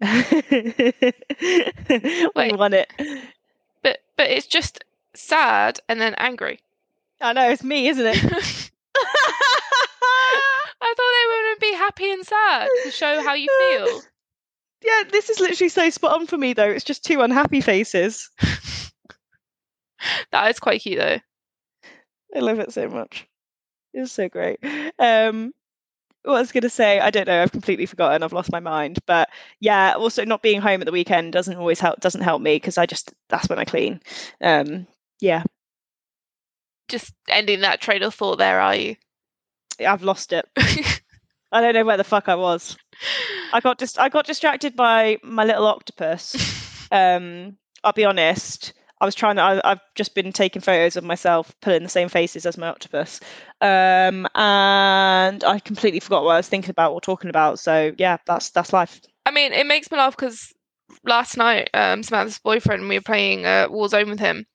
Wait. 0.02 1.14
won 2.56 2.72
it 2.72 2.90
But 3.82 3.98
but 4.16 4.30
it's 4.30 4.46
just 4.46 4.84
sad 5.14 5.80
and 5.88 6.00
then 6.00 6.14
angry. 6.14 6.60
i 7.20 7.32
know 7.32 7.50
it's 7.50 7.64
me 7.64 7.88
isn't 7.88 8.06
it 8.06 8.24
I 10.82 10.94
thought 10.96 11.12
they 11.12 11.26
were 11.28 11.42
going 11.42 11.56
to 11.56 11.60
be 11.60 11.74
happy 11.74 12.10
and 12.12 12.24
sad 12.26 12.68
to 12.84 12.90
show 12.90 13.22
how 13.22 13.34
you 13.34 13.48
feel. 13.60 14.00
yeah 14.84 15.02
this 15.10 15.28
is 15.28 15.38
literally 15.40 15.68
so 15.68 15.90
spot 15.90 16.18
on 16.18 16.26
for 16.26 16.38
me 16.38 16.54
though 16.54 16.70
it's 16.70 16.84
just 16.84 17.04
two 17.04 17.20
unhappy 17.20 17.60
faces 17.60 18.30
That 20.32 20.50
is 20.50 20.60
quite 20.60 20.82
cute 20.82 20.98
though. 20.98 21.18
I 22.34 22.38
love 22.40 22.60
it 22.60 22.72
so 22.72 22.88
much. 22.88 23.26
It's 23.92 24.12
so 24.12 24.28
great. 24.28 24.58
Um, 24.98 25.52
what 26.22 26.36
I 26.36 26.40
was 26.40 26.52
going 26.52 26.62
to 26.62 26.70
say, 26.70 27.00
I 27.00 27.10
don't 27.10 27.26
know. 27.26 27.42
I've 27.42 27.52
completely 27.52 27.86
forgotten. 27.86 28.22
I've 28.22 28.32
lost 28.32 28.52
my 28.52 28.60
mind. 28.60 28.98
But 29.06 29.28
yeah, 29.58 29.94
also 29.96 30.24
not 30.24 30.42
being 30.42 30.60
home 30.60 30.80
at 30.80 30.86
the 30.86 30.92
weekend 30.92 31.32
doesn't 31.32 31.56
always 31.56 31.80
help. 31.80 32.00
Doesn't 32.00 32.20
help 32.20 32.42
me 32.42 32.56
because 32.56 32.78
I 32.78 32.86
just 32.86 33.12
that's 33.28 33.48
when 33.48 33.58
I 33.58 33.64
clean. 33.64 34.00
Um, 34.40 34.86
yeah. 35.20 35.42
just 36.88 37.14
ending 37.28 37.60
that 37.60 37.80
train 37.80 38.02
of 38.02 38.14
thought 38.14 38.38
there, 38.38 38.60
are 38.60 38.74
you? 38.76 38.96
I've 39.84 40.02
lost 40.02 40.32
it. 40.32 40.46
I 41.52 41.60
don't 41.60 41.74
know 41.74 41.84
where 41.84 41.96
the 41.96 42.04
fuck 42.04 42.28
I 42.28 42.34
was. 42.34 42.76
I 43.52 43.60
got 43.60 43.78
just 43.78 43.98
I 43.98 44.08
got 44.08 44.26
distracted 44.26 44.76
by 44.76 45.18
my 45.22 45.44
little 45.44 45.66
octopus. 45.66 46.36
Um, 46.92 47.56
I'll 47.84 47.92
be 47.92 48.04
honest. 48.04 48.72
I 49.00 49.06
was 49.06 49.14
trying 49.14 49.36
to. 49.36 49.42
I, 49.42 49.68
have 49.70 49.80
just 49.94 50.14
been 50.14 50.32
taking 50.32 50.60
photos 50.60 50.96
of 50.96 51.04
myself, 51.04 51.54
pulling 51.62 51.82
the 51.82 51.88
same 51.88 52.08
faces 52.08 52.44
as 52.44 52.58
my 52.58 52.68
octopus, 52.68 53.20
um, 53.60 54.26
and 54.34 55.42
I 55.42 55.60
completely 55.64 56.00
forgot 56.00 56.24
what 56.24 56.34
I 56.34 56.36
was 56.36 56.48
thinking 56.48 56.70
about 56.70 56.92
or 56.92 57.00
talking 57.00 57.30
about. 57.30 57.58
So 57.58 57.92
yeah, 57.96 58.18
that's 58.26 58.50
that's 58.50 58.72
life. 58.72 59.00
I 59.24 59.30
mean, 59.30 59.52
it 59.52 59.66
makes 59.66 59.90
me 59.90 59.98
laugh 59.98 60.16
because 60.16 60.52
last 61.04 61.36
night, 61.36 61.70
um, 61.72 62.02
Samantha's 62.02 62.38
boyfriend, 62.38 62.88
we 62.88 62.98
were 62.98 63.02
playing 63.02 63.46
uh, 63.46 63.68
Warzone 63.68 64.10
with 64.10 64.20
him, 64.20 64.46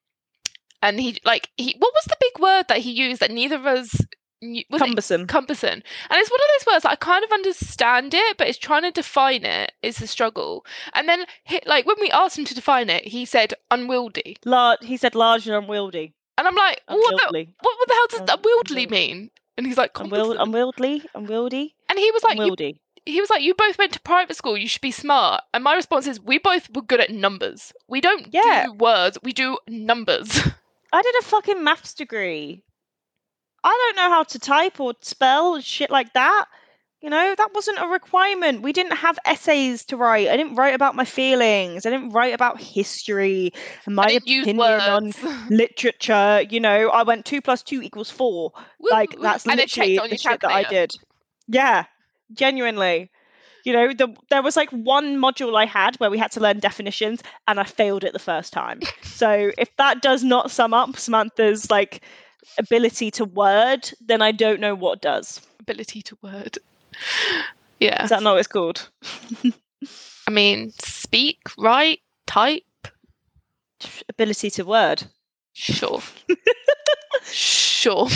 and 0.82 1.00
he 1.00 1.18
like 1.26 1.50
he 1.58 1.76
what 1.80 1.94
was 1.94 2.06
the 2.06 2.18
big 2.20 2.42
word 2.42 2.66
that 2.68 2.80
he 2.80 2.92
used 2.92 3.22
that 3.22 3.32
neither 3.32 3.56
of 3.56 3.66
us 3.66 3.96
cumbersome. 4.78 5.28
cumbersome. 5.28 5.82
And 6.10 6.20
it's 6.20 6.32
one 6.32 6.40
of 6.40 6.48
those 6.60 6.74
words 6.74 6.84
that 6.84 6.92
I 6.92 6.96
kind 6.96 7.24
of 7.24 7.32
understand 7.32 8.14
it, 8.14 8.38
but 8.38 8.48
it's 8.48 8.58
trying 8.58 8.84
to 8.84 8.92
define 8.92 9.46
it 9.46 9.72
is 9.82 9.98
the 9.98 10.08
struggle. 10.08 10.66
And 10.94 11.08
then, 11.08 11.26
like 11.66 11.86
when 11.86 11.98
we 12.00 12.12
asked 12.12 12.38
him 12.38 12.46
to 12.46 12.56
define 12.56 12.90
it, 12.90 13.08
he 13.08 13.26
said 13.26 13.54
unwieldy. 13.72 14.38
Large. 14.46 14.80
He 14.84 14.98
said 14.98 15.16
large 15.16 15.48
and 15.48 15.56
unwieldy. 15.56 16.14
And 16.38 16.48
I'm 16.48 16.56
like, 16.56 16.82
what 16.88 17.32
the, 17.32 17.48
what, 17.62 17.78
what 17.78 17.88
the 17.88 17.94
hell 17.94 18.26
does 18.26 18.38
unwieldy 18.38 18.88
mean? 18.88 19.32
And 19.58 19.66
he's 19.66 19.78
like, 19.78 19.94
Unwield, 19.94 20.36
unwieldy, 20.38 21.04
unwieldy. 21.16 21.76
And 21.90 21.98
he 21.98 22.12
was 22.12 22.24
like, 22.24 22.38
unwieldy. 22.38 22.82
he 23.06 23.22
was 23.22 23.30
like, 23.30 23.42
you 23.42 23.54
both 23.54 23.78
went 23.78 23.94
to 23.94 24.02
private 24.02 24.36
school. 24.36 24.58
You 24.58 24.68
should 24.68 24.82
be 24.82 24.92
smart. 24.92 25.44
And 25.54 25.64
my 25.64 25.76
response 25.76 26.08
is, 26.08 26.20
we 26.20 26.40
both 26.40 26.70
were 26.76 26.82
good 26.82 27.00
at 27.00 27.10
numbers. 27.10 27.72
We 27.88 28.02
don't 28.02 28.34
yeah. 28.34 28.66
do 28.66 28.74
words. 28.74 29.18
We 29.24 29.32
do 29.32 29.58
numbers. 29.70 30.30
I 30.94 31.02
did 31.02 31.16
a 31.20 31.24
fucking 31.24 31.64
maths 31.64 31.94
degree. 31.94 32.64
I 33.66 33.70
don't 33.70 33.96
know 33.96 34.16
how 34.16 34.24
to 34.24 34.40
type 34.40 34.80
or 34.80 34.94
spell 35.02 35.60
shit 35.60 35.90
like 35.90 36.14
that. 36.14 36.46
You 37.02 37.10
know, 37.10 37.36
that 37.36 37.50
wasn't 37.54 37.80
a 37.80 37.88
requirement. 37.88 38.62
We 38.62 38.74
didn't 38.74 38.96
have 38.96 39.18
essays 39.26 39.86
to 39.86 39.98
write. 39.98 40.28
I 40.28 40.38
didn't 40.38 40.56
write 40.56 40.74
about 40.74 40.96
my 40.96 41.06
feelings. 41.06 41.86
I 41.86 41.90
didn't 41.90 42.12
write 42.12 42.34
about 42.34 42.62
history 42.62 43.54
and 43.86 43.96
my 43.96 44.12
opinion 44.12 44.60
on 44.60 45.14
literature. 45.50 46.44
You 46.50 46.60
know, 46.60 46.90
I 46.90 47.04
went 47.04 47.26
two 47.26 47.42
plus 47.42 47.64
two 47.64 47.82
equals 47.82 48.10
four. 48.12 48.52
Woo, 48.80 48.90
like 48.92 49.20
that's 49.20 49.46
literally 49.46 49.98
the 49.98 50.18
shit 50.18 50.42
that 50.42 50.52
I 50.52 50.64
did. 50.64 50.92
Yeah, 51.48 51.86
genuinely. 52.34 53.12
You 53.66 53.74
know, 53.74 53.94
the, 53.94 54.16
there 54.30 54.44
was 54.44 54.56
like 54.56 54.70
one 54.70 55.18
module 55.18 55.58
I 55.58 55.66
had 55.66 55.96
where 55.96 56.12
we 56.12 56.20
had 56.20 56.32
to 56.34 56.40
learn 56.40 56.60
definitions, 56.60 57.24
and 57.48 57.60
I 57.60 57.64
failed 57.64 58.04
it 58.04 58.14
the 58.14 58.20
first 58.20 58.54
time. 58.54 58.80
so 59.02 59.52
if 59.58 59.76
that 59.78 60.04
does 60.04 60.24
not 60.24 60.52
sum 60.52 60.74
up 60.74 60.98
Samantha's 60.98 61.72
like 61.72 62.04
ability 62.58 63.12
to 63.12 63.26
word, 63.26 63.92
then 64.02 64.22
I 64.22 64.32
don't 64.32 64.60
know 64.60 64.76
what 64.76 65.02
does. 65.02 65.42
Ability 65.60 66.02
to 66.04 66.18
word. 66.22 66.58
Yeah. 67.80 68.04
Is 68.04 68.10
that 68.10 68.24
not 68.24 68.32
what 68.32 68.40
it's 68.40 68.48
called? 68.48 68.90
I 70.28 70.32
mean, 70.32 70.72
speak, 70.80 71.40
write, 71.58 72.00
type. 72.26 72.64
Ability 74.08 74.50
to 74.52 74.64
word. 74.64 75.04
Sure. 75.52 76.02
sure. 77.24 78.08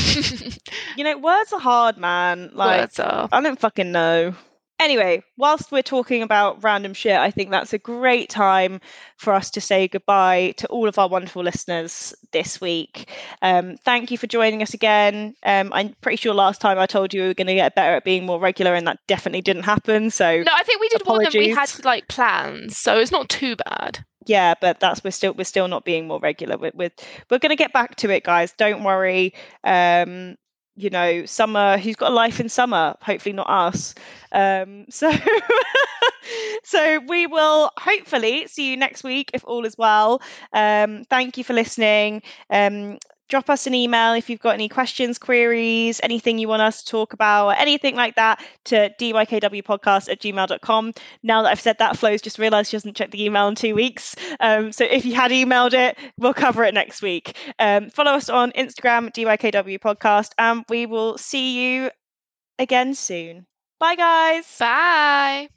you 0.95 1.03
know, 1.03 1.17
words 1.17 1.51
are 1.53 1.59
hard, 1.59 1.97
man. 1.97 2.51
Like, 2.53 2.81
words 2.81 2.99
are. 2.99 3.27
I 3.31 3.41
don't 3.41 3.59
fucking 3.59 3.91
know. 3.91 4.33
Anyway, 4.79 5.21
whilst 5.35 5.73
we're 5.73 5.81
talking 5.83 6.23
about 6.23 6.63
random 6.63 6.93
shit, 6.93 7.17
I 7.17 7.31
think 7.31 7.51
that's 7.51 7.73
a 7.73 7.77
great 7.77 8.29
time 8.29 8.79
for 9.17 9.33
us 9.33 9.51
to 9.51 9.61
say 9.61 9.89
goodbye 9.89 10.53
to 10.55 10.67
all 10.67 10.87
of 10.87 10.97
our 10.97 11.09
wonderful 11.09 11.43
listeners 11.43 12.13
this 12.31 12.61
week. 12.61 13.09
Um, 13.41 13.75
thank 13.83 14.09
you 14.09 14.17
for 14.17 14.27
joining 14.27 14.61
us 14.61 14.73
again. 14.73 15.35
Um, 15.43 15.73
I'm 15.73 15.95
pretty 15.99 16.15
sure 16.15 16.33
last 16.33 16.61
time 16.61 16.79
I 16.79 16.85
told 16.85 17.13
you 17.13 17.23
we 17.23 17.27
were 17.27 17.33
going 17.33 17.47
to 17.47 17.55
get 17.55 17.75
better 17.75 17.95
at 17.97 18.05
being 18.05 18.25
more 18.25 18.39
regular, 18.39 18.73
and 18.73 18.87
that 18.87 18.99
definitely 19.07 19.41
didn't 19.41 19.63
happen. 19.63 20.11
So 20.11 20.43
no, 20.43 20.51
I 20.53 20.63
think 20.63 20.79
we 20.79 20.87
did 20.87 21.01
apologies. 21.01 21.33
more 21.33 21.43
than 21.43 21.49
we 21.49 21.55
had 21.55 21.71
like 21.83 22.07
plans, 22.07 22.77
so 22.77 22.97
it's 22.97 23.11
not 23.11 23.29
too 23.29 23.57
bad 23.57 24.03
yeah 24.25 24.53
but 24.59 24.79
that's 24.81 25.03
we're 25.03 25.11
still 25.11 25.33
we're 25.33 25.45
still 25.45 25.67
not 25.69 25.85
being 25.85 26.05
more 26.05 26.19
regular 26.19 26.57
with, 26.57 26.75
with 26.75 26.91
we're 27.29 27.39
going 27.39 27.49
to 27.49 27.55
get 27.55 27.71
back 27.71 27.95
to 27.95 28.09
it 28.09 28.23
guys 28.23 28.53
don't 28.57 28.83
worry 28.83 29.33
um 29.63 30.35
you 30.79 30.89
know, 30.89 31.25
summer, 31.25 31.77
who's 31.77 31.95
got 31.95 32.11
a 32.11 32.15
life 32.15 32.39
in 32.39 32.49
summer, 32.49 32.95
hopefully 33.01 33.33
not 33.33 33.49
us. 33.49 33.93
Um, 34.31 34.85
so, 34.89 35.11
so 36.63 36.99
we 37.07 37.27
will 37.27 37.71
hopefully 37.77 38.47
see 38.47 38.71
you 38.71 38.77
next 38.77 39.03
week 39.03 39.31
if 39.33 39.43
all 39.45 39.65
is 39.65 39.77
well. 39.77 40.21
Um, 40.53 41.03
thank 41.09 41.37
you 41.37 41.43
for 41.43 41.53
listening. 41.53 42.21
Um, 42.49 42.97
drop 43.29 43.49
us 43.49 43.65
an 43.67 43.73
email 43.73 44.13
if 44.13 44.29
you've 44.29 44.39
got 44.39 44.55
any 44.55 44.67
questions, 44.67 45.17
queries, 45.17 45.99
anything 46.03 46.37
you 46.37 46.47
want 46.47 46.61
us 46.61 46.83
to 46.83 46.91
talk 46.91 47.13
about, 47.13 47.47
or 47.47 47.53
anything 47.53 47.95
like 47.95 48.15
that 48.15 48.43
to 48.65 48.89
dykwpodcast 48.99 50.09
at 50.09 50.19
gmail.com. 50.19 50.93
Now 51.23 51.43
that 51.43 51.49
I've 51.49 51.61
said 51.61 51.77
that, 51.77 51.97
Flo's 51.97 52.21
just 52.21 52.39
realized 52.39 52.71
she 52.71 52.75
hasn't 52.75 52.97
checked 52.97 53.11
the 53.11 53.23
email 53.23 53.47
in 53.47 53.55
two 53.55 53.75
weeks. 53.75 54.15
Um, 54.39 54.71
so 54.71 54.83
if 54.83 55.05
you 55.05 55.13
had 55.13 55.31
emailed 55.31 55.73
it, 55.73 55.97
we'll 56.17 56.33
cover 56.33 56.63
it 56.63 56.73
next 56.73 57.01
week. 57.01 57.37
Um, 57.59 57.89
follow 57.89 58.11
us 58.11 58.29
on 58.29 58.51
Instagram, 58.51 59.13
dykwpodcast, 59.13 59.79
podcast, 59.79 60.31
and 60.37 60.65
we 60.69 60.85
will 60.85 61.17
see 61.17 61.61
you 61.61 61.91
again 62.57 62.93
soon. 62.93 63.45
Bye, 63.79 63.95
guys. 63.95 64.57
Bye. 64.59 65.49